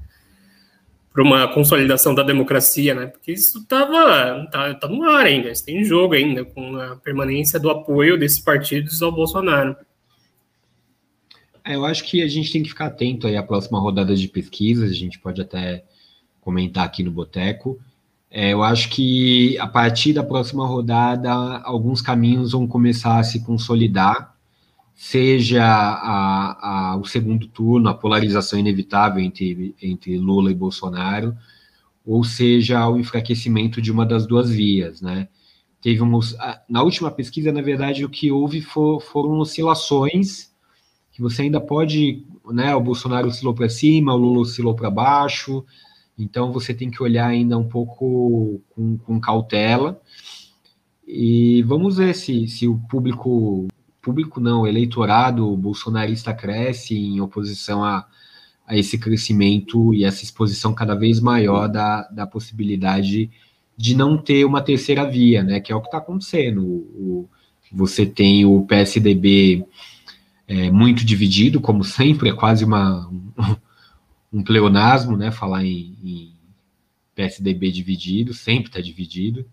para 1.12 1.22
uma 1.22 1.46
consolidação 1.52 2.14
da 2.14 2.22
democracia, 2.22 2.94
né? 2.94 3.06
Porque 3.06 3.32
isso 3.32 3.58
estava 3.58 4.48
tá, 4.50 4.72
tá 4.72 4.88
no 4.88 5.04
ar 5.04 5.26
ainda, 5.26 5.50
isso 5.50 5.62
tem 5.62 5.82
em 5.82 5.84
jogo 5.84 6.14
ainda 6.14 6.42
com 6.42 6.74
a 6.76 6.96
permanência 6.96 7.60
do 7.60 7.68
apoio 7.68 8.18
desses 8.18 8.40
partidos 8.40 9.02
ao 9.02 9.12
Bolsonaro. 9.12 9.76
É, 11.64 11.76
eu 11.76 11.84
acho 11.84 12.04
que 12.04 12.22
a 12.22 12.28
gente 12.28 12.52
tem 12.52 12.62
que 12.62 12.70
ficar 12.70 12.86
atento 12.86 13.26
aí 13.26 13.36
à 13.36 13.42
próxima 13.42 13.78
rodada 13.78 14.14
de 14.16 14.28
pesquisas, 14.28 14.90
a 14.90 14.94
gente 14.94 15.18
pode 15.18 15.40
até 15.40 15.84
comentar 16.40 16.84
aqui 16.84 17.02
no 17.02 17.10
Boteco. 17.10 17.78
É, 18.30 18.52
eu 18.52 18.62
acho 18.62 18.88
que 18.88 19.58
a 19.58 19.66
partir 19.66 20.12
da 20.12 20.24
próxima 20.24 20.66
rodada, 20.66 21.30
alguns 21.30 22.00
caminhos 22.00 22.52
vão 22.52 22.66
começar 22.66 23.18
a 23.18 23.22
se 23.22 23.44
consolidar, 23.44 24.34
seja 24.94 25.64
a, 25.64 26.92
a, 26.92 26.96
o 26.96 27.04
segundo 27.04 27.46
turno, 27.46 27.88
a 27.88 27.94
polarização 27.94 28.58
inevitável 28.58 29.22
entre, 29.22 29.74
entre 29.80 30.18
Lula 30.18 30.50
e 30.50 30.54
Bolsonaro, 30.54 31.36
ou 32.04 32.24
seja, 32.24 32.88
o 32.88 32.98
enfraquecimento 32.98 33.80
de 33.80 33.92
uma 33.92 34.04
das 34.04 34.26
duas 34.26 34.50
vias, 34.50 35.00
né? 35.00 35.28
Teve 35.80 36.00
na 36.68 36.82
última 36.82 37.10
pesquisa, 37.10 37.52
na 37.52 37.60
verdade, 37.60 38.04
o 38.04 38.08
que 38.08 38.30
houve 38.30 38.60
for, 38.60 39.00
foram 39.00 39.38
oscilações 39.38 40.51
que 41.12 41.20
você 41.20 41.42
ainda 41.42 41.60
pode, 41.60 42.24
né, 42.50 42.74
o 42.74 42.80
Bolsonaro 42.80 43.28
oscilou 43.28 43.54
para 43.54 43.68
cima, 43.68 44.14
o 44.14 44.16
Lula 44.16 44.40
oscilou 44.40 44.74
para 44.74 44.90
baixo, 44.90 45.64
então 46.18 46.52
você 46.52 46.72
tem 46.72 46.90
que 46.90 47.02
olhar 47.02 47.26
ainda 47.26 47.58
um 47.58 47.68
pouco 47.68 48.60
com, 48.70 48.96
com 48.98 49.20
cautela. 49.20 50.00
E 51.06 51.62
vamos 51.64 51.98
ver 51.98 52.14
se, 52.14 52.48
se 52.48 52.66
o 52.66 52.78
público, 52.88 53.68
público 54.00 54.40
não, 54.40 54.66
eleitorado 54.66 55.56
bolsonarista 55.56 56.32
cresce 56.32 56.96
em 56.96 57.20
oposição 57.20 57.84
a, 57.84 58.06
a 58.66 58.76
esse 58.76 58.96
crescimento 58.98 59.92
e 59.92 60.04
essa 60.04 60.24
exposição 60.24 60.72
cada 60.72 60.94
vez 60.94 61.20
maior 61.20 61.68
da, 61.68 62.02
da 62.08 62.26
possibilidade 62.26 63.30
de 63.76 63.96
não 63.96 64.16
ter 64.16 64.44
uma 64.44 64.62
terceira 64.62 65.04
via, 65.04 65.42
né? 65.42 65.60
Que 65.60 65.72
é 65.72 65.76
o 65.76 65.80
que 65.80 65.88
está 65.88 65.98
acontecendo. 65.98 66.62
O, 66.64 67.28
você 67.70 68.06
tem 68.06 68.44
o 68.44 68.62
PSDB 68.62 69.66
é, 70.46 70.70
muito 70.70 71.04
dividido, 71.04 71.60
como 71.60 71.84
sempre, 71.84 72.30
é 72.30 72.32
quase 72.32 72.64
uma, 72.64 73.08
um, 73.08 73.56
um 74.40 74.44
pleonasmo, 74.44 75.16
né? 75.16 75.30
Falar 75.30 75.64
em, 75.64 75.96
em 76.02 76.32
PSDB 77.14 77.70
dividido, 77.70 78.34
sempre 78.34 78.68
está 78.68 78.80
dividido. 78.80 79.46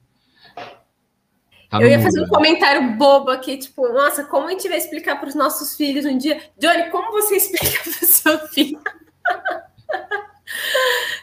Tá 1.69 1.79
eu 1.79 1.87
ia 1.87 1.99
fazer 1.99 2.23
um 2.23 2.27
comentário 2.27 2.97
bobo 2.97 3.29
aqui, 3.29 3.57
tipo, 3.57 3.87
nossa, 3.89 4.23
como 4.23 4.47
a 4.47 4.51
gente 4.51 4.67
vai 4.67 4.79
explicar 4.79 5.19
para 5.19 5.29
os 5.29 5.35
nossos 5.35 5.75
filhos 5.75 6.03
um 6.03 6.17
dia? 6.17 6.41
Johnny, 6.57 6.89
como 6.89 7.11
você 7.11 7.35
explica 7.37 7.83
para 7.83 7.91
o 7.91 8.07
seu 8.07 8.39
filho? 8.47 8.81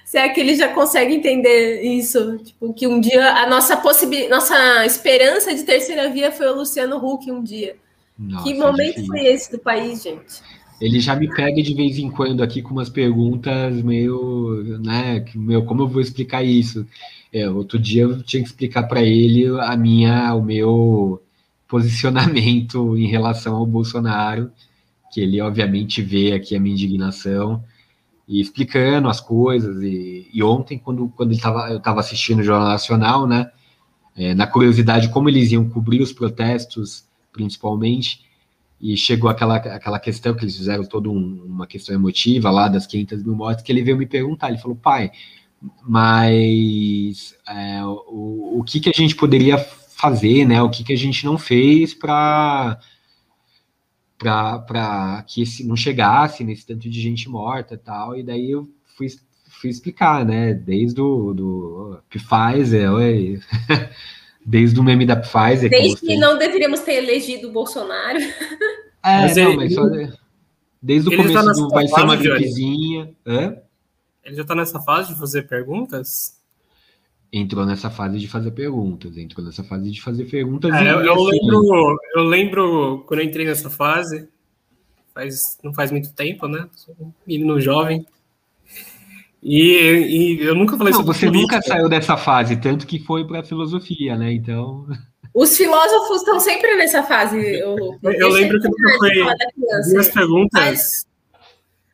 se 0.04 0.18
é 0.18 0.28
que 0.28 0.40
ele 0.40 0.54
já 0.54 0.72
consegue 0.72 1.14
entender 1.14 1.82
isso, 1.82 2.38
tipo, 2.38 2.72
que 2.72 2.86
um 2.86 3.00
dia 3.00 3.32
a 3.32 3.48
nossa 3.48 3.76
possibilidade, 3.76 4.30
nossa 4.30 4.86
esperança 4.86 5.52
de 5.52 5.64
terceira 5.64 6.08
via 6.10 6.30
foi 6.30 6.46
o 6.46 6.54
Luciano 6.54 7.04
Huck 7.04 7.28
um 7.30 7.42
dia. 7.42 7.76
Nossa, 8.18 8.44
que 8.44 8.54
momento 8.54 9.06
foi 9.06 9.26
esse 9.26 9.50
do 9.50 9.58
país, 9.58 10.02
gente? 10.02 10.42
Ele 10.80 11.00
já 11.00 11.16
me 11.16 11.28
pega 11.28 11.62
de 11.62 11.74
vez 11.74 11.98
em 11.98 12.10
quando 12.10 12.42
aqui 12.42 12.60
com 12.60 12.72
umas 12.72 12.90
perguntas 12.90 13.82
meio, 13.82 14.78
né, 14.82 15.24
meu, 15.34 15.64
como 15.64 15.82
eu 15.82 15.88
vou 15.88 16.02
explicar 16.02 16.42
isso? 16.42 16.86
É, 17.32 17.48
outro 17.48 17.78
dia 17.78 18.02
eu 18.02 18.22
tinha 18.22 18.42
que 18.42 18.48
explicar 18.48 18.84
para 18.84 19.02
ele 19.02 19.46
a 19.60 19.76
minha, 19.76 20.34
o 20.34 20.42
meu 20.42 21.22
posicionamento 21.68 22.96
em 22.96 23.06
relação 23.06 23.56
ao 23.56 23.66
Bolsonaro, 23.66 24.50
que 25.10 25.20
ele 25.20 25.40
obviamente 25.40 26.02
vê 26.02 26.32
aqui 26.32 26.54
a 26.54 26.60
minha 26.60 26.74
indignação 26.74 27.64
e 28.28 28.40
explicando 28.40 29.08
as 29.08 29.20
coisas. 29.20 29.82
E, 29.82 30.28
e 30.32 30.42
ontem, 30.42 30.78
quando, 30.78 31.08
quando 31.16 31.32
ele 31.32 31.40
tava, 31.40 31.70
eu 31.70 31.78
estava 31.78 32.00
assistindo 32.00 32.40
o 32.40 32.44
Jornal 32.44 32.68
Nacional, 32.68 33.26
né, 33.26 33.50
é, 34.14 34.34
na 34.34 34.46
curiosidade 34.46 35.08
como 35.08 35.28
eles 35.28 35.52
iam 35.52 35.68
cobrir 35.68 36.02
os 36.02 36.12
protestos, 36.12 37.05
principalmente, 37.36 38.24
e 38.80 38.96
chegou 38.96 39.28
aquela, 39.28 39.56
aquela 39.56 39.98
questão 39.98 40.34
que 40.34 40.44
eles 40.44 40.56
fizeram 40.56 40.84
toda 40.84 41.10
um, 41.10 41.44
uma 41.44 41.66
questão 41.66 41.94
emotiva 41.94 42.50
lá 42.50 42.66
das 42.66 42.86
500 42.86 43.22
mil 43.22 43.34
mortes, 43.34 43.62
que 43.62 43.70
ele 43.70 43.82
veio 43.82 43.96
me 43.96 44.06
perguntar, 44.06 44.48
ele 44.48 44.58
falou, 44.58 44.76
pai, 44.76 45.10
mas 45.82 47.36
é, 47.46 47.84
o, 47.84 48.58
o 48.58 48.64
que, 48.64 48.80
que 48.80 48.88
a 48.88 48.92
gente 48.94 49.14
poderia 49.14 49.58
fazer, 49.58 50.46
né, 50.46 50.62
o 50.62 50.70
que, 50.70 50.82
que 50.82 50.92
a 50.92 50.96
gente 50.96 51.24
não 51.24 51.38
fez 51.38 51.94
para 51.94 52.78
para 54.18 55.22
que 55.26 55.42
esse 55.42 55.62
não 55.62 55.76
chegasse 55.76 56.42
nesse 56.42 56.66
tanto 56.66 56.88
de 56.88 57.00
gente 57.02 57.28
morta 57.28 57.76
tal, 57.76 58.16
e 58.16 58.22
daí 58.22 58.50
eu 58.50 58.66
fui, 58.96 59.08
fui 59.60 59.68
explicar, 59.68 60.24
né, 60.24 60.54
desde 60.54 61.02
o 61.02 61.34
do 61.34 61.98
Pfizer, 62.08 62.90
oi, 62.92 63.38
desde 64.46 64.78
o 64.78 64.84
meme 64.84 65.04
da 65.04 65.16
Pfizer. 65.16 65.68
Desde 65.68 66.00
que, 66.00 66.06
que 66.06 66.16
não 66.16 66.38
deveríamos 66.38 66.80
ter 66.80 66.94
elegido 66.94 67.48
o 67.48 67.52
Bolsonare. 67.52 68.22
É, 69.04 69.20
mas 69.20 69.36
não, 69.36 69.50
ele, 69.50 69.56
mas 69.56 69.74
só, 69.74 69.82
desde 70.82 71.08
o 71.08 71.10
tá 71.10 71.16
começo 71.16 71.44
tá 71.44 71.52
do 71.52 71.68
vai 71.68 71.86
ser 71.86 72.00
uma 72.00 72.16
gripezinha. 72.16 73.14
Ele 74.24 74.34
já 74.34 74.42
está 74.42 74.54
nessa 74.54 74.80
fase 74.80 75.12
de 75.12 75.18
fazer 75.18 75.42
perguntas? 75.42 76.36
entrou 77.32 77.66
nessa 77.66 77.90
fase 77.90 78.18
de 78.18 78.28
fazer 78.28 78.50
perguntas, 78.52 79.16
entrou 79.16 79.44
nessa 79.44 79.62
fase 79.62 79.90
de 79.90 80.00
fazer 80.00 80.24
perguntas. 80.24 80.72
É, 80.72 80.90
eu, 80.90 81.02
eu 81.02 81.22
lembro, 81.22 81.98
eu 82.14 82.22
lembro 82.22 83.04
quando 83.06 83.20
eu 83.20 83.26
entrei 83.26 83.44
nessa 83.44 83.68
fase, 83.68 84.28
faz, 85.14 85.58
não 85.62 85.74
faz 85.74 85.90
muito 85.90 86.12
tempo, 86.12 86.48
né? 86.48 86.68
Sou 86.74 86.94
um 86.98 87.12
menino 87.26 87.60
jovem. 87.60 88.06
E, 89.48 90.40
e 90.40 90.42
eu 90.44 90.56
nunca 90.56 90.76
falei 90.76 90.92
não, 90.92 90.98
sobre 90.98 91.14
Você 91.16 91.26
política. 91.26 91.56
nunca 91.56 91.68
saiu 91.68 91.88
dessa 91.88 92.16
fase, 92.16 92.56
tanto 92.56 92.84
que 92.84 92.98
foi 92.98 93.24
para 93.24 93.44
filosofia, 93.44 94.16
né? 94.16 94.32
Então. 94.32 94.84
Os 95.32 95.56
filósofos 95.56 96.16
estão 96.16 96.40
sempre 96.40 96.74
nessa 96.74 97.04
fase. 97.04 97.38
Eu, 97.38 97.96
eu 98.02 98.28
lembro 98.28 98.60
que 98.60 98.66
nunca 98.66 98.98
foi. 98.98 99.12
Minhas 99.86 100.08
perguntas. 100.08 100.60
Mas 100.60 101.06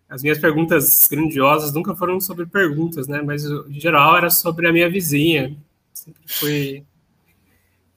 as 0.08 0.22
minhas 0.22 0.38
perguntas 0.38 1.06
grandiosas 1.10 1.74
nunca 1.74 1.94
foram 1.94 2.18
sobre 2.20 2.46
perguntas, 2.46 3.06
né? 3.06 3.20
Mas 3.20 3.44
em 3.44 3.78
geral 3.78 4.16
era 4.16 4.30
sobre 4.30 4.66
a 4.66 4.72
minha 4.72 4.88
vizinha. 4.88 5.54
Sempre 5.92 6.22
foi. 6.26 6.84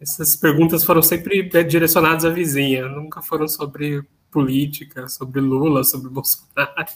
Essas 0.01 0.35
perguntas 0.35 0.83
foram 0.83 1.01
sempre 1.01 1.43
direcionadas 1.63 2.25
à 2.25 2.29
vizinha, 2.29 2.89
nunca 2.89 3.21
foram 3.21 3.47
sobre 3.47 4.03
política, 4.35 5.07
sobre 5.07 5.39
Lula, 5.39 5.85
sobre 5.85 6.09
Bolsonaro. 6.11 6.91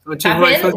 Então, 0.00 0.18
tá 0.18 0.72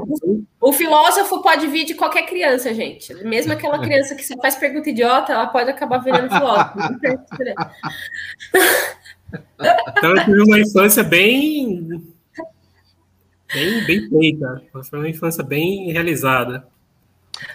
O 0.62 0.72
filósofo 0.72 1.42
pode 1.42 1.66
vir 1.66 1.86
de 1.86 1.96
qualquer 1.96 2.28
criança, 2.28 2.72
gente. 2.72 3.12
Mesmo 3.24 3.52
aquela 3.52 3.80
criança 3.80 4.14
que 4.14 4.24
só 4.24 4.36
faz 4.40 4.56
pergunta 4.56 4.92
idiota, 4.92 5.34
ela 5.34 5.48
pode 5.48 5.72
acabar 5.72 5.98
virando 5.98 6.30
filósofo. 6.30 6.78
então 9.98 10.16
eu 10.16 10.26
tive 10.26 10.42
uma 10.44 10.60
infância 10.60 11.04
bem 11.04 12.04
bem, 13.52 13.84
bem 13.86 14.10
feita. 14.10 14.64
Foi 14.84 15.00
uma 15.00 15.10
infância 15.10 15.44
bem 15.44 15.92
realizada. 15.92 16.68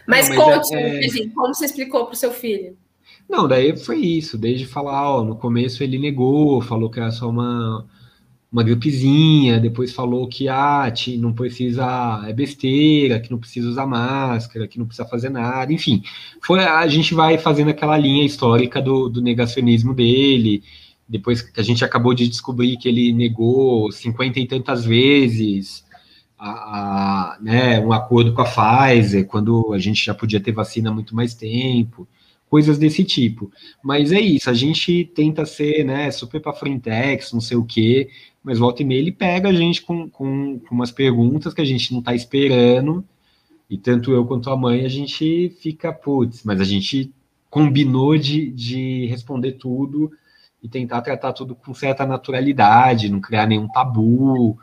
Mas, 0.04 0.28
Não, 0.28 0.36
mas 0.36 0.44
conte, 0.44 0.74
é, 0.74 1.06
é... 1.06 1.28
como 1.28 1.54
você 1.54 1.66
explicou 1.66 2.06
para 2.06 2.14
o 2.14 2.16
seu 2.16 2.32
filho? 2.32 2.76
Não, 3.28 3.46
daí 3.46 3.76
foi 3.76 3.98
isso, 3.98 4.38
desde 4.38 4.66
falar, 4.66 5.16
ó, 5.16 5.22
no 5.22 5.36
começo 5.36 5.84
ele 5.84 5.98
negou, 5.98 6.62
falou 6.62 6.90
que 6.90 6.98
era 6.98 7.10
só 7.10 7.28
uma, 7.28 7.86
uma 8.50 8.62
gripezinha, 8.62 9.60
depois 9.60 9.92
falou 9.92 10.26
que 10.26 10.48
ah, 10.48 10.90
não 11.18 11.34
precisa, 11.34 12.24
é 12.26 12.32
besteira, 12.32 13.20
que 13.20 13.30
não 13.30 13.38
precisa 13.38 13.68
usar 13.68 13.86
máscara, 13.86 14.66
que 14.66 14.78
não 14.78 14.86
precisa 14.86 15.06
fazer 15.06 15.28
nada, 15.28 15.72
enfim, 15.72 16.02
foi 16.42 16.60
a 16.60 16.86
gente 16.86 17.14
vai 17.14 17.36
fazendo 17.36 17.68
aquela 17.70 17.98
linha 17.98 18.24
histórica 18.24 18.80
do, 18.80 19.08
do 19.08 19.20
negacionismo 19.20 19.94
dele, 19.94 20.62
depois 21.06 21.42
que 21.42 21.60
a 21.60 21.62
gente 21.62 21.84
acabou 21.84 22.14
de 22.14 22.28
descobrir 22.28 22.76
que 22.78 22.88
ele 22.88 23.12
negou 23.12 23.92
cinquenta 23.92 24.40
e 24.40 24.46
tantas 24.46 24.84
vezes, 24.84 25.84
a, 26.38 26.50
a, 27.34 27.38
né, 27.40 27.80
um 27.80 27.92
acordo 27.92 28.32
com 28.32 28.42
a 28.42 28.44
Pfizer, 28.44 29.26
quando 29.26 29.72
a 29.74 29.78
gente 29.78 30.04
já 30.04 30.14
podia 30.14 30.40
ter 30.40 30.52
vacina 30.52 30.90
há 30.90 30.92
muito 30.92 31.14
mais 31.14 31.34
tempo, 31.34 32.08
coisas 32.48 32.78
desse 32.78 33.04
tipo. 33.04 33.50
Mas 33.82 34.12
é 34.12 34.20
isso, 34.20 34.50
a 34.50 34.54
gente 34.54 35.04
tenta 35.14 35.46
ser 35.46 35.84
né, 35.84 36.10
super 36.10 36.40
para 36.40 36.52
frentex, 36.52 37.32
não 37.32 37.40
sei 37.40 37.56
o 37.56 37.64
quê, 37.64 38.10
mas 38.42 38.58
volta 38.58 38.82
e 38.82 38.84
meia 38.84 38.98
ele 38.98 39.12
pega 39.12 39.48
a 39.48 39.52
gente 39.52 39.82
com, 39.82 40.08
com, 40.08 40.58
com 40.58 40.74
umas 40.74 40.90
perguntas 40.90 41.54
que 41.54 41.60
a 41.60 41.64
gente 41.64 41.92
não 41.92 42.00
está 42.00 42.14
esperando, 42.14 43.04
e 43.68 43.76
tanto 43.76 44.12
eu 44.12 44.24
quanto 44.24 44.50
a 44.50 44.56
mãe 44.56 44.84
a 44.84 44.88
gente 44.88 45.54
fica, 45.60 45.92
putz, 45.92 46.42
mas 46.44 46.60
a 46.60 46.64
gente 46.64 47.12
combinou 47.50 48.16
de, 48.16 48.50
de 48.50 49.06
responder 49.06 49.52
tudo 49.52 50.10
e 50.62 50.68
tentar 50.68 51.02
tratar 51.02 51.32
tudo 51.32 51.54
com 51.54 51.72
certa 51.74 52.06
naturalidade, 52.06 53.08
não 53.08 53.20
criar 53.20 53.46
nenhum 53.46 53.68
tabu, 53.68 54.58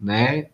né? 0.00 0.48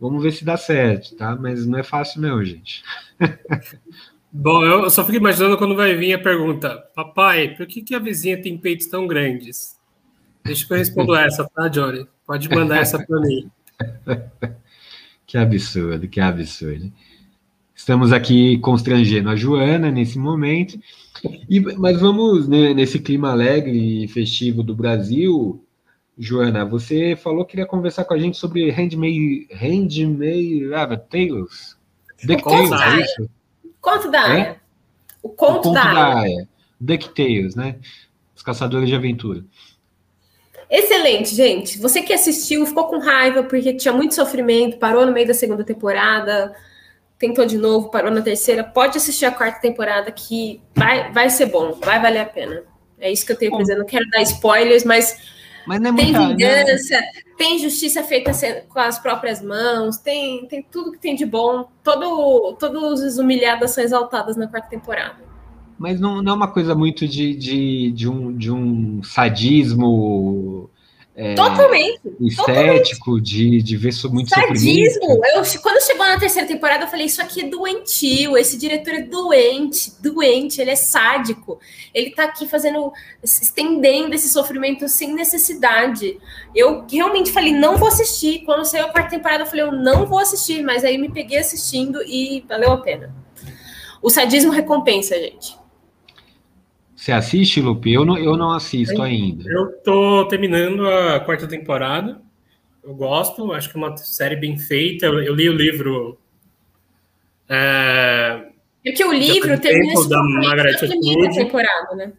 Vamos 0.00 0.22
ver 0.22 0.32
se 0.32 0.44
dá 0.44 0.56
certo, 0.56 1.14
tá? 1.16 1.36
Mas 1.36 1.66
não 1.66 1.78
é 1.78 1.82
fácil, 1.82 2.20
não, 2.20 2.44
gente. 2.44 2.82
Bom, 4.32 4.64
eu 4.64 4.88
só 4.88 5.04
fico 5.04 5.18
imaginando 5.18 5.58
quando 5.58 5.76
vai 5.76 5.94
vir 5.94 6.14
a 6.14 6.18
pergunta: 6.18 6.82
Papai, 6.94 7.54
por 7.54 7.66
que, 7.66 7.82
que 7.82 7.94
a 7.94 7.98
vizinha 7.98 8.40
tem 8.40 8.56
peitos 8.56 8.86
tão 8.86 9.06
grandes? 9.06 9.78
Deixa 10.42 10.66
que 10.66 10.72
eu 10.72 10.78
respondo 10.78 11.14
essa, 11.16 11.46
tá, 11.54 11.68
Johnny? 11.68 12.06
Pode 12.26 12.48
mandar 12.48 12.78
essa 12.78 12.98
para 12.98 13.20
mim. 13.20 13.50
Que 15.24 15.38
absurdo, 15.38 16.06
que 16.08 16.20
absurdo. 16.20 16.92
Estamos 17.74 18.12
aqui 18.12 18.58
constrangendo 18.58 19.30
a 19.30 19.34
Joana 19.34 19.90
nesse 19.90 20.18
momento. 20.18 20.78
E, 21.48 21.58
mas 21.58 21.98
vamos, 21.98 22.46
né, 22.46 22.74
nesse 22.74 22.98
clima 22.98 23.30
alegre 23.30 24.04
e 24.04 24.08
festivo 24.08 24.62
do 24.62 24.76
Brasil, 24.76 25.64
Joana, 26.18 26.66
você 26.66 27.16
falou 27.16 27.46
que 27.46 27.52
queria 27.52 27.64
conversar 27.64 28.04
com 28.04 28.12
a 28.12 28.18
gente 28.18 28.36
sobre 28.36 28.70
Handmade, 28.70 29.48
Handmade 29.50 30.74
ah, 30.74 30.96
Tales. 30.98 31.78
DuckTales, 32.22 32.72
é 32.72 33.00
isso? 33.00 33.30
Conto 33.82 34.10
da 34.10 34.22
Aya. 34.22 34.40
É? 34.40 34.56
O 35.22 35.28
conto, 35.28 35.50
o 35.50 35.54
conto 35.56 35.72
da, 35.72 35.92
da 35.92 36.20
Aya. 36.20 36.48
DuckTales, 36.80 37.56
né? 37.56 37.76
Os 38.34 38.42
Caçadores 38.42 38.88
de 38.88 38.94
Aventura. 38.94 39.44
Excelente, 40.70 41.34
gente. 41.34 41.78
Você 41.78 42.00
que 42.00 42.14
assistiu, 42.14 42.64
ficou 42.64 42.86
com 42.86 42.98
raiva 42.98 43.42
porque 43.42 43.74
tinha 43.74 43.92
muito 43.92 44.14
sofrimento, 44.14 44.78
parou 44.78 45.04
no 45.04 45.12
meio 45.12 45.26
da 45.26 45.34
segunda 45.34 45.62
temporada, 45.62 46.54
tentou 47.18 47.44
de 47.44 47.58
novo, 47.58 47.90
parou 47.90 48.10
na 48.10 48.22
terceira, 48.22 48.64
pode 48.64 48.96
assistir 48.96 49.26
a 49.26 49.30
quarta 49.30 49.60
temporada 49.60 50.10
que 50.10 50.62
vai, 50.74 51.12
vai 51.12 51.28
ser 51.28 51.46
bom, 51.46 51.72
vai 51.72 52.00
valer 52.00 52.20
a 52.20 52.24
pena. 52.24 52.62
É 52.98 53.10
isso 53.12 53.26
que 53.26 53.32
eu 53.32 53.36
tenho 53.36 53.50
para 53.50 53.60
dizer. 53.60 53.76
Não 53.76 53.84
quero 53.84 54.08
dar 54.10 54.22
spoilers, 54.22 54.84
mas 54.84 55.20
mas 55.66 55.80
não 55.80 55.90
é 55.90 55.96
tem 55.96 56.12
muita, 56.12 56.28
vingança, 56.28 57.00
né? 57.00 57.06
tem 57.36 57.58
justiça 57.58 58.02
feita 58.02 58.32
com 58.68 58.78
as 58.78 58.98
próprias 58.98 59.42
mãos, 59.42 59.96
tem, 59.96 60.46
tem 60.46 60.62
tudo 60.62 60.92
que 60.92 60.98
tem 60.98 61.14
de 61.14 61.26
bom. 61.26 61.68
Todo, 61.82 62.54
todos 62.58 63.00
os 63.00 63.18
humilhados 63.18 63.70
são 63.70 63.82
exaltados 63.82 64.36
na 64.36 64.46
quarta 64.46 64.68
temporada. 64.68 65.32
Mas 65.78 65.98
não, 65.98 66.22
não 66.22 66.32
é 66.32 66.36
uma 66.36 66.48
coisa 66.48 66.74
muito 66.74 67.08
de, 67.08 67.34
de, 67.34 67.90
de, 67.92 68.08
um, 68.08 68.36
de 68.36 68.50
um 68.52 69.02
sadismo 69.02 70.70
é, 71.14 71.34
totalmente. 71.34 72.00
Estético, 72.20 73.20
totalmente. 73.20 73.22
De, 73.22 73.62
de 73.62 73.76
ver 73.76 73.92
muito 74.10 74.30
Sadismo. 74.30 75.20
Eu, 75.34 75.42
quando 75.60 75.82
chegou 75.82 76.06
na 76.06 76.18
terceira 76.18 76.48
temporada, 76.48 76.84
eu 76.84 76.88
falei: 76.88 77.04
Isso 77.04 77.20
aqui 77.20 77.42
é 77.42 77.48
doentio. 77.48 78.36
Esse 78.38 78.56
diretor 78.56 78.94
é 78.94 79.02
doente, 79.02 79.92
doente. 80.00 80.60
Ele 80.60 80.70
é 80.70 80.76
sádico. 80.76 81.60
Ele 81.92 82.10
tá 82.10 82.24
aqui 82.24 82.48
fazendo, 82.48 82.92
estendendo 83.22 84.14
esse 84.14 84.30
sofrimento 84.30 84.88
sem 84.88 85.12
necessidade. 85.12 86.18
Eu 86.54 86.86
realmente 86.90 87.30
falei: 87.30 87.52
Não 87.52 87.76
vou 87.76 87.88
assistir. 87.88 88.44
Quando 88.44 88.64
saiu 88.64 88.86
a 88.86 88.88
quarta 88.88 89.10
temporada, 89.10 89.42
eu 89.42 89.46
falei: 89.46 89.64
Eu 89.64 89.72
não 89.72 90.06
vou 90.06 90.18
assistir. 90.18 90.62
Mas 90.62 90.82
aí 90.82 90.96
me 90.96 91.10
peguei 91.10 91.38
assistindo 91.38 92.02
e 92.02 92.42
valeu 92.48 92.72
a 92.72 92.78
pena. 92.78 93.14
O 94.00 94.08
sadismo 94.08 94.50
recompensa, 94.50 95.14
gente. 95.16 95.61
Você 97.02 97.10
assiste, 97.10 97.60
Lupe? 97.60 97.92
Eu 97.92 98.04
não, 98.04 98.16
eu 98.16 98.36
não 98.36 98.52
assisto 98.52 99.02
ainda. 99.02 99.42
Eu 99.50 99.72
tô 99.82 100.24
terminando 100.28 100.86
a 100.86 101.18
quarta 101.18 101.48
temporada. 101.48 102.22
Eu 102.80 102.94
gosto, 102.94 103.52
acho 103.52 103.68
que 103.68 103.76
é 103.76 103.80
uma 103.80 103.96
série 103.96 104.36
bem 104.36 104.56
feita. 104.56 105.06
Eu, 105.06 105.20
eu 105.20 105.34
li 105.34 105.48
o 105.48 105.52
livro 105.52 106.16
É, 107.48 108.44
Porque 108.84 109.04
o 109.04 109.12
livro 109.12 109.58
termina 109.58 110.08
da 110.08 110.22
Margaret 110.22 110.80
na 110.80 110.88
primeira 110.96 111.34
temporada, 111.34 111.96
né? 111.96 112.12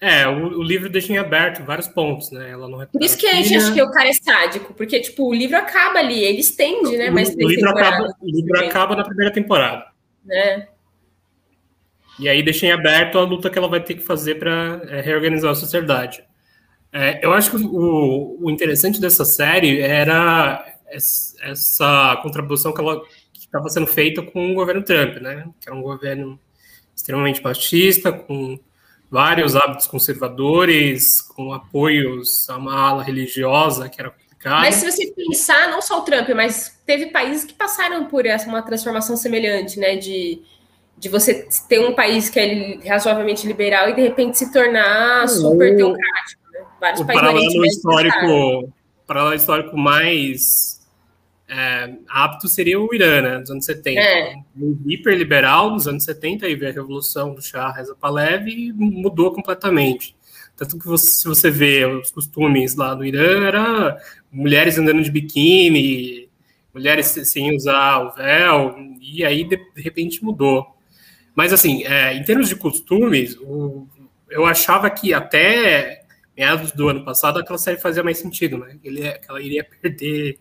É, 0.00 0.26
o, 0.26 0.58
o, 0.58 0.62
livro 0.62 0.90
deixa 0.90 1.12
em 1.12 1.18
aberto 1.18 1.64
vários 1.64 1.86
pontos, 1.86 2.32
né? 2.32 2.50
Ela 2.50 2.68
não 2.68 2.84
Por 2.84 3.04
isso 3.04 3.16
que 3.16 3.28
a 3.28 3.34
gente 3.34 3.54
acha 3.54 3.72
que 3.72 3.80
o 3.80 3.92
cara 3.92 4.08
é 4.08 4.12
sádico, 4.12 4.74
porque, 4.74 4.98
tipo, 4.98 5.28
o 5.28 5.32
livro 5.32 5.56
acaba 5.56 6.00
ali, 6.00 6.24
ele 6.24 6.40
estende, 6.40 6.96
né? 6.96 7.10
Mas 7.10 7.28
o, 7.28 7.38
livro 7.38 7.70
acaba, 7.70 8.12
o 8.20 8.26
livro 8.26 8.58
acaba 8.58 8.96
na 8.96 9.04
primeira 9.04 9.32
temporada. 9.32 9.86
Né? 10.24 10.66
E 12.18 12.28
aí 12.28 12.42
deixa 12.42 12.66
em 12.66 12.72
aberto 12.72 13.18
a 13.18 13.22
luta 13.22 13.50
que 13.50 13.58
ela 13.58 13.68
vai 13.68 13.80
ter 13.80 13.94
que 13.94 14.00
fazer 14.00 14.36
para 14.36 14.80
é, 14.88 15.00
reorganizar 15.00 15.50
a 15.50 15.54
sociedade. 15.54 16.24
É, 16.92 17.24
eu 17.24 17.32
acho 17.32 17.50
que 17.50 17.56
o, 17.56 18.38
o, 18.40 18.50
interessante 18.50 19.00
dessa 19.00 19.24
série 19.24 19.80
era 19.80 20.64
essa 21.42 22.18
contraposição 22.22 22.72
que 22.72 22.80
ela 22.80 23.02
estava 23.38 23.68
sendo 23.68 23.86
feita 23.86 24.22
com 24.22 24.52
o 24.52 24.54
governo 24.54 24.82
Trump, 24.82 25.16
né? 25.16 25.46
Que 25.60 25.68
era 25.68 25.76
um 25.76 25.82
governo 25.82 26.38
extremamente 26.94 27.42
machista, 27.42 28.12
com 28.12 28.58
vários 29.10 29.54
hábitos 29.54 29.86
conservadores, 29.86 31.20
com 31.20 31.52
apoios 31.52 32.48
a 32.48 32.56
uma 32.56 32.78
ala 32.78 33.02
religiosa 33.02 33.88
que 33.88 34.00
era 34.00 34.10
complicada. 34.10 34.60
Mas 34.60 34.76
se 34.76 34.90
você 34.90 35.12
pensar, 35.12 35.68
não 35.70 35.82
só 35.82 36.00
o 36.00 36.02
Trump, 36.02 36.28
mas 36.30 36.80
teve 36.86 37.06
países 37.06 37.44
que 37.44 37.52
passaram 37.52 38.06
por 38.06 38.24
essa 38.24 38.48
uma 38.48 38.62
transformação 38.62 39.16
semelhante, 39.16 39.78
né? 39.78 39.96
De, 39.96 40.40
de 40.98 41.08
você 41.08 41.46
ter 41.68 41.78
um 41.78 41.94
país 41.94 42.30
que 42.30 42.40
é 42.40 42.88
razoavelmente 42.88 43.46
liberal 43.46 43.90
e 43.90 43.94
de 43.94 44.02
repente 44.02 44.38
se 44.38 44.52
tornar 44.52 45.28
super 45.28 45.76
teocrático. 45.76 46.42
Né? 46.52 46.60
Vários 46.80 47.00
o 47.00 47.06
países 47.06 47.22
paralelo 47.22 47.66
histórico, 47.66 48.72
paralelo 49.06 49.34
histórico 49.34 49.76
mais 49.76 50.76
é, 51.48 51.94
apto 52.08 52.48
seria 52.48 52.80
o 52.80 52.92
Irã, 52.92 53.22
né, 53.22 53.38
nos 53.38 53.50
anos 53.50 53.64
70. 53.64 54.00
É. 54.00 54.34
hiperliberal 54.86 55.70
nos 55.70 55.86
anos 55.86 56.04
70, 56.04 56.46
aí 56.46 56.54
veio 56.54 56.72
a 56.72 56.74
revolução 56.74 57.34
do 57.34 57.42
Shah 57.42 57.70
Reza 57.72 57.94
Pahlavi 57.94 58.68
e 58.68 58.72
mudou 58.72 59.32
completamente. 59.32 60.16
Tanto 60.56 60.78
que 60.78 60.86
você, 60.86 61.06
se 61.06 61.28
você 61.28 61.50
vê 61.50 61.84
os 61.84 62.10
costumes 62.10 62.74
lá 62.74 62.94
do 62.94 63.04
Irã, 63.04 63.46
era 63.46 63.98
mulheres 64.32 64.78
andando 64.78 65.02
de 65.02 65.10
biquíni, 65.10 66.28
mulheres 66.74 67.06
sem 67.06 67.54
usar 67.54 67.98
o 67.98 68.14
véu, 68.14 68.74
e 69.00 69.24
aí 69.24 69.44
de 69.44 69.60
repente 69.76 70.24
mudou. 70.24 70.75
Mas 71.36 71.52
assim, 71.52 71.84
é, 71.84 72.14
em 72.14 72.24
termos 72.24 72.48
de 72.48 72.56
costumes, 72.56 73.36
o, 73.42 73.86
eu 74.30 74.46
achava 74.46 74.88
que 74.88 75.12
até 75.12 76.02
meados 76.34 76.72
do 76.72 76.88
ano 76.88 77.04
passado 77.04 77.38
aquela 77.38 77.58
série 77.58 77.78
fazia 77.78 78.02
mais 78.02 78.18
sentido, 78.18 78.58
né? 78.58 78.78
Ele, 78.82 79.02
ela 79.28 79.40
iria 79.40 79.62
perder 79.62 80.38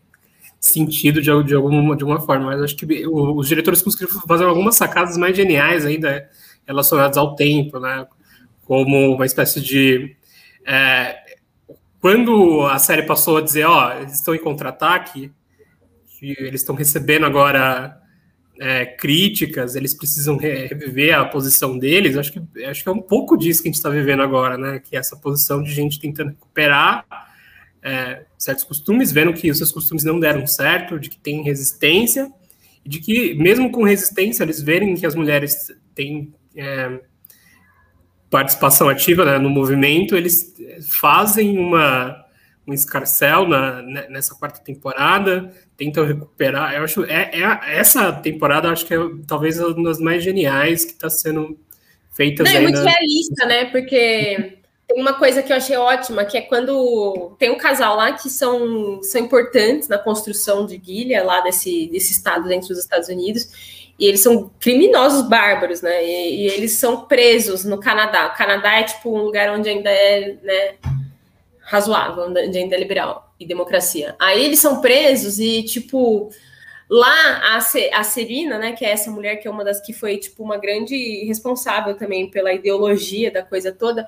sentido 0.57 1.21
de, 1.21 1.43
de, 1.43 1.53
alguma, 1.53 1.95
de 1.95 2.03
alguma 2.03 2.21
forma, 2.21 2.45
mas 2.45 2.61
acho 2.61 2.75
que 2.75 3.05
os 3.05 3.47
diretores 3.47 3.81
conseguiram 3.81 4.21
fazer 4.21 4.45
algumas 4.45 4.75
sacadas 4.75 5.17
mais 5.17 5.35
geniais 5.35 5.85
ainda 5.85 6.27
relacionadas 6.65 7.17
ao 7.17 7.35
tempo, 7.35 7.77
né? 7.77 8.07
Como 8.65 9.13
uma 9.15 9.25
espécie 9.25 9.61
de. 9.61 10.15
É, 10.65 11.17
quando 11.99 12.65
a 12.67 12.79
série 12.79 13.03
passou 13.03 13.37
a 13.37 13.41
dizer, 13.41 13.65
ó, 13.65 13.93
eles 13.97 14.13
estão 14.13 14.33
em 14.33 14.39
contra-ataque, 14.39 15.31
eles 16.21 16.61
estão 16.61 16.73
recebendo 16.73 17.25
agora 17.25 18.01
é, 18.59 18.85
críticas, 18.85 19.75
eles 19.75 19.93
precisam 19.93 20.37
reviver 20.37 21.13
a 21.13 21.25
posição 21.25 21.77
deles, 21.77 22.17
acho 22.17 22.31
que, 22.31 22.63
acho 22.63 22.83
que 22.83 22.89
é 22.89 22.91
um 22.91 23.01
pouco 23.01 23.37
disso 23.37 23.61
que 23.61 23.67
a 23.67 23.71
gente 23.71 23.77
está 23.77 23.89
vivendo 23.89 24.21
agora, 24.21 24.57
né? 24.57 24.79
Que 24.79 24.95
é 24.95 24.99
essa 24.99 25.15
posição 25.15 25.61
de 25.61 25.73
gente 25.73 25.99
tentando 25.99 26.29
recuperar 26.29 27.05
é, 27.83 28.23
certos 28.37 28.63
costumes, 28.63 29.11
vendo 29.11 29.33
que 29.33 29.51
os 29.51 29.57
seus 29.57 29.71
costumes 29.71 30.03
não 30.03 30.19
deram 30.19 30.47
certo, 30.47 30.99
de 30.99 31.09
que 31.09 31.17
tem 31.17 31.43
resistência, 31.43 32.31
e 32.83 32.89
de 32.89 32.99
que, 32.99 33.33
mesmo 33.35 33.71
com 33.71 33.83
resistência, 33.83 34.43
eles 34.43 34.61
verem 34.61 34.95
que 34.95 35.05
as 35.05 35.15
mulheres 35.15 35.71
têm 35.93 36.33
é, 36.55 36.99
participação 38.29 38.89
ativa 38.89 39.25
né, 39.25 39.37
no 39.37 39.49
movimento, 39.49 40.15
eles 40.15 40.53
fazem 40.87 41.57
uma, 41.57 42.24
um 42.67 42.73
escarcel 42.73 43.47
na, 43.47 43.81
nessa 44.09 44.33
quarta 44.35 44.59
temporada, 44.59 45.53
tentam 45.77 46.05
recuperar. 46.05 46.73
Eu 46.73 46.83
acho 46.83 47.03
é, 47.05 47.31
é 47.33 47.77
essa 47.77 48.11
temporada 48.11 48.69
acho 48.69 48.85
que 48.85 48.93
é 48.93 48.99
talvez 49.27 49.59
uma 49.59 49.83
das 49.83 49.99
mais 49.99 50.23
geniais 50.23 50.83
que 50.83 50.93
está 50.93 51.09
sendo 51.09 51.57
feita. 52.11 52.43
É 52.43 52.61
muito 52.61 52.79
realista, 52.79 53.45
né? 53.45 53.65
Porque 53.65 54.57
tem 54.87 55.01
uma 55.01 55.13
coisa 55.13 55.43
que 55.43 55.51
eu 55.51 55.57
achei 55.57 55.75
ótima, 55.75 56.25
que 56.25 56.37
é 56.37 56.41
quando 56.41 57.35
tem 57.37 57.51
um 57.51 57.57
casal 57.57 57.97
lá 57.97 58.13
que 58.13 58.29
são, 58.29 59.01
são 59.01 59.21
importantes 59.21 59.87
na 59.87 59.97
construção 59.97 60.65
de 60.65 60.77
Guilha, 60.77 61.23
lá 61.23 61.41
desse, 61.41 61.87
desse 61.87 62.11
estado 62.11 62.47
dentro 62.47 62.69
dos 62.69 62.79
Estados 62.79 63.09
Unidos, 63.09 63.93
e 63.97 64.05
eles 64.05 64.21
são 64.21 64.51
criminosos 64.59 65.27
bárbaros, 65.27 65.81
né? 65.81 66.05
E, 66.05 66.43
e, 66.43 66.47
eles 66.47 66.73
são 66.73 67.05
presos 67.05 67.63
no 67.63 67.79
Canadá. 67.79 68.27
O 68.27 68.37
Canadá 68.37 68.79
é 68.79 68.83
tipo 68.83 69.09
um 69.09 69.23
lugar 69.23 69.49
onde 69.57 69.69
ainda 69.69 69.89
é 69.89 70.37
né, 70.43 70.75
razoável, 71.65 72.25
onde 72.25 72.39
ainda 72.39 72.75
é 72.75 72.79
liberal 72.79 73.33
e 73.39 73.45
democracia. 73.45 74.15
Aí 74.19 74.45
eles 74.45 74.59
são 74.59 74.81
presos 74.81 75.39
e, 75.39 75.63
tipo, 75.63 76.29
lá 76.89 77.55
a, 77.55 77.57
a 77.57 78.03
Serina, 78.03 78.57
né, 78.57 78.71
que 78.73 78.85
é 78.85 78.91
essa 78.91 79.09
mulher 79.09 79.37
que 79.37 79.47
é 79.47 79.51
uma 79.51 79.65
das 79.65 79.81
que 79.81 79.91
foi, 79.91 80.17
tipo, 80.17 80.43
uma 80.43 80.57
grande 80.57 81.25
responsável 81.25 81.95
também 81.95 82.29
pela 82.29 82.53
ideologia 82.53 83.31
da 83.31 83.41
coisa 83.41 83.71
toda, 83.71 84.07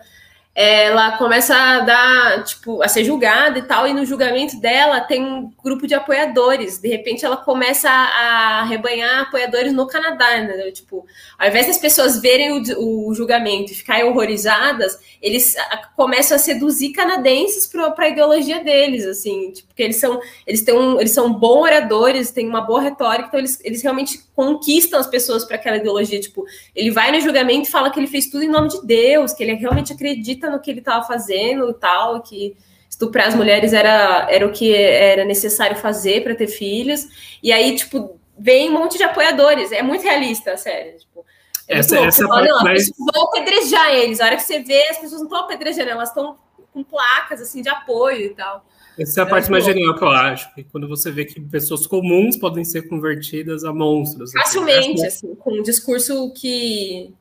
ela 0.59 1.19
começa 1.19 1.55
a 1.55 1.79
dar, 1.81 2.43
tipo, 2.43 2.81
a 2.81 2.87
ser 2.87 3.03
julgada 3.03 3.59
e 3.59 3.61
tal, 3.61 3.87
e 3.87 3.93
no 3.93 4.03
julgamento 4.03 4.59
dela 4.59 4.99
tem 4.99 5.23
um 5.23 5.53
grupo 5.63 5.85
de 5.85 5.93
apoiadores. 5.93 6.79
De 6.79 6.87
repente 6.87 7.23
ela 7.23 7.37
começa 7.37 7.87
a, 7.87 8.63
rebanhar 8.63 9.21
apoiadores 9.21 9.71
no 9.71 9.85
Canadá? 9.85 10.25
Tipo, 10.71 11.05
ao 11.37 11.47
invés 11.47 11.67
das 11.67 11.77
pessoas 11.77 12.19
verem 12.19 12.53
o, 12.75 13.07
o 13.07 13.13
julgamento 13.13 13.71
e 13.71 13.75
ficarem 13.75 14.05
horrorizadas, 14.05 14.97
eles 15.21 15.55
começam 15.95 16.35
a 16.35 16.39
seduzir 16.39 16.91
canadenses 16.91 17.67
para 17.67 17.93
a 17.95 18.09
ideologia 18.09 18.63
deles, 18.63 19.05
assim, 19.05 19.51
tipo, 19.51 19.67
porque 19.67 19.83
eles 19.83 19.97
são, 19.97 20.19
eles 20.47 20.63
têm 20.63 20.73
um, 20.73 20.99
eles 20.99 21.11
são 21.11 21.31
bons 21.31 21.61
oradores, 21.67 22.31
têm 22.31 22.49
uma 22.49 22.61
boa 22.61 22.81
retórica, 22.81 23.27
então 23.27 23.39
eles, 23.39 23.59
eles 23.63 23.83
realmente 23.83 24.26
conquistam 24.37 24.99
as 24.99 25.07
pessoas 25.07 25.43
para 25.43 25.55
aquela 25.55 25.77
ideologia. 25.77 26.19
Tipo, 26.19 26.45
ele 26.75 26.91
vai 26.91 27.11
no 27.11 27.19
julgamento 27.19 27.67
e 27.67 27.71
fala 27.71 27.89
que 27.89 27.99
ele 27.99 28.05
fez 28.05 28.27
tudo 28.27 28.43
em 28.43 28.47
nome 28.47 28.69
de 28.69 28.85
Deus, 28.85 29.33
que 29.33 29.41
ele 29.41 29.55
realmente 29.55 29.91
acredita 29.91 30.47
no 30.47 30.61
que 30.61 30.69
ele 30.69 30.77
estava 30.77 31.03
fazendo 31.07 31.67
e 31.71 31.73
tal, 31.73 32.21
que 32.21 32.55
estuprar 32.87 33.29
as 33.29 33.33
mulheres 33.33 33.73
era, 33.73 34.27
era 34.29 34.45
o 34.45 34.51
que 34.51 34.71
era 34.75 35.25
necessário 35.25 35.75
fazer 35.75 36.23
para 36.23 36.35
ter 36.35 36.45
filhos. 36.45 37.07
E 37.41 37.51
aí, 37.51 37.75
tipo, 37.75 38.19
vem 38.37 38.69
um 38.69 38.73
monte 38.73 38.95
de 38.99 39.03
apoiadores. 39.03 39.71
É 39.71 39.81
muito 39.81 40.03
realista 40.03 40.51
a 40.51 40.57
série. 40.57 40.99
Tipo, 40.99 41.25
é 41.67 41.79
essa, 41.79 41.97
essa 41.97 42.27
fala, 42.27 42.45
não, 42.45 42.63
mais... 42.63 42.91
vão 42.95 43.23
apedrejar 43.23 43.89
eles. 43.95 44.21
A 44.21 44.25
hora 44.25 44.35
que 44.35 44.43
você 44.43 44.59
vê, 44.59 44.83
as 44.83 44.99
pessoas 44.99 45.21
não 45.21 45.27
estão 45.27 45.39
apedrejando, 45.39 45.89
elas 45.89 46.09
estão 46.09 46.37
com 46.71 46.83
placas 46.83 47.41
assim 47.41 47.63
de 47.63 47.69
apoio 47.69 48.27
e 48.27 48.35
tal. 48.35 48.63
Essa 48.97 49.21
é 49.21 49.23
a 49.23 49.27
é 49.27 49.29
parte 49.29 49.51
mais 49.51 49.63
genial 49.63 49.95
que 49.95 50.03
eu 50.03 50.09
acho, 50.09 50.53
que 50.55 50.63
quando 50.63 50.87
você 50.87 51.11
vê 51.11 51.25
que 51.25 51.39
pessoas 51.39 51.85
comuns 51.85 52.35
podem 52.35 52.63
ser 52.63 52.87
convertidas 52.87 53.63
a 53.63 53.71
monstros. 53.71 54.35
Assim. 54.35 54.43
Facilmente, 54.43 55.05
assim, 55.05 55.27
assim 55.27 55.35
com 55.35 55.53
um 55.53 55.61
discurso 55.61 56.33
que 56.33 57.13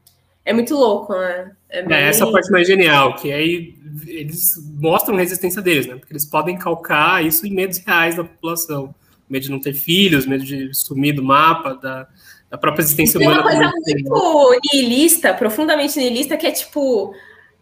é 0.44 0.52
muito 0.52 0.74
louco, 0.74 1.12
né? 1.12 1.52
É, 1.68 1.82
bem... 1.82 1.98
é, 1.98 2.08
essa 2.08 2.24
é 2.24 2.28
a 2.28 2.30
parte 2.30 2.50
mais 2.50 2.66
genial, 2.66 3.16
que 3.16 3.32
aí 3.32 3.74
eles 4.06 4.54
mostram 4.80 5.16
a 5.16 5.20
resistência 5.20 5.60
deles, 5.60 5.86
né? 5.86 5.96
Porque 5.96 6.12
eles 6.12 6.24
podem 6.24 6.56
calcar 6.56 7.24
isso 7.24 7.46
em 7.46 7.50
medos 7.50 7.78
reais 7.78 8.16
da 8.16 8.24
população. 8.24 8.94
Medo 9.28 9.42
de 9.42 9.50
não 9.50 9.60
ter 9.60 9.74
filhos, 9.74 10.24
medo 10.24 10.44
de 10.44 10.72
sumir 10.72 11.12
do 11.12 11.22
mapa, 11.22 11.74
da, 11.74 12.06
da 12.48 12.56
própria 12.56 12.82
existência 12.82 13.18
humana. 13.20 13.42
Tem 13.42 13.58
uma 13.58 13.72
coisa 13.72 13.94
muito 13.94 14.60
nihilista, 14.72 15.34
profundamente 15.34 15.98
nihilista, 15.98 16.36
que 16.36 16.46
é 16.46 16.52
tipo 16.52 17.12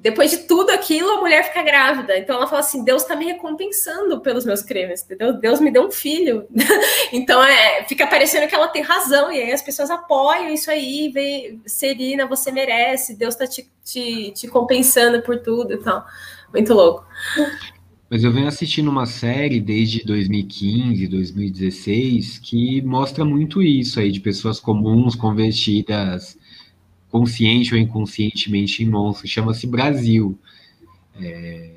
depois 0.05 0.31
de 0.31 0.37
tudo 0.47 0.69
aquilo, 0.69 1.09
a 1.13 1.21
mulher 1.23 1.45
fica 1.45 1.63
grávida. 1.63 2.19
Então 2.19 2.37
ela 2.37 2.47
fala 2.47 2.61
assim: 2.61 2.85
Deus 2.85 3.01
está 3.01 3.17
me 3.17 3.25
recompensando 3.25 4.21
pelos 4.21 4.45
meus 4.45 4.61
crimes, 4.61 5.03
entendeu? 5.03 5.33
Deus 5.33 5.61
me 5.61 5.71
deu 5.71 5.87
um 5.87 5.91
filho. 5.91 6.47
então 7.11 7.43
é, 7.43 7.85
fica 7.85 8.07
parecendo 8.07 8.47
que 8.47 8.55
ela 8.55 8.69
tem 8.69 8.83
razão, 8.83 9.33
e 9.33 9.41
aí 9.41 9.51
as 9.51 9.63
pessoas 9.63 9.89
apoiam 9.89 10.53
isso 10.53 10.71
aí, 10.71 11.09
vê, 11.09 11.59
Serina, 11.65 12.27
você 12.27 12.53
merece, 12.53 13.17
Deus 13.17 13.33
está 13.33 13.47
te, 13.47 13.67
te, 13.83 14.31
te, 14.33 14.47
compensando 14.47 15.23
por 15.23 15.39
tudo 15.39 15.73
e 15.73 15.79
tal. 15.79 16.05
Muito 16.53 16.75
louco. 16.75 17.07
Mas 18.11 18.23
eu 18.23 18.31
venho 18.31 18.47
assistindo 18.47 18.89
uma 18.89 19.07
série 19.07 19.59
desde 19.59 20.05
2015, 20.05 21.07
2016, 21.07 22.39
que 22.41 22.83
mostra 22.83 23.25
muito 23.25 23.63
isso 23.63 23.99
aí, 23.99 24.13
de 24.13 24.21
pessoas 24.21 24.61
comuns 24.61 25.15
convertidas 25.15 26.37
consciente 27.15 27.73
ou 27.73 27.79
inconscientemente 27.79 28.83
em 28.83 28.87
monstro, 28.91 29.29
chama-se 29.29 29.69
Brasil. 29.69 30.37
É, 31.23 31.71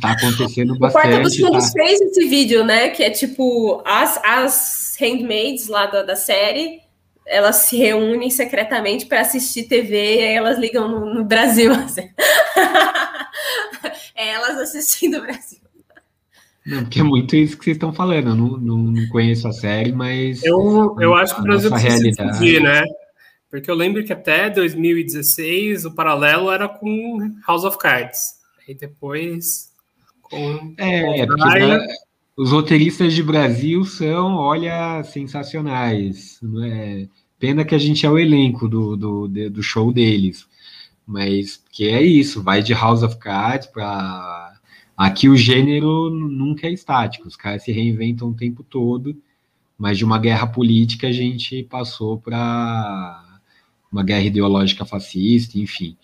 tá 0.00 0.10
acontecendo 0.10 0.76
bastante. 0.76 1.06
O 1.06 1.10
Porta 1.10 1.22
dos 1.22 1.36
Fundos 1.36 1.66
tá... 1.66 1.72
fez 1.74 2.00
esse 2.00 2.26
vídeo, 2.26 2.64
né? 2.64 2.88
Que 2.88 3.04
é 3.04 3.10
tipo 3.10 3.80
as, 3.86 4.20
as 4.24 4.96
handmaids 5.00 5.68
lá 5.68 5.86
da, 5.86 6.02
da 6.02 6.16
série, 6.16 6.80
elas 7.24 7.54
se 7.54 7.76
reúnem 7.76 8.30
secretamente 8.30 9.06
para 9.06 9.20
assistir 9.20 9.68
TV 9.68 10.16
e 10.16 10.24
aí 10.24 10.34
elas 10.34 10.58
ligam 10.58 10.88
no, 10.88 11.14
no 11.14 11.24
Brasil. 11.24 11.70
Assim. 11.78 12.10
é 14.16 14.30
elas 14.30 14.58
assistindo 14.58 15.18
o 15.18 15.22
Brasil. 15.22 15.60
Não, 16.66 16.80
porque 16.80 16.98
é 16.98 17.04
muito 17.04 17.36
isso 17.36 17.56
que 17.56 17.62
vocês 17.62 17.76
estão 17.76 17.92
falando. 17.92 18.30
Eu 18.30 18.34
não, 18.34 18.56
não, 18.56 18.76
não 18.76 19.08
conheço 19.10 19.46
a 19.46 19.52
série, 19.52 19.92
mas. 19.92 20.42
Eu, 20.42 20.96
eu 20.98 21.14
acho 21.14 21.36
que 21.36 21.42
o 21.42 21.44
Brasil 21.44 21.70
precisa 21.70 21.92
realidade... 21.92 22.38
fugir, 22.38 22.60
né? 22.60 22.82
Porque 23.50 23.70
eu 23.70 23.74
lembro 23.74 24.04
que 24.04 24.12
até 24.12 24.50
2016 24.50 25.86
o 25.86 25.94
paralelo 25.94 26.50
era 26.50 26.68
com 26.68 27.34
House 27.46 27.64
of 27.64 27.78
Cards. 27.78 28.38
E 28.66 28.74
depois 28.74 29.72
com. 30.20 30.74
É, 30.76 31.26
porque 31.26 31.78
os 32.36 32.52
roteiristas 32.52 33.14
de 33.14 33.22
Brasil 33.22 33.84
são, 33.84 34.34
olha, 34.36 35.02
sensacionais. 35.02 36.38
Não 36.42 36.62
é? 36.64 37.08
Pena 37.38 37.64
que 37.64 37.74
a 37.74 37.78
gente 37.78 38.04
é 38.04 38.10
o 38.10 38.18
elenco 38.18 38.68
do, 38.68 38.96
do, 38.96 39.28
do 39.28 39.62
show 39.62 39.92
deles. 39.92 40.46
Mas 41.06 41.62
que 41.72 41.88
é 41.88 42.02
isso, 42.02 42.42
vai 42.42 42.62
de 42.62 42.74
House 42.74 43.02
of 43.02 43.16
Cards 43.18 43.66
para. 43.68 44.54
Aqui 44.96 45.28
o 45.28 45.36
gênero 45.36 46.10
nunca 46.10 46.66
é 46.66 46.72
estático, 46.72 47.28
os 47.28 47.36
caras 47.36 47.62
se 47.62 47.70
reinventam 47.70 48.30
o 48.30 48.34
tempo 48.34 48.64
todo, 48.64 49.16
mas 49.78 49.96
de 49.96 50.04
uma 50.04 50.18
guerra 50.18 50.48
política 50.48 51.06
a 51.06 51.12
gente 51.12 51.62
passou 51.62 52.18
para 52.18 53.27
uma 53.90 54.02
guerra 54.02 54.22
ideológica 54.22 54.84
fascista, 54.84 55.58
enfim. 55.58 55.96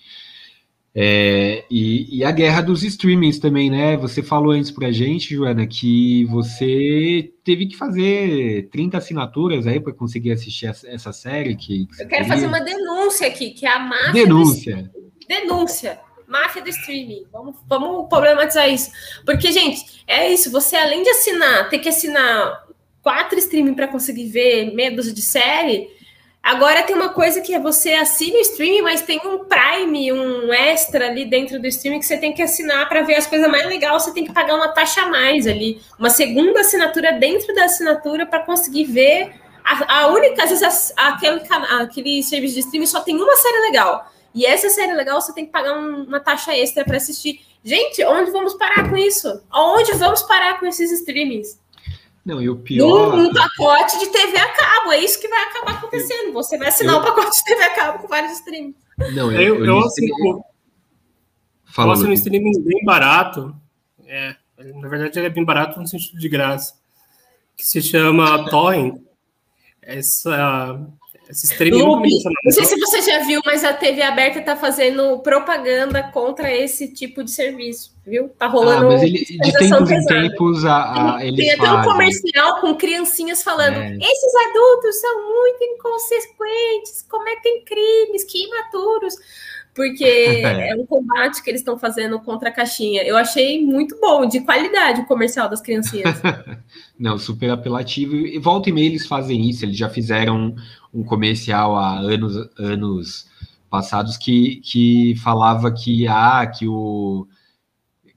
É, 0.96 1.64
e, 1.68 2.18
e, 2.18 2.24
a 2.24 2.30
guerra 2.30 2.60
dos 2.60 2.84
streamings 2.84 3.40
também, 3.40 3.68
né? 3.68 3.96
Você 3.96 4.22
falou 4.22 4.52
antes 4.52 4.70
pra 4.70 4.92
gente, 4.92 5.34
Joana, 5.34 5.66
que 5.66 6.24
você 6.26 7.32
teve 7.42 7.66
que 7.66 7.76
fazer 7.76 8.68
30 8.70 8.98
assinaturas 8.98 9.66
aí 9.66 9.80
para 9.80 9.92
conseguir 9.92 10.30
assistir 10.30 10.66
essa 10.66 11.12
série. 11.12 11.56
Que, 11.56 11.86
que 11.86 11.94
Eu 12.02 12.06
quero 12.06 12.08
queria. 12.08 12.28
fazer 12.28 12.46
uma 12.46 12.60
denúncia 12.60 13.26
aqui, 13.26 13.50
que 13.50 13.66
é 13.66 13.72
a 13.72 13.80
máfia. 13.80 14.12
Denúncia. 14.12 14.90
Denúncia. 15.28 16.00
Máfia 16.28 16.62
do 16.62 16.68
streaming. 16.68 17.24
Vamos, 17.32 17.56
vamos 17.66 18.08
problematizar 18.08 18.70
isso. 18.70 18.92
Porque, 19.26 19.50
gente, 19.50 20.04
é 20.06 20.32
isso. 20.32 20.48
Você, 20.52 20.76
além 20.76 21.02
de 21.02 21.08
assinar, 21.08 21.68
ter 21.70 21.80
que 21.80 21.88
assinar 21.88 22.64
quatro 23.02 23.36
streaming 23.40 23.74
para 23.74 23.88
conseguir 23.88 24.28
ver 24.28 24.72
medos 24.74 25.12
de 25.12 25.20
série 25.20 25.88
Agora 26.44 26.82
tem 26.82 26.94
uma 26.94 27.08
coisa 27.08 27.40
que 27.40 27.54
é 27.54 27.58
você 27.58 27.94
assina 27.94 28.36
o 28.36 28.40
streaming, 28.42 28.82
mas 28.82 29.00
tem 29.00 29.18
um 29.24 29.46
Prime, 29.46 30.12
um 30.12 30.52
extra 30.52 31.06
ali 31.06 31.24
dentro 31.24 31.58
do 31.58 31.66
streaming 31.66 32.00
que 32.00 32.04
você 32.04 32.18
tem 32.18 32.34
que 32.34 32.42
assinar 32.42 32.86
para 32.86 33.00
ver 33.00 33.14
as 33.14 33.26
coisas 33.26 33.50
mais 33.50 33.64
legais. 33.66 34.02
Você 34.02 34.12
tem 34.12 34.26
que 34.26 34.32
pagar 34.32 34.54
uma 34.54 34.68
taxa 34.68 35.00
a 35.00 35.08
mais 35.08 35.46
ali, 35.46 35.80
uma 35.98 36.10
segunda 36.10 36.60
assinatura 36.60 37.14
dentro 37.14 37.54
da 37.54 37.64
assinatura 37.64 38.26
para 38.26 38.40
conseguir 38.40 38.84
ver. 38.84 39.32
A, 39.64 40.00
a, 40.00 40.06
única, 40.08 40.44
às 40.44 40.50
vezes, 40.50 40.92
aquele, 40.94 41.40
aquele 41.80 42.22
serviço 42.22 42.52
de 42.52 42.60
streaming 42.60 42.86
só 42.86 43.00
tem 43.00 43.16
uma 43.16 43.36
série 43.36 43.60
legal. 43.60 44.12
E 44.34 44.44
essa 44.44 44.68
série 44.68 44.92
legal 44.92 45.22
você 45.22 45.32
tem 45.32 45.46
que 45.46 45.52
pagar 45.52 45.78
um, 45.78 46.02
uma 46.02 46.20
taxa 46.20 46.54
extra 46.54 46.84
para 46.84 46.98
assistir. 46.98 47.40
Gente, 47.64 48.04
onde 48.04 48.30
vamos 48.30 48.52
parar 48.52 48.90
com 48.90 48.98
isso? 48.98 49.42
Aonde 49.50 49.92
vamos 49.92 50.20
parar 50.20 50.60
com 50.60 50.66
esses 50.66 50.92
streamings? 50.92 51.58
Não, 52.24 52.40
e 52.40 52.48
o 52.48 52.56
pior. 52.56 53.14
Um, 53.14 53.26
um, 53.26 53.32
pacote 53.32 53.98
de 53.98 54.06
TV 54.06 54.38
a 54.38 54.48
cabo, 54.48 54.92
é 54.92 55.00
isso 55.00 55.20
que 55.20 55.28
vai 55.28 55.42
acabar 55.42 55.72
acontecendo. 55.72 56.32
Você 56.32 56.56
vai 56.56 56.68
assinar 56.68 56.94
eu... 56.94 57.00
um 57.00 57.04
pacote 57.04 57.36
de 57.36 57.44
TV 57.44 57.62
a 57.62 57.74
cabo 57.74 57.98
com 57.98 58.08
vários 58.08 58.32
streams. 58.32 58.74
Não, 59.14 59.30
eu, 59.30 59.40
eu, 59.40 59.56
eu, 59.56 59.64
eu 59.66 59.78
assino. 59.80 60.44
Fala, 61.64 61.88
eu 61.88 61.92
assino 61.92 62.10
um 62.10 62.14
streaming 62.14 62.62
bem 62.62 62.84
barato. 62.84 63.54
É, 64.06 64.36
na 64.58 64.88
verdade, 64.88 65.18
ele 65.18 65.26
é 65.26 65.30
bem 65.30 65.44
barato 65.44 65.78
no 65.78 65.86
sentido 65.86 66.18
de 66.18 66.28
graça. 66.28 66.74
Que 67.56 67.66
se 67.66 67.82
chama 67.82 68.48
Torrent. 68.48 69.00
Essa 69.82 70.80
esse 71.28 71.46
streaming 71.46 71.82
Loop, 71.82 72.06
não 72.44 72.52
sei 72.52 72.64
se 72.64 72.78
você 72.78 73.00
já 73.00 73.20
viu, 73.20 73.40
mas 73.44 73.64
a 73.64 73.72
TV 73.72 74.02
aberta 74.02 74.40
está 74.40 74.56
fazendo 74.56 75.18
propaganda 75.20 76.02
contra 76.02 76.54
esse 76.54 76.92
tipo 76.92 77.24
de 77.24 77.30
serviço, 77.30 77.93
viu? 78.06 78.28
Tá 78.30 78.46
rolando. 78.46 78.86
Ah, 78.86 78.90
mas 78.90 79.02
ele, 79.02 79.24
de 79.24 79.52
tempos 79.52 79.90
em 79.90 80.04
tempos 80.06 80.64
a, 80.64 81.16
a, 81.16 81.26
eles 81.26 81.38
Tem 81.38 81.52
até 81.52 81.72
um 81.72 81.82
comercial 81.82 82.60
com 82.60 82.74
criancinhas 82.74 83.42
falando: 83.42 83.76
é. 83.76 83.96
esses 83.96 84.34
adultos 84.48 85.00
são 85.00 85.28
muito 85.28 85.64
inconsequentes, 85.64 87.02
cometem 87.08 87.64
crimes, 87.64 88.24
que 88.24 88.44
imaturos 88.44 89.14
porque 89.74 90.04
é. 90.44 90.70
é 90.70 90.76
um 90.76 90.86
combate 90.86 91.42
que 91.42 91.50
eles 91.50 91.60
estão 91.60 91.76
fazendo 91.76 92.18
contra 92.20 92.48
a 92.48 92.52
caixinha. 92.52 93.02
Eu 93.02 93.16
achei 93.16 93.62
muito 93.62 93.98
bom, 94.00 94.26
de 94.26 94.40
qualidade, 94.40 95.00
o 95.00 95.06
comercial 95.06 95.48
das 95.50 95.60
criancinhas. 95.60 96.22
Não, 96.98 97.18
super 97.18 97.50
apelativo. 97.50 98.14
E 98.14 98.38
volta 98.38 98.70
e 98.70 98.72
meia 98.72 98.86
eles 98.86 99.06
fazem 99.06 99.50
isso, 99.50 99.64
eles 99.64 99.76
já 99.76 99.90
fizeram 99.90 100.54
um 100.92 101.02
comercial 101.02 101.76
há 101.76 101.98
anos, 101.98 102.36
anos 102.56 103.26
passados 103.68 104.16
que, 104.16 104.56
que 104.56 105.16
falava 105.16 105.72
que, 105.72 106.06
ah, 106.06 106.46
que 106.46 106.68
o 106.68 107.26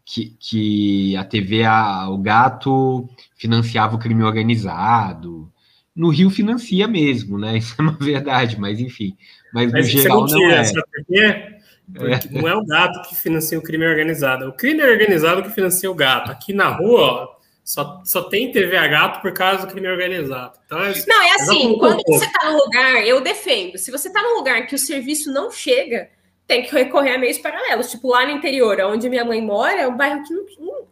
que, 0.07 0.33
que 0.39 1.17
a 1.17 1.25
TV, 1.25 1.65
a, 1.65 2.09
o 2.09 2.17
gato 2.17 3.09
financiava 3.35 3.97
o 3.97 3.99
crime 3.99 4.23
organizado. 4.23 5.51
No 5.93 6.07
Rio 6.09 6.29
financia 6.29 6.87
mesmo, 6.87 7.37
né? 7.37 7.57
Isso 7.59 7.75
é 7.77 7.81
uma 7.81 7.97
verdade, 7.99 8.57
mas 8.57 8.79
enfim. 8.79 9.17
Mas, 9.53 9.69
mas 9.69 9.93
no 9.93 10.01
geral 10.01 10.25
não 10.25 10.49
é. 10.49 10.63
Por 10.63 11.05
quê? 11.07 11.57
Porque 11.93 12.27
é. 12.37 12.41
não 12.41 12.47
é 12.47 12.55
o 12.55 12.65
gato 12.65 13.09
que 13.09 13.15
financia 13.15 13.59
o 13.59 13.61
crime 13.61 13.85
organizado, 13.85 14.45
é 14.45 14.47
o 14.47 14.53
crime 14.53 14.81
organizado 14.81 15.43
que 15.43 15.49
financia 15.49 15.91
o 15.91 15.95
gato. 15.95 16.31
Aqui 16.31 16.53
na 16.53 16.69
rua, 16.69 17.01
ó, 17.01 17.37
só, 17.63 18.01
só 18.05 18.23
tem 18.23 18.51
TV 18.51 18.77
a 18.77 18.87
gato 18.87 19.21
por 19.21 19.33
causa 19.33 19.65
do 19.65 19.71
crime 19.71 19.89
organizado. 19.89 20.57
Então, 20.65 20.81
é, 20.81 20.93
não, 21.05 21.21
é 21.21 21.35
assim, 21.35 21.77
quando 21.77 22.01
você 22.07 22.25
está 22.25 22.49
no 22.49 22.57
lugar, 22.57 23.05
eu 23.05 23.19
defendo. 23.21 23.77
Se 23.77 23.91
você 23.91 24.07
está 24.07 24.21
num 24.21 24.37
lugar 24.37 24.67
que 24.67 24.75
o 24.75 24.79
serviço 24.79 25.31
não 25.33 25.51
chega, 25.51 26.09
tem 26.47 26.63
que 26.63 26.73
recorrer 26.73 27.15
a 27.15 27.17
meios 27.17 27.37
paralelos. 27.37 27.91
Tipo, 27.91 28.09
lá 28.09 28.25
no 28.25 28.31
interior, 28.31 28.79
onde 28.81 29.09
minha 29.09 29.25
mãe 29.25 29.41
mora, 29.41 29.81
é 29.81 29.87
um 29.87 29.97
bairro 29.97 30.23
que 30.23 30.33
não, 30.33 30.45
não 30.59 30.87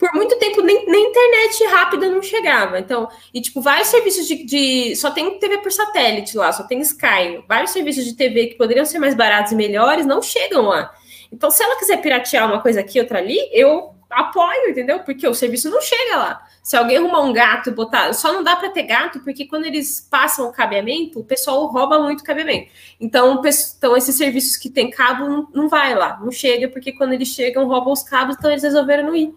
por 0.00 0.14
muito 0.14 0.34
tempo 0.38 0.62
nem, 0.62 0.86
nem, 0.86 1.10
internet 1.10 1.62
rápida 1.66 2.08
não 2.08 2.22
chegava. 2.22 2.78
Então, 2.78 3.06
e 3.34 3.40
tipo, 3.42 3.60
vários 3.60 3.88
serviços 3.88 4.26
de, 4.26 4.44
de, 4.44 4.96
Só 4.96 5.10
tem 5.10 5.38
TV 5.38 5.58
por 5.58 5.70
satélite 5.70 6.38
lá, 6.38 6.50
só 6.52 6.62
tem 6.62 6.80
Sky. 6.80 7.44
Vários 7.46 7.72
serviços 7.72 8.06
de 8.06 8.16
TV 8.16 8.46
que 8.46 8.54
poderiam 8.54 8.86
ser 8.86 8.98
mais 8.98 9.14
baratos 9.14 9.52
e 9.52 9.54
melhores 9.54 10.06
não 10.06 10.22
chegam 10.22 10.62
lá. 10.62 10.90
Então, 11.30 11.50
se 11.50 11.62
ela 11.62 11.78
quiser 11.78 11.98
piratear 11.98 12.46
uma 12.46 12.62
coisa 12.62 12.80
aqui, 12.80 12.98
outra 12.98 13.18
ali, 13.18 13.38
eu 13.52 13.94
apoio, 14.10 14.70
entendeu? 14.70 15.00
Porque 15.00 15.26
o 15.26 15.34
serviço 15.34 15.70
não 15.70 15.80
chega 15.80 16.16
lá. 16.16 16.46
Se 16.62 16.76
alguém 16.76 16.96
arrumar 16.96 17.20
um 17.20 17.32
gato 17.32 17.70
e 17.70 17.72
botar. 17.72 18.12
Só 18.12 18.32
não 18.32 18.42
dá 18.42 18.56
para 18.56 18.70
ter 18.70 18.82
gato, 18.82 19.20
porque 19.20 19.46
quando 19.46 19.66
eles 19.66 20.06
passam 20.10 20.48
o 20.48 20.52
cabeamento, 20.52 21.20
o 21.20 21.24
pessoal 21.24 21.66
rouba 21.66 21.98
muito 22.00 22.20
o 22.20 22.24
cabeamento. 22.24 22.70
Então, 23.00 23.40
então 23.78 23.96
esses 23.96 24.16
serviços 24.16 24.56
que 24.56 24.68
tem 24.68 24.90
cabo 24.90 25.28
não, 25.28 25.48
não 25.54 25.68
vai 25.68 25.94
lá, 25.94 26.18
não 26.20 26.32
chega, 26.32 26.68
porque 26.68 26.92
quando 26.92 27.12
eles 27.12 27.28
chegam, 27.28 27.66
roubam 27.66 27.92
os 27.92 28.02
cabos, 28.02 28.36
então 28.36 28.50
eles 28.50 28.62
resolveram 28.62 29.04
não 29.04 29.14
ir. 29.14 29.32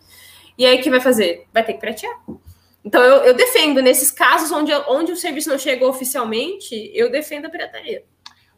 E 0.57 0.65
aí 0.65 0.80
o 0.80 0.82
que 0.82 0.89
vai 0.89 0.99
fazer? 0.99 1.45
Vai 1.53 1.63
ter 1.63 1.74
que 1.74 1.80
pratear. 1.80 2.13
Então 2.84 3.01
eu, 3.01 3.17
eu 3.24 3.34
defendo, 3.34 3.82
nesses 3.82 4.11
casos 4.11 4.51
onde, 4.51 4.71
onde 4.88 5.11
o 5.11 5.15
serviço 5.15 5.49
não 5.49 5.57
chegou 5.57 5.89
oficialmente, 5.89 6.91
eu 6.93 7.11
defendo 7.11 7.45
a 7.45 7.49
pirataria. 7.49 8.03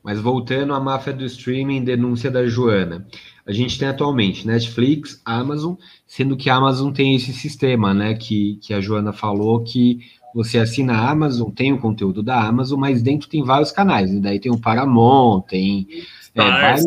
Mas 0.03 0.19
voltando 0.19 0.73
à 0.73 0.79
máfia 0.79 1.11
do 1.11 1.25
streaming, 1.25 1.83
denúncia 1.83 2.29
da 2.29 2.45
Joana. 2.45 3.07
A 3.47 3.53
gente 3.53 3.77
tem 3.77 3.87
atualmente 3.87 4.47
Netflix, 4.47 5.21
Amazon, 5.23 5.75
sendo 6.07 6.35
que 6.35 6.49
a 6.49 6.55
Amazon 6.55 6.91
tem 6.91 7.15
esse 7.15 7.31
sistema, 7.31 7.93
né? 7.93 8.15
Que, 8.15 8.57
que 8.61 8.73
a 8.73 8.81
Joana 8.81 9.13
falou 9.13 9.63
que 9.63 9.99
você 10.33 10.57
assina 10.57 10.93
a 10.93 11.11
Amazon, 11.11 11.49
tem 11.51 11.71
o 11.71 11.79
conteúdo 11.79 12.23
da 12.23 12.41
Amazon, 12.41 12.79
mas 12.79 13.01
dentro 13.01 13.29
tem 13.29 13.43
vários 13.43 13.71
canais. 13.71 14.11
E 14.11 14.19
daí 14.19 14.39
tem 14.39 14.51
o 14.51 14.59
Paramount, 14.59 15.43
tem 15.43 15.87
é, 16.33 16.41
vários, 16.41 16.85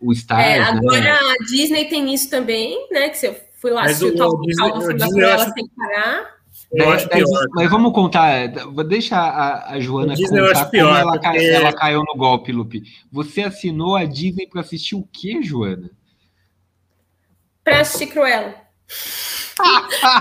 o 0.00 0.12
Stars. 0.12 0.44
É, 0.44 0.62
agora 0.62 1.00
né? 1.00 1.10
a 1.10 1.44
Disney 1.44 1.86
tem 1.86 2.14
isso 2.14 2.30
também, 2.30 2.88
né? 2.90 3.08
Que 3.08 3.18
você 3.18 3.42
fui 3.60 3.70
lá 3.70 3.82
assistir 3.84 4.06
o 4.06 4.16
Top 4.16 4.46
Disney, 4.46 5.38
sem 5.54 5.68
parar. 5.76 6.36
Eu 6.72 6.90
acho 6.90 7.08
pior. 7.08 7.28
Mas, 7.30 7.46
mas 7.54 7.70
vamos 7.70 7.92
contar, 7.92 8.48
deixa 8.88 9.16
a, 9.16 9.72
a 9.72 9.80
Joana 9.80 10.14
Disney 10.14 10.40
contar 10.40 10.66
pior, 10.66 10.86
como 10.86 10.96
ela, 10.98 11.12
porque... 11.12 11.26
cai, 11.26 11.46
ela, 11.46 11.72
caiu 11.72 12.02
no 12.02 12.16
golpe, 12.16 12.50
Lupe. 12.50 12.82
Você 13.12 13.42
assinou 13.42 13.94
a 13.94 14.04
Disney 14.04 14.46
para 14.46 14.62
assistir 14.62 14.94
o 14.94 15.06
que, 15.12 15.42
Joana? 15.42 15.90
Para 17.66 17.80
assistir 17.80 18.06
Cruella. 18.06 18.54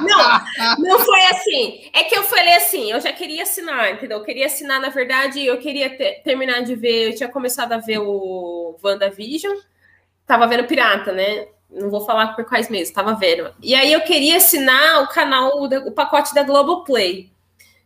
não, 0.02 0.80
não 0.80 1.00
foi 1.00 1.26
assim. 1.28 1.92
É 1.94 2.04
que 2.06 2.18
eu 2.18 2.24
falei 2.24 2.56
assim, 2.56 2.92
eu 2.92 3.00
já 3.00 3.14
queria 3.14 3.44
assinar, 3.44 3.94
entendeu? 3.94 4.18
Eu 4.18 4.24
queria 4.24 4.48
assinar, 4.48 4.82
na 4.82 4.90
verdade, 4.90 5.46
eu 5.46 5.60
queria 5.60 5.96
ter, 5.96 6.24
terminar 6.24 6.62
de 6.62 6.74
ver, 6.74 7.10
eu 7.12 7.16
tinha 7.16 7.30
começado 7.30 7.74
a 7.74 7.78
ver 7.78 8.00
o 8.00 8.76
WandaVision, 8.84 9.60
tava 10.26 10.48
vendo 10.48 10.66
Pirata, 10.66 11.12
né? 11.12 11.46
não 11.70 11.90
vou 11.92 12.02
falar 12.02 12.36
por 12.36 12.46
quais 12.46 12.68
meses, 12.68 12.88
estava 12.88 13.14
vendo. 13.14 13.54
E 13.62 13.76
aí 13.76 13.94
eu 13.94 14.02
queria 14.02 14.38
assinar 14.38 15.04
o 15.04 15.08
canal, 15.08 15.62
o 15.62 15.92
pacote 15.92 16.34
da 16.34 16.42
Globoplay, 16.42 17.30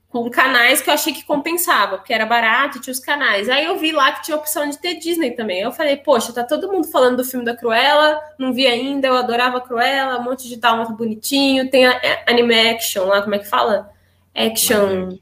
com 0.09 0.27
canais 0.29 0.81
que 0.81 0.89
eu 0.89 0.93
achei 0.93 1.13
que 1.13 1.23
compensava, 1.23 1.97
porque 1.97 2.13
era 2.13 2.25
barato, 2.25 2.81
tinha 2.81 2.91
os 2.91 2.99
canais. 2.99 3.47
Aí 3.47 3.65
eu 3.65 3.77
vi 3.77 3.91
lá 3.91 4.11
que 4.11 4.23
tinha 4.23 4.35
a 4.35 4.39
opção 4.39 4.67
de 4.67 4.77
ter 4.77 4.95
Disney 4.95 5.31
também. 5.31 5.61
Eu 5.61 5.71
falei, 5.71 5.97
poxa, 5.97 6.33
tá 6.33 6.43
todo 6.43 6.71
mundo 6.71 6.87
falando 6.87 7.17
do 7.17 7.23
filme 7.23 7.45
da 7.45 7.55
Cruella, 7.55 8.19
não 8.37 8.51
vi 8.51 8.65
ainda, 8.65 9.07
eu 9.07 9.15
adorava 9.15 9.59
a 9.59 9.61
Cruella, 9.61 10.19
um 10.19 10.23
monte 10.23 10.47
de 10.47 10.57
tal, 10.57 10.77
muito 10.77 10.93
bonitinho, 10.93 11.69
tem 11.69 11.85
a, 11.85 11.91
a 11.91 12.31
anime 12.31 12.69
action 12.69 13.05
lá, 13.05 13.21
como 13.21 13.35
é 13.35 13.39
que 13.39 13.47
fala? 13.47 13.91
Action. 14.35 15.19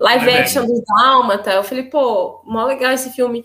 live 0.00 0.30
é 0.30 0.40
action 0.40 0.64
do 0.64 0.82
Dálmata. 0.82 1.50
Eu 1.50 1.64
falei, 1.64 1.84
pô, 1.84 2.40
mó 2.44 2.64
legal 2.64 2.92
esse 2.92 3.10
filme. 3.10 3.44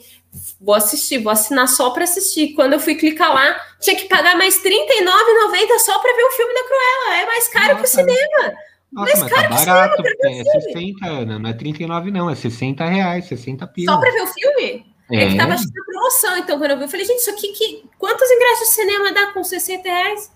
Vou 0.61 0.73
assistir, 0.73 1.17
vou 1.17 1.33
assinar 1.33 1.67
só 1.67 1.89
para 1.89 2.05
assistir. 2.05 2.53
Quando 2.53 2.71
eu 2.71 2.79
fui 2.79 2.95
clicar 2.95 3.33
lá, 3.33 3.59
tinha 3.81 3.97
que 3.97 4.07
pagar 4.07 4.37
mais 4.37 4.63
R$39,90 4.63 5.79
só 5.79 5.99
para 5.99 6.15
ver 6.15 6.23
o 6.23 6.31
filme 6.31 6.53
da 6.53 6.63
Cruella. 6.63 7.21
É 7.21 7.25
mais 7.25 7.47
caro 7.49 7.73
Nossa. 7.73 7.79
que 7.79 7.83
o 7.83 7.87
cinema. 7.89 8.53
Nossa, 8.91 9.19
mas 9.19 9.31
tá 9.31 9.47
barato, 9.47 10.03
é 10.23 10.43
60, 10.43 11.07
Ana, 11.07 11.39
não 11.39 11.49
é 11.49 11.53
39 11.53 12.11
não, 12.11 12.29
é 12.29 12.35
60 12.35 12.85
reais, 12.85 13.25
60 13.25 13.65
pilas. 13.67 13.95
Só 13.95 14.01
para 14.01 14.11
ver 14.11 14.21
o 14.21 14.27
filme? 14.27 14.91
É. 15.13 15.27
que 15.27 15.37
tava 15.37 15.53
achando 15.53 15.73
promoção, 15.85 16.37
então 16.37 16.57
quando 16.57 16.71
eu 16.71 16.77
vi, 16.77 16.83
eu 16.83 16.89
falei, 16.89 17.05
gente, 17.05 17.19
isso 17.19 17.29
aqui, 17.31 17.49
que... 17.49 17.83
quantos 17.97 18.29
ingressos 18.29 18.67
de 18.69 18.73
cinema 18.73 19.11
dá 19.11 19.27
com 19.33 19.43
60 19.43 19.83
reais? 19.83 20.31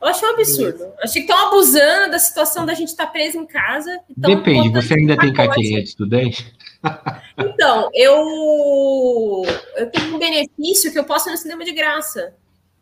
Eu 0.00 0.08
achei 0.08 0.28
um 0.28 0.32
absurdo. 0.32 0.76
Isso. 0.76 0.92
Achei 1.00 1.22
que 1.22 1.30
estão 1.30 1.48
abusando 1.48 2.10
da 2.10 2.18
situação 2.18 2.66
da 2.66 2.74
gente 2.74 2.88
estar 2.88 3.06
tá 3.06 3.12
preso 3.12 3.38
em 3.38 3.46
casa. 3.46 3.98
Depende, 4.16 4.68
você 4.70 4.94
ainda 4.94 5.16
tem 5.16 5.32
carteirinha 5.32 5.82
de 5.82 5.88
estudante? 5.88 6.54
Então, 7.38 7.90
eu, 7.92 9.44
eu 9.76 9.90
tenho 9.90 10.14
um 10.14 10.18
benefício 10.18 10.90
que 10.90 10.98
eu 10.98 11.04
posso 11.04 11.28
ir 11.28 11.32
no 11.32 11.36
cinema 11.36 11.64
de 11.64 11.72
graça. 11.72 12.32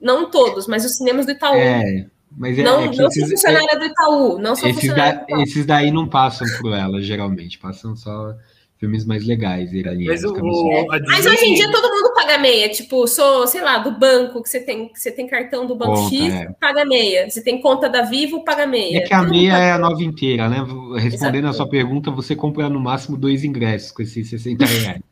Não 0.00 0.30
todos, 0.30 0.68
mas 0.68 0.84
os 0.84 0.96
cinemas 0.96 1.26
do 1.26 1.32
Itaú. 1.32 1.56
É, 1.56 2.06
mas 2.36 2.58
é, 2.58 2.62
não, 2.62 2.80
é 2.80 2.86
não 2.86 2.92
sou 2.92 3.06
é 3.06 3.28
funcionária 3.28 3.78
do 3.78 3.84
Itaú. 3.84 4.38
Não 4.38 4.56
sou 4.56 4.68
esses, 4.68 4.94
da, 4.94 5.26
esses 5.40 5.66
daí 5.66 5.90
não 5.90 6.08
passam 6.08 6.46
por 6.60 6.72
ela, 6.72 7.00
geralmente. 7.00 7.58
Passam 7.58 7.94
só 7.94 8.34
filmes 8.78 9.04
mais 9.06 9.24
legais, 9.24 9.72
iranianos. 9.72 10.22
Mas, 10.22 10.24
o, 10.24 10.86
Mas 11.06 11.26
hoje 11.26 11.46
em 11.46 11.54
dia 11.54 11.70
todo 11.70 11.88
mundo 11.88 12.12
paga 12.14 12.38
meia. 12.38 12.68
Tipo, 12.68 13.06
sou, 13.06 13.46
sei 13.46 13.62
lá, 13.62 13.78
do 13.78 13.98
banco, 13.98 14.42
que 14.42 14.48
você 14.48 14.60
tem, 14.60 14.88
que 14.88 15.00
você 15.00 15.10
tem 15.10 15.26
cartão 15.26 15.66
do 15.66 15.74
banco 15.74 15.94
conta, 15.94 16.14
X, 16.14 16.34
é. 16.34 16.48
paga 16.60 16.84
meia. 16.84 17.30
Você 17.30 17.42
tem 17.42 17.60
conta 17.60 17.88
da 17.88 18.02
Vivo, 18.02 18.44
paga 18.44 18.66
meia. 18.66 18.98
É 18.98 19.00
que 19.02 19.14
a 19.14 19.20
todo 19.20 19.30
meia 19.30 19.56
é 19.58 19.72
a 19.72 19.78
nova 19.78 20.02
inteira, 20.02 20.48
né? 20.48 20.58
Respondendo 20.98 21.48
a 21.48 21.52
sua 21.52 21.68
pergunta, 21.68 22.10
você 22.10 22.34
compra 22.36 22.68
no 22.68 22.80
máximo 22.80 23.16
dois 23.16 23.44
ingressos 23.44 23.92
com 23.92 24.02
esses 24.02 24.28
60 24.28 24.64
reais. 24.64 25.02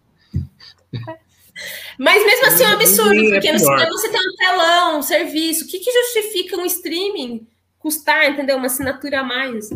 Mas 1.98 2.24
mesmo 2.24 2.46
assim 2.46 2.64
é 2.64 2.68
um 2.68 2.72
absurdo, 2.72 3.14
é 3.14 3.30
porque 3.30 3.52
no 3.52 3.58
cinema 3.58 3.90
você 3.90 4.08
tem 4.08 4.20
um 4.20 4.36
telão, 4.36 4.98
um 4.98 5.02
serviço. 5.02 5.64
O 5.64 5.68
que, 5.68 5.78
que 5.78 5.92
justifica 5.92 6.56
um 6.56 6.64
streaming 6.66 7.46
custar, 7.78 8.30
entendeu? 8.30 8.56
Uma 8.56 8.66
assinatura 8.66 9.20
a 9.20 9.24
mais? 9.24 9.70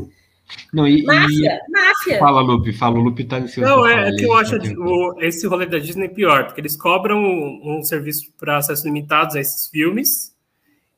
Não, 0.73 0.87
e, 0.87 1.03
máfia, 1.03 1.61
e... 1.69 1.71
máfia. 1.71 2.19
Fala, 2.19 2.41
Lupe, 2.41 2.73
fala, 2.73 2.99
o 2.99 3.03
Lupe 3.03 3.25
tá 3.25 3.41
nesse 3.41 3.61
Não, 3.61 3.87
é, 3.87 4.09
é 4.09 4.13
que 4.13 4.25
eu 4.25 4.33
acho 4.35 4.57
o, 4.57 5.21
esse 5.21 5.47
rolê 5.47 5.67
da 5.67 5.79
Disney 5.79 6.09
pior, 6.09 6.47
porque 6.47 6.61
eles 6.61 6.77
cobram 6.77 7.19
um, 7.19 7.79
um 7.79 7.83
serviço 7.83 8.33
para 8.39 8.59
acesso 8.59 8.85
limitados 8.85 9.35
a 9.35 9.41
esses 9.41 9.67
filmes, 9.67 10.35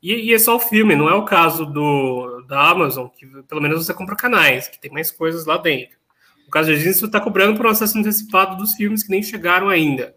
e, 0.02 0.30
e, 0.30 0.34
é 0.34 0.38
só 0.38 0.56
o 0.56 0.60
filme, 0.60 0.94
não 0.94 1.08
é 1.08 1.14
o 1.14 1.24
caso 1.24 1.66
do 1.66 2.42
da 2.42 2.70
Amazon, 2.70 3.08
que 3.08 3.26
pelo 3.48 3.60
menos 3.60 3.84
você 3.84 3.92
compra 3.92 4.14
canais, 4.14 4.68
que 4.68 4.80
tem 4.80 4.92
mais 4.92 5.10
coisas 5.10 5.44
lá 5.44 5.56
dentro. 5.56 5.96
No 6.44 6.50
caso 6.50 6.68
da 6.68 6.74
Disney, 6.74 6.94
você 6.94 7.06
está 7.06 7.20
cobrando 7.20 7.56
por 7.56 7.66
um 7.66 7.70
acesso 7.70 7.98
antecipado 7.98 8.56
dos 8.56 8.74
filmes 8.74 9.02
que 9.02 9.10
nem 9.10 9.22
chegaram 9.22 9.68
ainda. 9.68 10.14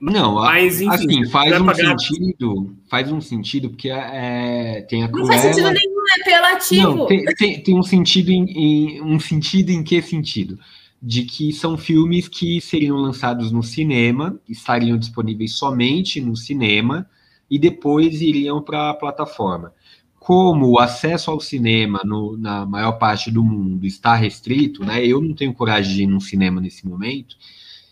Não, 0.00 0.36
mas 0.36 0.80
enfim, 0.80 0.94
assim, 0.94 1.30
faz 1.30 1.60
um 1.60 1.66
pagar... 1.66 1.98
sentido, 1.98 2.76
faz 2.88 3.12
um 3.12 3.20
sentido, 3.20 3.68
porque 3.68 3.90
é, 3.90 4.80
tem 4.88 5.04
a 5.04 5.08
Não 5.08 5.26
faz 5.26 5.42
sentido 5.42 5.70
nenhum, 5.70 6.04
é 6.16 6.20
apelativo. 6.22 6.96
Não, 6.96 7.06
tem, 7.06 7.24
tem, 7.26 7.62
tem, 7.62 7.78
um 7.78 7.82
sentido 7.82 8.30
em, 8.30 8.44
em, 8.50 9.02
um 9.02 9.20
sentido 9.20 9.68
em 9.68 9.84
que 9.84 10.00
sentido? 10.00 10.58
De 11.02 11.24
que 11.24 11.52
são 11.52 11.76
filmes 11.76 12.28
que 12.28 12.62
seriam 12.62 12.96
lançados 12.96 13.52
no 13.52 13.62
cinema, 13.62 14.40
estariam 14.48 14.96
disponíveis 14.96 15.52
somente 15.52 16.18
no 16.18 16.34
cinema 16.34 17.06
e 17.50 17.58
depois 17.58 18.22
iriam 18.22 18.62
para 18.62 18.88
a 18.88 18.94
plataforma. 18.94 19.74
Como 20.18 20.66
o 20.70 20.78
acesso 20.78 21.30
ao 21.30 21.40
cinema 21.40 22.00
no, 22.04 22.38
na 22.38 22.64
maior 22.64 22.92
parte 22.92 23.30
do 23.30 23.44
mundo 23.44 23.86
está 23.86 24.14
restrito, 24.14 24.82
né? 24.82 25.04
Eu 25.04 25.20
não 25.20 25.34
tenho 25.34 25.52
coragem 25.52 25.94
de 25.94 26.02
ir 26.04 26.06
no 26.06 26.20
cinema 26.22 26.58
nesse 26.58 26.88
momento 26.88 27.36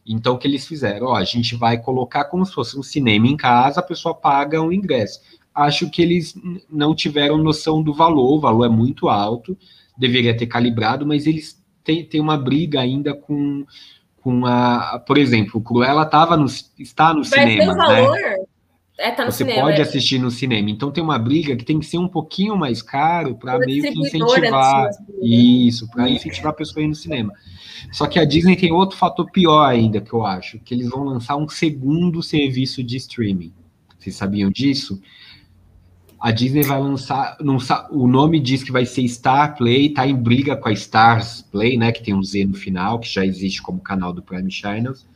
então, 0.09 0.35
o 0.35 0.39
que 0.39 0.49
eles 0.49 0.67
fizeram? 0.67 1.09
Ó, 1.09 1.15
a 1.15 1.25
gente 1.25 1.55
vai 1.55 1.79
colocar 1.79 2.25
como 2.25 2.45
se 2.45 2.53
fosse 2.53 2.79
um 2.79 2.83
cinema 2.83 3.27
em 3.27 3.37
casa, 3.37 3.81
a 3.81 3.83
pessoa 3.83 4.15
paga 4.15 4.63
um 4.63 4.73
ingresso. 4.73 5.21
Acho 5.55 5.91
que 5.91 6.01
eles 6.01 6.35
não 6.71 6.95
tiveram 6.95 7.37
noção 7.37 7.83
do 7.83 7.93
valor, 7.93 8.37
o 8.37 8.41
valor 8.41 8.65
é 8.65 8.69
muito 8.69 9.09
alto, 9.09 9.57
deveria 9.97 10.37
ter 10.37 10.47
calibrado, 10.47 11.05
mas 11.05 11.27
eles 11.27 11.63
têm, 11.85 12.05
têm 12.05 12.21
uma 12.21 12.39
briga 12.39 12.81
ainda 12.81 13.15
com, 13.15 13.67
com 14.23 14.47
a. 14.47 15.03
Por 15.07 15.19
exemplo, 15.19 15.61
o 15.61 15.63
Cruella 15.63 16.07
tava 16.07 16.37
no, 16.37 16.47
está 16.79 17.13
no 17.13 17.25
vai 17.25 17.41
cinema. 17.41 17.73
Ter 17.73 17.79
né? 17.79 18.03
valor? 18.03 18.13
Né? 18.13 18.37
É, 18.99 19.13
tá 19.13 19.25
Você 19.25 19.45
cinema, 19.45 19.63
pode 19.63 19.79
é. 19.79 19.83
assistir 19.83 20.19
no 20.19 20.29
cinema. 20.29 20.69
Então 20.69 20.91
tem 20.91 21.03
uma 21.03 21.21
briga 21.21 21.55
que 21.55 21.65
tem 21.65 21.79
que 21.79 21.87
ser 21.87 21.99
um 21.99 22.09
pouquinho 22.09 22.57
mais 22.57 22.83
caro 22.83 23.37
para 23.37 23.57
meio 23.61 23.81
que 23.81 23.97
incentivar. 23.97 24.91
Isso, 25.23 25.89
para 25.89 26.11
incentivar 26.11 26.51
a 26.51 26.55
pessoa 26.57 26.83
a 26.83 26.85
ir 26.85 26.89
no 26.89 26.97
cinema. 26.97 27.33
Só 27.93 28.09
que 28.09 28.19
a 28.19 28.25
Disney 28.25 28.57
tem 28.57 28.73
outro 28.73 28.99
fator 28.99 29.31
pior 29.31 29.65
ainda, 29.65 30.01
que 30.01 30.13
eu 30.13 30.27
acho, 30.27 30.59
que 30.59 30.75
eles 30.75 30.89
vão 30.89 31.05
lançar 31.05 31.37
um 31.37 31.49
segundo 31.49 32.21
serviço 32.25 32.83
de 32.83 32.97
streaming. 32.97 33.53
Vocês 33.97 34.17
sabiam 34.17 34.51
disso? 34.51 35.01
A 36.21 36.33
Disney 36.33 36.63
vai 36.63 36.81
lançar, 36.81 37.37
não, 37.41 37.59
o 37.93 38.09
nome 38.09 38.41
diz 38.41 38.65
que 38.65 38.73
vai 38.73 38.85
ser 38.85 39.07
Star 39.07 39.57
Play, 39.57 39.91
tá 39.91 40.05
em 40.05 40.17
briga 40.17 40.57
com 40.57 40.69
a 40.69 40.73
Stars 40.73 41.43
Play, 41.43 41.77
né, 41.77 41.93
que 41.93 42.03
tem 42.03 42.13
um 42.13 42.23
Z 42.23 42.45
no 42.45 42.55
final, 42.55 42.99
que 42.99 43.09
já 43.09 43.25
existe 43.25 43.63
como 43.63 43.79
canal 43.79 44.13
do 44.13 44.21
Prime 44.21 44.51
Channels, 44.51 45.07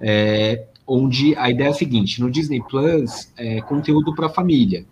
é, 0.00 0.64
onde 0.88 1.36
a 1.36 1.50
ideia 1.50 1.68
é 1.68 1.70
a 1.70 1.74
seguinte, 1.74 2.20
no 2.20 2.30
Disney 2.30 2.62
Plus 2.62 3.30
é 3.36 3.60
conteúdo 3.60 4.14
para 4.14 4.26
a 4.26 4.30
família. 4.30 4.86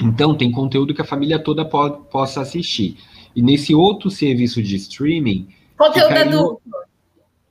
Então 0.00 0.34
tem 0.34 0.50
conteúdo 0.50 0.94
que 0.94 1.02
a 1.02 1.04
família 1.04 1.38
toda 1.38 1.64
pode, 1.64 1.98
possa 2.10 2.40
assistir. 2.40 2.96
E 3.36 3.42
nesse 3.42 3.74
outro 3.74 4.10
serviço 4.10 4.62
de 4.62 4.76
streaming, 4.76 5.48
Conteúdo 5.76 6.16
adulto. 6.16 6.62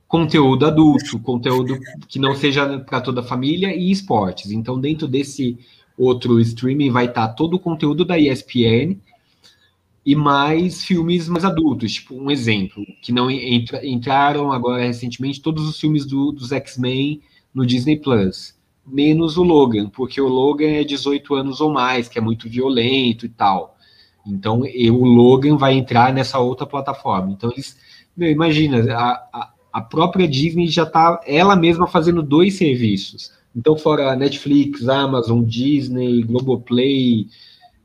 Conteúdo 0.08 0.66
adulto, 0.66 1.18
conteúdo 1.18 1.78
que 2.08 2.18
não 2.18 2.34
seja 2.34 2.78
para 2.78 3.00
toda 3.00 3.20
a 3.20 3.24
família 3.24 3.74
e 3.74 3.90
esportes. 3.90 4.50
Então, 4.50 4.80
dentro 4.80 5.08
desse 5.08 5.58
outro 5.98 6.40
streaming 6.40 6.90
vai 6.90 7.06
estar 7.06 7.28
tá 7.28 7.34
todo 7.34 7.54
o 7.54 7.58
conteúdo 7.58 8.04
da 8.04 8.18
ESPN 8.18 8.96
e 10.06 10.14
mais 10.14 10.84
filmes 10.84 11.28
mais 11.28 11.44
adultos. 11.44 11.94
Tipo, 11.94 12.14
um 12.14 12.30
exemplo, 12.30 12.84
que 13.02 13.12
não 13.12 13.30
entra, 13.30 13.84
entraram 13.86 14.52
agora 14.52 14.84
recentemente 14.84 15.40
todos 15.40 15.68
os 15.68 15.80
filmes 15.80 16.06
do, 16.06 16.30
dos 16.30 16.52
X-Men 16.52 17.20
no 17.54 17.64
Disney 17.64 17.96
Plus. 17.96 18.54
Menos 18.86 19.38
o 19.38 19.42
Logan, 19.42 19.88
porque 19.88 20.20
o 20.20 20.28
Logan 20.28 20.68
é 20.68 20.84
18 20.84 21.34
anos 21.34 21.60
ou 21.60 21.72
mais, 21.72 22.08
que 22.08 22.18
é 22.18 22.20
muito 22.20 22.48
violento 22.48 23.24
e 23.24 23.28
tal. 23.28 23.76
Então, 24.26 24.60
o 24.60 25.04
Logan 25.04 25.56
vai 25.56 25.74
entrar 25.74 26.12
nessa 26.12 26.38
outra 26.38 26.66
plataforma. 26.66 27.32
Então, 27.32 27.50
eles 27.50 27.76
meu, 28.16 28.30
imagina, 28.30 28.94
a, 28.94 29.28
a, 29.32 29.50
a 29.72 29.80
própria 29.80 30.28
Disney 30.28 30.68
já 30.68 30.84
está 30.84 31.20
ela 31.26 31.56
mesma 31.56 31.86
fazendo 31.86 32.22
dois 32.22 32.54
serviços. 32.54 33.32
Então, 33.54 33.76
fora 33.76 34.14
Netflix, 34.14 34.88
Amazon, 34.88 35.42
Disney, 35.42 36.22
Globoplay, 36.22 37.26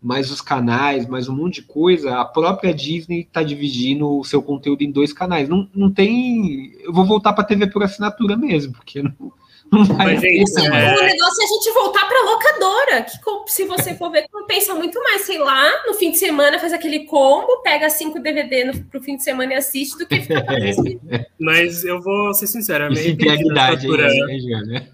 mais 0.01 0.31
os 0.31 0.41
canais, 0.41 1.07
mais 1.07 1.27
um 1.27 1.35
monte 1.35 1.61
de 1.61 1.67
coisa, 1.67 2.19
a 2.19 2.25
própria 2.25 2.73
Disney 2.73 3.21
está 3.21 3.43
dividindo 3.43 4.19
o 4.19 4.23
seu 4.23 4.41
conteúdo 4.41 4.83
em 4.83 4.91
dois 4.91 5.11
canais. 5.11 5.49
Não, 5.49 5.67
não 5.73 5.91
tem. 5.91 6.73
Eu 6.83 6.93
vou 6.93 7.05
voltar 7.05 7.33
para 7.33 7.43
a 7.43 7.47
TV 7.47 7.67
por 7.67 7.83
assinatura 7.83 8.37
mesmo, 8.37 8.73
porque 8.73 9.01
não, 9.01 9.33
Mas, 9.71 10.21
gente, 10.21 10.59
é... 10.59 10.95
O 10.95 11.03
negócio 11.03 11.41
é 11.41 11.45
a 11.45 11.47
gente 11.47 11.73
voltar 11.73 12.07
para 12.07 12.23
locadora, 12.23 13.03
que 13.03 13.51
se 13.51 13.65
você 13.65 13.95
for 13.95 14.11
ver, 14.11 14.25
compensa 14.31 14.73
muito 14.73 15.01
mais, 15.03 15.21
sei 15.21 15.37
lá, 15.37 15.85
no 15.85 15.93
fim 15.93 16.11
de 16.11 16.17
semana 16.17 16.59
faz 16.59 16.73
aquele 16.73 17.05
combo, 17.05 17.61
pega 17.61 17.89
cinco 17.89 18.19
DVD 18.19 18.63
no, 18.63 18.83
pro 18.85 19.01
fim 19.01 19.15
de 19.15 19.23
semana 19.23 19.53
e 19.53 19.57
assiste, 19.57 19.97
do 19.97 20.07
que 20.07 20.21
ficar 20.21 20.45
Mas 21.39 21.83
eu 21.83 22.01
vou 22.01 22.33
ser 22.33 22.47
sincero, 22.47 22.85
eu, 22.85 22.89
me 22.89 22.95
né? 24.65 24.87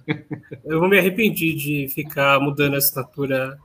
eu 0.65 0.79
vou 0.79 0.89
me 0.89 0.97
arrepender 0.97 1.55
de 1.55 1.87
ficar 1.93 2.39
mudando 2.39 2.75
a 2.75 2.77
assinatura 2.77 3.57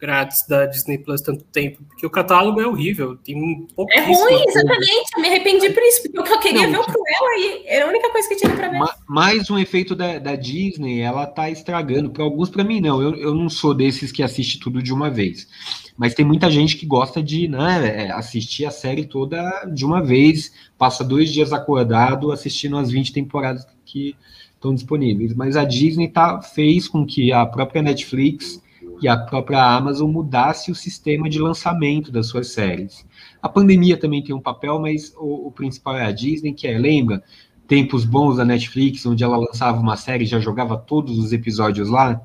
grátis 0.00 0.46
da 0.46 0.66
Disney 0.66 0.98
Plus 0.98 1.20
tanto 1.20 1.44
tempo, 1.44 1.82
porque 1.88 2.06
o 2.06 2.10
catálogo 2.10 2.60
é 2.60 2.66
horrível, 2.66 3.16
tem 3.16 3.36
um 3.36 3.66
pouco 3.74 3.92
É 3.92 4.00
ruim, 4.00 4.44
exatamente, 4.46 5.10
eu 5.16 5.22
me 5.22 5.28
arrependi 5.28 5.70
por 5.70 5.82
isso, 5.82 6.10
porque 6.12 6.32
eu 6.32 6.38
queria 6.38 6.68
não, 6.68 6.70
ver 6.70 6.78
o 6.78 6.84
Cruella 6.84 7.38
e 7.38 7.62
era 7.66 7.86
a 7.86 7.88
única 7.88 8.10
coisa 8.10 8.28
que 8.28 8.36
tinha 8.36 8.54
para 8.54 8.68
ver. 8.68 8.78
Mais 9.08 9.50
um 9.50 9.58
efeito 9.58 9.96
da, 9.96 10.18
da 10.18 10.36
Disney, 10.36 11.00
ela 11.00 11.26
tá 11.26 11.50
estragando, 11.50 12.10
para 12.10 12.22
alguns, 12.22 12.48
para 12.48 12.62
mim 12.62 12.80
não, 12.80 13.02
eu, 13.02 13.14
eu 13.16 13.34
não 13.34 13.48
sou 13.48 13.74
desses 13.74 14.12
que 14.12 14.22
assiste 14.22 14.60
tudo 14.60 14.80
de 14.80 14.92
uma 14.92 15.10
vez, 15.10 15.48
mas 15.96 16.14
tem 16.14 16.24
muita 16.24 16.48
gente 16.48 16.76
que 16.76 16.86
gosta 16.86 17.20
de 17.20 17.48
né, 17.48 18.06
é, 18.06 18.12
assistir 18.12 18.64
a 18.66 18.70
série 18.70 19.04
toda 19.04 19.64
de 19.64 19.84
uma 19.84 20.00
vez, 20.00 20.52
passa 20.78 21.02
dois 21.02 21.32
dias 21.32 21.52
acordado 21.52 22.30
assistindo 22.30 22.78
as 22.78 22.88
20 22.88 23.12
temporadas 23.12 23.66
que 23.84 24.14
estão 24.54 24.72
disponíveis, 24.72 25.34
mas 25.34 25.56
a 25.56 25.64
Disney 25.64 26.08
tá, 26.08 26.40
fez 26.40 26.86
com 26.86 27.04
que 27.04 27.32
a 27.32 27.44
própria 27.44 27.82
Netflix 27.82 28.60
e 29.00 29.08
a 29.08 29.16
própria 29.16 29.62
Amazon 29.62 30.10
mudasse 30.10 30.70
o 30.70 30.74
sistema 30.74 31.28
de 31.28 31.38
lançamento 31.38 32.10
das 32.10 32.26
suas 32.26 32.48
séries. 32.48 33.06
A 33.40 33.48
pandemia 33.48 33.96
também 33.96 34.22
tem 34.22 34.34
um 34.34 34.40
papel, 34.40 34.78
mas 34.80 35.14
o, 35.16 35.48
o 35.48 35.52
principal 35.52 35.96
é 35.96 36.04
a 36.04 36.12
Disney, 36.12 36.52
que 36.52 36.66
é, 36.66 36.78
lembra, 36.78 37.22
tempos 37.66 38.04
bons 38.04 38.36
da 38.36 38.44
Netflix, 38.44 39.04
onde 39.06 39.22
ela 39.22 39.36
lançava 39.36 39.78
uma 39.78 39.96
série 39.96 40.24
e 40.24 40.26
já 40.28 40.40
jogava 40.40 40.76
todos 40.76 41.18
os 41.18 41.32
episódios 41.32 41.88
lá? 41.88 42.20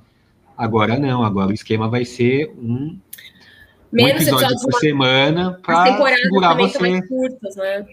Agora 0.58 0.98
não, 1.00 1.24
agora 1.24 1.52
o 1.52 1.54
esquema 1.54 1.90
vai 1.90 2.06
ser 2.06 2.54
um, 2.58 2.98
um 3.92 4.08
episódio 4.08 4.56
por 4.62 4.74
semana 4.80 5.60
para 5.64 6.16
segurar 6.16 6.54
você. 6.56 7.02
Curtas, 7.08 7.56
né? 7.56 7.86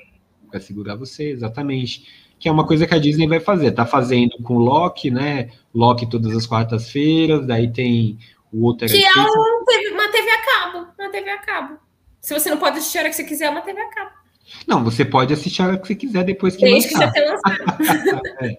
para 0.50 0.60
segurar 0.60 0.96
você, 0.96 1.30
exatamente. 1.30 2.04
Que 2.38 2.48
é 2.48 2.52
uma 2.52 2.66
coisa 2.66 2.86
que 2.86 2.94
a 2.94 2.98
Disney 2.98 3.26
vai 3.26 3.40
fazer. 3.40 3.72
Tá 3.72 3.86
fazendo 3.86 4.38
com 4.42 4.58
Loki, 4.58 5.10
né? 5.10 5.50
Loki 5.74 6.08
todas 6.08 6.34
as 6.34 6.46
quartas-feiras, 6.46 7.46
daí 7.46 7.70
tem 7.70 8.18
o 8.52 8.64
outro. 8.64 8.86
Que 8.86 9.04
é 9.04 9.10
um, 9.10 9.92
uma 9.92 10.08
TV 10.10 10.30
a 10.30 10.42
cabo. 10.42 10.86
Uma 10.98 11.10
TV 11.10 11.30
a 11.30 11.38
cabo. 11.38 11.78
Se 12.20 12.34
você 12.34 12.50
não 12.50 12.58
pode 12.58 12.78
assistir 12.78 12.98
a 12.98 13.00
hora 13.02 13.10
que 13.10 13.16
você 13.16 13.24
quiser, 13.24 13.46
é 13.46 13.50
uma 13.50 13.62
TV 13.62 13.80
a 13.80 13.88
cabo. 13.90 14.10
Não, 14.66 14.82
você 14.84 15.04
pode 15.04 15.32
assistir 15.32 15.62
a 15.62 15.66
hora 15.66 15.78
que 15.78 15.86
você 15.86 15.94
quiser 15.94 16.24
depois 16.24 16.56
que 16.56 16.64
Desde 16.64 16.92
lançar. 16.94 17.12
que 17.12 17.20
já 17.20 17.26
lançado. 17.32 18.20
é. 18.42 18.58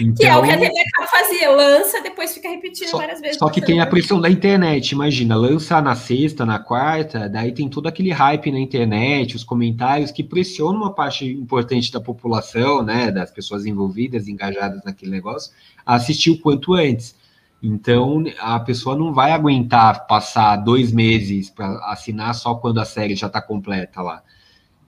Então, 0.00 0.14
que 0.14 0.24
é 0.24 0.36
o 0.36 0.42
que 0.42 0.50
a 0.50 0.58
TV 0.58 0.72
Cabo 0.92 1.08
fazia, 1.08 1.50
lança, 1.50 2.00
depois 2.00 2.32
fica 2.32 2.48
repetindo 2.48 2.88
só, 2.88 2.98
várias 2.98 3.20
vezes. 3.20 3.36
Só 3.36 3.48
que 3.50 3.60
tem 3.60 3.80
a 3.80 3.86
pressão 3.86 4.20
da 4.20 4.30
internet, 4.30 4.92
imagina, 4.92 5.34
lança 5.36 5.80
na 5.80 5.94
sexta, 5.94 6.46
na 6.46 6.58
quarta, 6.58 7.28
daí 7.28 7.52
tem 7.52 7.68
todo 7.68 7.88
aquele 7.88 8.10
hype 8.10 8.50
na 8.50 8.58
internet, 8.58 9.36
os 9.36 9.44
comentários 9.44 10.10
que 10.10 10.22
pressionam 10.22 10.80
uma 10.80 10.94
parte 10.94 11.26
importante 11.26 11.92
da 11.92 12.00
população, 12.00 12.82
né, 12.82 13.10
das 13.10 13.30
pessoas 13.30 13.66
envolvidas, 13.66 14.28
engajadas 14.28 14.82
naquele 14.84 15.10
negócio, 15.10 15.52
a 15.84 15.94
assistir 15.94 16.30
o 16.30 16.38
quanto 16.38 16.74
antes. 16.74 17.14
Então, 17.62 18.24
a 18.40 18.58
pessoa 18.58 18.96
não 18.96 19.14
vai 19.14 19.30
aguentar 19.30 20.06
passar 20.06 20.56
dois 20.56 20.92
meses 20.92 21.48
para 21.48 21.68
assinar 21.92 22.34
só 22.34 22.56
quando 22.56 22.80
a 22.80 22.84
série 22.84 23.14
já 23.14 23.28
está 23.28 23.40
completa 23.40 24.02
lá. 24.02 24.22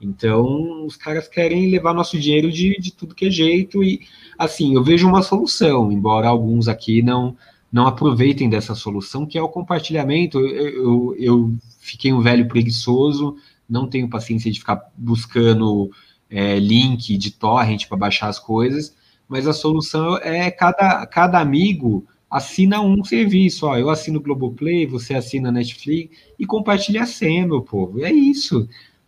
Então, 0.01 0.85
os 0.85 0.97
caras 0.97 1.27
querem 1.27 1.71
levar 1.71 1.93
nosso 1.93 2.19
dinheiro 2.19 2.51
de, 2.51 2.77
de 2.77 2.91
tudo 2.91 3.15
que 3.15 3.27
é 3.27 3.31
jeito 3.31 3.81
e, 3.81 4.01
assim, 4.37 4.75
eu 4.75 4.83
vejo 4.83 5.07
uma 5.07 5.21
solução, 5.21 5.91
embora 5.91 6.27
alguns 6.27 6.67
aqui 6.67 7.01
não 7.01 7.35
não 7.71 7.87
aproveitem 7.87 8.49
dessa 8.49 8.73
solução, 8.73 9.25
que 9.25 9.37
é 9.37 9.41
o 9.41 9.49
compartilhamento. 9.49 10.39
Eu, 10.39 10.69
eu, 10.69 11.15
eu 11.19 11.55
fiquei 11.81 12.13
um 12.13 12.21
velho 12.21 12.47
preguiçoso, 12.47 13.35
não 13.69 13.85
tenho 13.85 14.09
paciência 14.09 14.49
de 14.49 14.59
ficar 14.59 14.81
buscando 14.95 15.91
é, 16.29 16.57
link 16.57 17.17
de 17.17 17.31
torrent 17.31 17.85
para 17.87 17.97
baixar 17.97 18.29
as 18.29 18.39
coisas, 18.39 18.95
mas 19.27 19.45
a 19.45 19.51
solução 19.51 20.17
é 20.19 20.49
cada, 20.49 21.05
cada 21.05 21.37
amigo 21.37 22.07
assina 22.29 22.81
um 22.81 23.03
serviço. 23.03 23.65
Ó, 23.67 23.77
eu 23.77 23.89
assino 23.89 24.19
o 24.19 24.21
Globoplay, 24.21 24.85
você 24.85 25.13
assina 25.13 25.49
a 25.49 25.51
Netflix 25.51 26.17
e 26.39 26.45
compartilha 26.45 27.03
a 27.03 27.07
senha, 27.07 27.47
meu 27.47 27.61
povo. 27.61 28.03
É 28.03 28.11
isso. 28.11 28.67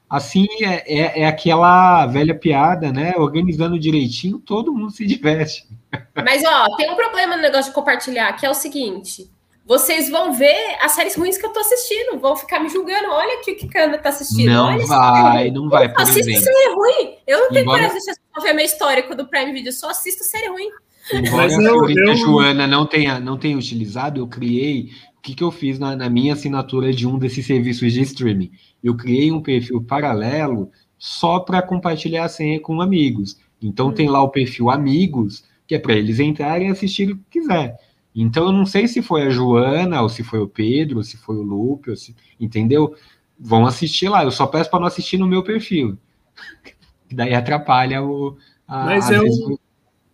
Assim 0.09 0.47
é, 0.61 0.99
é, 1.01 1.21
é, 1.21 1.27
aquela 1.27 2.05
velha 2.07 2.33
piada, 2.33 2.93
né? 2.93 3.13
Organizando 3.17 3.77
direitinho, 3.77 4.39
todo 4.39 4.73
mundo 4.73 4.91
se 4.91 5.05
diverte. 5.07 5.67
Mas, 6.15 6.43
ó, 6.45 6.75
tem 6.77 6.89
um 6.91 6.95
problema 6.95 7.35
no 7.35 7.41
negócio 7.41 7.71
de 7.71 7.75
compartilhar, 7.75 8.31
que 8.33 8.45
é 8.45 8.49
o 8.49 8.53
seguinte: 8.53 9.29
vocês 9.65 10.09
vão 10.09 10.31
ver 10.31 10.77
as 10.81 10.93
séries 10.93 11.15
ruins 11.15 11.37
que 11.37 11.45
eu 11.45 11.51
tô 11.51 11.59
assistindo, 11.59 12.17
vão 12.19 12.37
ficar 12.37 12.61
me 12.61 12.69
julgando. 12.69 13.09
Olha 13.09 13.39
aqui 13.39 13.51
o 13.51 13.57
que 13.57 13.67
Cana 13.67 13.97
tá 13.97 14.09
assistindo. 14.09 14.49
Não 14.49 14.67
Olha 14.67 14.85
vai, 14.85 15.51
não 15.51 15.69
vai. 15.69 15.87
Eu 15.87 15.93
assisto 15.97 16.29
exemplo. 16.29 16.41
série 16.41 16.73
ruim. 16.73 17.17
Eu 17.27 17.39
não 17.39 17.49
tenho 17.49 17.61
Embora... 17.63 17.89
coragem 17.89 18.13
de 18.13 18.43
ver 18.43 18.53
meu 18.53 18.65
histórico 18.65 19.13
do 19.13 19.27
Prime 19.27 19.51
Video, 19.51 19.73
só 19.73 19.89
assisto 19.89 20.23
série 20.23 20.47
ruim. 20.47 20.69
Embora 21.13 21.45
a 21.45 21.49
senhorita 21.49 22.01
eu... 22.01 22.15
Joana 22.15 22.67
não 22.67 22.85
tenha, 22.85 23.19
não 23.19 23.37
tenha 23.37 23.57
utilizado, 23.57 24.19
eu 24.19 24.27
criei. 24.27 24.91
O 25.17 25.21
que, 25.21 25.35
que 25.35 25.43
eu 25.43 25.51
fiz 25.51 25.77
na, 25.77 25.95
na 25.95 26.09
minha 26.09 26.33
assinatura 26.33 26.93
de 26.93 27.07
um 27.07 27.17
desses 27.17 27.45
serviços 27.45 27.93
de 27.93 28.01
streaming? 28.01 28.51
eu 28.83 28.95
criei 28.95 29.31
um 29.31 29.41
perfil 29.41 29.81
paralelo 29.81 30.71
só 30.97 31.39
para 31.39 31.61
compartilhar 31.61 32.25
a 32.25 32.29
senha 32.29 32.59
com 32.59 32.81
amigos. 32.81 33.37
Então, 33.61 33.91
tem 33.91 34.09
lá 34.09 34.21
o 34.21 34.29
perfil 34.29 34.69
Amigos, 34.69 35.43
que 35.65 35.75
é 35.75 35.79
para 35.79 35.93
eles 35.93 36.19
entrarem 36.19 36.67
e 36.67 36.71
assistir 36.71 37.11
o 37.11 37.17
que 37.17 37.39
quiser. 37.39 37.77
Então, 38.15 38.45
eu 38.45 38.51
não 38.51 38.65
sei 38.65 38.87
se 38.87 39.01
foi 39.01 39.23
a 39.23 39.29
Joana, 39.29 40.01
ou 40.01 40.09
se 40.09 40.23
foi 40.23 40.39
o 40.39 40.47
Pedro, 40.47 40.97
ou 40.97 41.03
se 41.03 41.17
foi 41.17 41.35
o 41.35 41.41
Lupe, 41.41 41.95
se... 41.95 42.15
entendeu? 42.39 42.95
Vão 43.39 43.65
assistir 43.65 44.09
lá. 44.09 44.23
Eu 44.23 44.31
só 44.31 44.47
peço 44.47 44.69
para 44.69 44.79
não 44.79 44.87
assistir 44.87 45.17
no 45.17 45.27
meu 45.27 45.43
perfil. 45.43 45.97
Daí 47.11 47.33
atrapalha 47.33 48.03
o. 48.03 48.37
A, 48.67 48.85
Mas 48.85 49.09
eu, 49.09 49.21
vezes, 49.21 49.57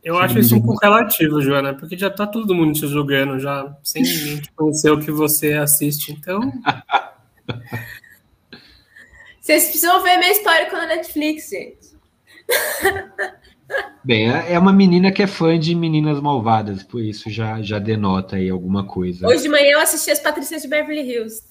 eu 0.04 0.18
acho 0.18 0.38
isso 0.38 0.56
um 0.56 0.62
pouco 0.62 0.84
relativo, 0.84 1.42
Joana, 1.42 1.74
porque 1.74 1.98
já 1.98 2.10
tá 2.10 2.28
todo 2.28 2.54
mundo 2.54 2.74
te 2.74 2.86
julgando, 2.88 3.40
já, 3.40 3.74
sem 3.82 4.04
conhecer 4.56 4.92
o 4.92 5.00
que 5.00 5.12
você 5.12 5.54
assiste. 5.54 6.12
Então. 6.12 6.42
Vocês 9.40 9.66
precisam 9.66 10.02
ver 10.02 10.18
minha 10.18 10.32
história 10.32 10.70
com 10.70 10.78
a 10.78 10.86
Netflix, 10.86 11.50
gente. 11.50 11.94
Bem, 14.04 14.32
é, 14.32 14.54
é 14.54 14.60
uma 14.60 14.72
menina 14.72 15.12
que 15.12 15.22
é 15.22 15.28
fã 15.28 15.60
de 15.60 15.76
Meninas 15.76 16.22
Malvadas, 16.22 16.82
por 16.84 17.02
isso 17.02 17.30
já, 17.30 17.62
já 17.62 17.78
denota 17.80 18.38
aí 18.38 18.50
alguma 18.50 18.86
coisa. 18.86 19.28
Hoje 19.28 19.44
de 19.44 19.50
manhã 19.50 19.72
eu 19.72 19.80
assisti 19.82 20.12
as 20.12 20.20
Patrícias 20.20 20.62
de 20.62 20.68
Beverly 20.70 21.02
Hills. 21.02 21.44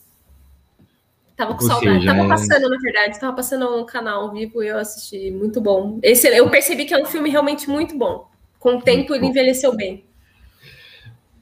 Tava 1.37 1.55
com 1.55 1.65
Ou 1.65 1.71
saudade. 1.71 1.99
Seja, 2.01 2.15
tava 2.15 2.25
é... 2.25 2.29
passando, 2.29 2.69
na 2.69 2.79
verdade, 2.79 3.21
tava 3.21 3.37
passando 3.37 3.77
um 3.77 3.85
canal 3.85 4.23
ao 4.23 4.33
vivo 4.33 4.63
e 4.63 4.69
eu 4.69 4.79
assisti. 4.79 5.31
Muito 5.31 5.61
bom. 5.61 5.99
Esse, 6.03 6.29
eu 6.29 6.49
percebi 6.49 6.85
que 6.85 6.95
é 6.95 7.03
um 7.03 7.07
filme 7.07 7.29
realmente 7.29 7.69
muito 7.69 7.97
bom. 7.97 8.32
Com 8.63 8.77
o 8.77 8.81
tempo 8.81 9.13
ele 9.13 9.27
envelheceu 9.27 9.75
bem. 9.75 10.05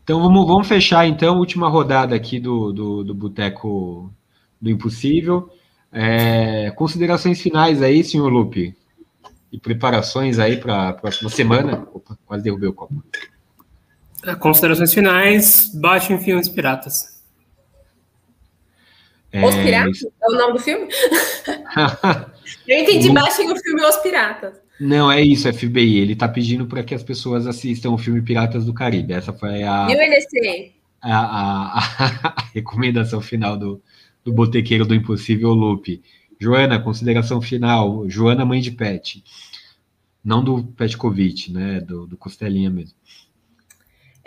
Então 0.03 0.23
vamos, 0.23 0.47
vamos 0.47 0.66
fechar 0.66 1.07
então 1.07 1.35
a 1.35 1.39
última 1.39 1.68
rodada 1.68 2.16
aqui 2.16 2.41
do, 2.41 2.73
do, 2.73 3.05
do 3.05 3.14
Boteco 3.14 4.11
do 4.59 4.71
Impossível. 4.71 5.51
É, 5.93 6.71
considerações 6.71 7.39
finais 7.39 7.83
aí, 7.83 8.03
senhor 8.03 8.31
Lupe? 8.31 8.75
E 9.53 9.59
preparações 9.59 10.39
aí 10.39 10.57
para 10.57 10.89
a 10.89 10.93
próxima 10.95 11.29
semana? 11.29 11.87
Opa, 11.93 12.16
quase 12.25 12.43
derrubei 12.43 12.71
o 12.71 12.73
copo. 12.73 13.05
É, 14.25 14.35
considerações 14.35 14.95
finais, 14.95 15.71
baixem 15.75 16.18
filmes 16.18 16.49
piratas. 16.49 17.21
É... 19.31 19.45
Os 19.45 19.55
Piratas? 19.57 20.05
É 20.05 20.27
o 20.27 20.33
nome 20.39 20.55
do 20.55 20.59
filme? 20.59 20.89
Eu 22.66 22.79
entendi, 22.79 23.12
baixem 23.12 23.53
o 23.53 23.57
filme 23.57 23.85
Os 23.85 23.97
Piratas. 23.99 24.70
Não, 24.81 25.12
é 25.12 25.20
isso, 25.20 25.53
FBI. 25.53 25.99
Ele 25.99 26.14
está 26.14 26.26
pedindo 26.26 26.66
para 26.66 26.83
que 26.83 26.95
as 26.95 27.03
pessoas 27.03 27.47
assistam 27.47 27.91
o 27.91 27.99
filme 27.99 28.22
Piratas 28.22 28.64
do 28.64 28.72
Caribe. 28.72 29.12
Essa 29.12 29.31
foi 29.31 29.62
a. 29.62 29.87
E 29.91 29.95
o 29.95 30.01
NC? 30.01 30.72
A, 31.03 31.18
a, 31.18 31.78
a, 31.78 32.35
a 32.37 32.43
recomendação 32.55 33.20
final 33.20 33.59
do, 33.59 33.83
do 34.24 34.33
Botequeiro 34.33 34.87
do 34.87 34.95
Impossível 34.95 35.51
Lupe. 35.53 36.03
Joana, 36.41 36.81
consideração 36.81 37.43
final. 37.43 38.09
Joana, 38.09 38.47
mãe 38.47 38.62
de 38.62 38.70
Pet. 38.70 39.22
Não 40.24 40.43
do 40.43 40.64
Petkovic, 40.64 41.53
né? 41.53 41.83
Do, 41.83 42.07
do 42.07 42.16
Costelinha 42.16 42.70
mesmo. 42.70 42.97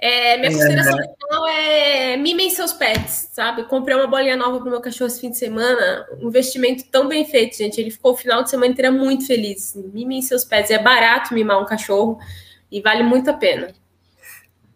É, 0.05 0.37
minha 0.37 0.51
consideração 0.51 0.99
é, 0.99 1.03
final 1.03 1.47
é 1.47 2.17
mimem 2.17 2.49
seus 2.49 2.73
pets, 2.73 3.29
sabe? 3.31 3.63
Comprei 3.63 3.95
uma 3.95 4.05
bolinha 4.05 4.35
nova 4.35 4.59
pro 4.59 4.69
meu 4.69 4.81
cachorro 4.81 5.07
esse 5.07 5.21
fim 5.21 5.29
de 5.29 5.37
semana. 5.37 6.05
Um 6.19 6.27
investimento 6.27 6.83
tão 6.91 7.07
bem 7.07 7.23
feito, 7.23 7.55
gente. 7.55 7.79
Ele 7.79 7.89
ficou 7.89 8.11
o 8.11 8.17
final 8.17 8.43
de 8.43 8.49
semana 8.49 8.73
inteira 8.73 8.91
muito 8.91 9.25
feliz. 9.25 9.73
Mimem 9.93 10.21
seus 10.21 10.43
pets. 10.43 10.71
É 10.71 10.77
barato 10.77 11.33
mimar 11.33 11.57
um 11.57 11.65
cachorro 11.65 12.19
e 12.69 12.81
vale 12.81 13.01
muito 13.01 13.29
a 13.29 13.33
pena. 13.33 13.69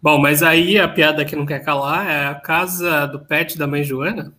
Bom, 0.02 0.18
mas 0.18 0.42
aí 0.42 0.80
a 0.80 0.88
piada 0.88 1.26
que 1.26 1.36
não 1.36 1.46
quer 1.46 1.60
calar 1.60 2.10
é 2.10 2.28
a 2.28 2.36
casa 2.36 3.06
do 3.08 3.20
pet 3.20 3.58
da 3.58 3.68
mãe 3.68 3.84
Joana? 3.84 4.34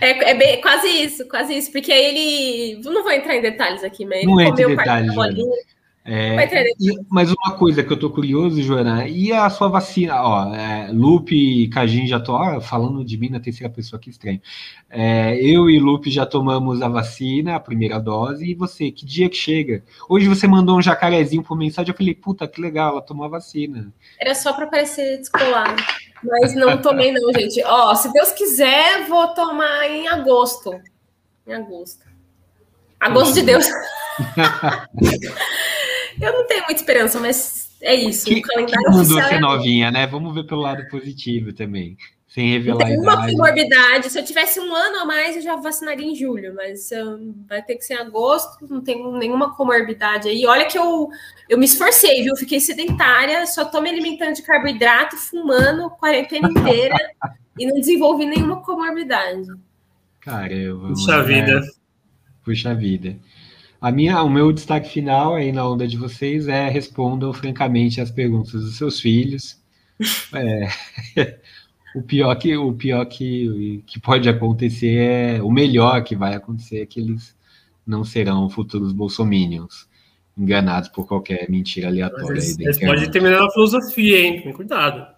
É, 0.00 0.30
é 0.30 0.34
bem, 0.34 0.60
quase 0.60 0.86
isso, 0.86 1.26
quase 1.26 1.56
isso, 1.56 1.72
porque 1.72 1.90
aí 1.90 2.04
ele. 2.04 2.82
Não 2.84 3.02
vou 3.02 3.10
entrar 3.10 3.34
em 3.34 3.40
detalhes 3.40 3.82
aqui, 3.82 4.04
mas 4.04 4.18
ele 4.18 4.26
não 4.26 4.50
comeu 4.50 4.76
detalhes, 4.76 5.14
bolinha. 5.14 5.56
É, 6.04 6.72
e, 6.80 6.98
mas 7.10 7.30
uma 7.30 7.54
coisa 7.58 7.82
que 7.82 7.92
eu 7.92 7.98
tô 7.98 8.08
curioso, 8.08 8.62
Joana, 8.62 9.06
e 9.06 9.30
a 9.30 9.50
sua 9.50 9.68
vacina? 9.68 10.22
Ó, 10.22 10.54
é, 10.54 10.90
Lupe 10.90 11.34
e 11.34 11.68
Cajin 11.68 12.06
já 12.06 12.18
tô 12.18 12.32
ó, 12.32 12.62
falando 12.62 13.04
de 13.04 13.18
mim 13.18 13.28
na 13.28 13.38
terceira 13.38 13.70
pessoa, 13.70 14.00
que 14.00 14.08
estranho. 14.08 14.40
É, 14.88 15.38
eu 15.38 15.68
e 15.68 15.78
Lupe 15.78 16.10
já 16.10 16.24
tomamos 16.24 16.80
a 16.80 16.88
vacina, 16.88 17.56
a 17.56 17.60
primeira 17.60 18.00
dose, 18.00 18.50
e 18.50 18.54
você, 18.54 18.90
que 18.90 19.04
dia 19.04 19.28
que 19.28 19.36
chega? 19.36 19.84
Hoje 20.08 20.28
você 20.28 20.46
mandou 20.46 20.78
um 20.78 20.82
jacarezinho 20.82 21.42
por 21.42 21.58
mensagem, 21.58 21.92
eu 21.92 21.96
falei, 21.96 22.14
puta, 22.14 22.48
que 22.48 22.58
legal, 22.58 22.92
ela 22.92 23.02
tomou 23.02 23.26
a 23.26 23.28
vacina. 23.28 23.92
Era 24.18 24.34
só 24.34 24.54
para 24.54 24.66
parecer 24.66 25.18
descolado. 25.18 25.76
Mas 26.24 26.54
não 26.54 26.80
tomei, 26.80 27.12
não, 27.12 27.32
gente. 27.34 27.62
Ó, 27.64 27.94
se 27.94 28.10
Deus 28.12 28.32
quiser, 28.32 29.06
vou 29.08 29.28
tomar 29.34 29.88
em 29.88 30.08
agosto. 30.08 30.72
Em 31.46 31.52
agosto. 31.52 32.06
Agosto 32.98 33.34
de 33.34 33.42
Deus. 33.42 33.66
Eu 36.20 36.32
não 36.32 36.46
tenho 36.46 36.64
muita 36.64 36.80
esperança, 36.80 37.20
mas 37.20 37.76
é 37.80 37.94
isso. 37.94 38.26
Que, 38.26 38.38
o 38.38 38.42
calendário 38.42 38.84
que 38.84 38.90
mudou 38.90 39.22
ser 39.22 39.34
é... 39.34 39.40
novinha, 39.40 39.90
né? 39.90 40.06
Vamos 40.06 40.34
ver 40.34 40.44
pelo 40.44 40.60
lado 40.60 40.86
positivo 40.88 41.52
também. 41.52 41.96
Sem 42.28 42.50
revelar 42.50 42.86
tem 42.86 42.98
uma 42.98 43.26
comorbidade. 43.26 44.10
Se 44.10 44.18
eu 44.18 44.24
tivesse 44.24 44.60
um 44.60 44.74
ano 44.74 44.98
a 44.98 45.04
mais, 45.06 45.34
eu 45.34 45.42
já 45.42 45.56
vacinaria 45.56 46.06
em 46.06 46.14
julho, 46.14 46.54
mas 46.54 46.90
um, 46.92 47.34
vai 47.48 47.62
ter 47.62 47.76
que 47.76 47.84
ser 47.84 47.94
em 47.94 47.98
agosto, 47.98 48.66
não 48.68 48.82
tenho 48.82 49.16
nenhuma 49.16 49.56
comorbidade 49.56 50.28
aí. 50.28 50.44
Olha 50.46 50.66
que 50.66 50.78
eu, 50.78 51.08
eu 51.48 51.56
me 51.56 51.64
esforcei, 51.64 52.22
viu? 52.22 52.36
Fiquei 52.36 52.60
sedentária, 52.60 53.46
só 53.46 53.64
tô 53.64 53.80
me 53.80 53.88
alimentando 53.88 54.34
de 54.34 54.42
carboidrato, 54.42 55.16
fumando 55.16 55.90
quarentena 55.90 56.50
inteira 56.50 56.96
e 57.58 57.66
não 57.66 57.74
desenvolvi 57.74 58.26
nenhuma 58.26 58.62
comorbidade. 58.62 59.48
Caramba. 60.20 60.88
Puxa 60.88 61.22
vida. 61.22 61.60
Puxa 62.44 62.74
vida. 62.74 63.16
A 63.80 63.92
minha, 63.92 64.22
o 64.22 64.30
meu 64.30 64.52
destaque 64.52 64.90
final 64.90 65.34
aí 65.34 65.52
na 65.52 65.68
onda 65.68 65.86
de 65.86 65.96
vocês 65.96 66.48
é 66.48 66.68
respondam 66.68 67.32
francamente 67.32 68.00
as 68.00 68.10
perguntas 68.10 68.52
dos 68.52 68.76
seus 68.76 69.00
filhos. 69.00 69.58
É, 70.32 70.68
O 71.94 72.02
pior 72.02 72.34
que 72.36 72.56
o 72.56 72.72
pior 72.72 73.04
que, 73.06 73.82
que 73.86 73.98
pode 73.98 74.28
acontecer 74.28 74.96
é 74.96 75.42
o 75.42 75.50
melhor 75.50 76.04
que 76.04 76.14
vai 76.14 76.34
acontecer 76.34 76.82
é 76.82 76.86
que 76.86 77.00
eles 77.00 77.34
não 77.86 78.04
serão 78.04 78.48
futuros 78.48 78.92
bolsominions 78.92 79.88
enganados 80.36 80.88
por 80.90 81.06
qualquer 81.06 81.50
mentira 81.50 81.88
aleatória. 81.88 82.32
Eles, 82.32 82.58
eles 82.58 82.78
podem 82.78 83.10
terminar 83.10 83.40
na 83.40 83.50
filosofia, 83.50 84.20
hein? 84.20 84.52
Cuidado. 84.52 85.17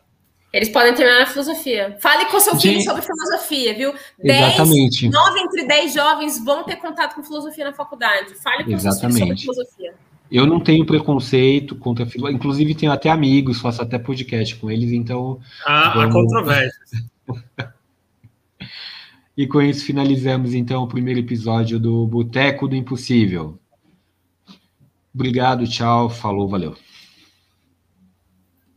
Eles 0.52 0.68
podem 0.68 0.92
terminar 0.94 1.20
na 1.20 1.26
filosofia. 1.26 1.96
Fale 2.00 2.24
com 2.26 2.40
seu 2.40 2.58
filho 2.58 2.82
sobre 2.82 3.02
filosofia, 3.02 3.72
viu? 3.74 3.94
Exatamente. 4.18 5.08
9 5.08 5.40
entre 5.40 5.64
10 5.64 5.94
jovens 5.94 6.44
vão 6.44 6.64
ter 6.64 6.76
contato 6.76 7.14
com 7.14 7.22
filosofia 7.22 7.66
na 7.66 7.72
faculdade. 7.72 8.34
Fale 8.34 8.64
com 8.64 8.72
Exatamente. 8.72 9.16
seu 9.16 9.26
filho 9.26 9.38
sobre 9.38 9.54
filosofia. 9.54 9.94
Eu 10.30 10.46
não 10.46 10.60
tenho 10.60 10.84
preconceito 10.84 11.76
contra 11.76 12.04
filosofia. 12.04 12.36
Inclusive, 12.36 12.74
tenho 12.74 12.90
até 12.90 13.10
amigos, 13.10 13.60
faço 13.60 13.82
até 13.82 13.98
podcast 13.98 14.56
com 14.56 14.70
eles, 14.70 14.90
então. 14.90 15.40
Há, 15.64 15.90
vamos... 15.90 16.04
há 16.04 16.12
controvérsias. 16.12 16.90
e 19.36 19.46
com 19.46 19.62
isso 19.62 19.84
finalizamos 19.84 20.52
então 20.52 20.82
o 20.82 20.88
primeiro 20.88 21.20
episódio 21.20 21.78
do 21.78 22.06
Boteco 22.06 22.66
do 22.66 22.74
Impossível. 22.74 23.56
Obrigado, 25.14 25.66
tchau, 25.66 26.08
falou, 26.10 26.48
valeu. 26.48 26.76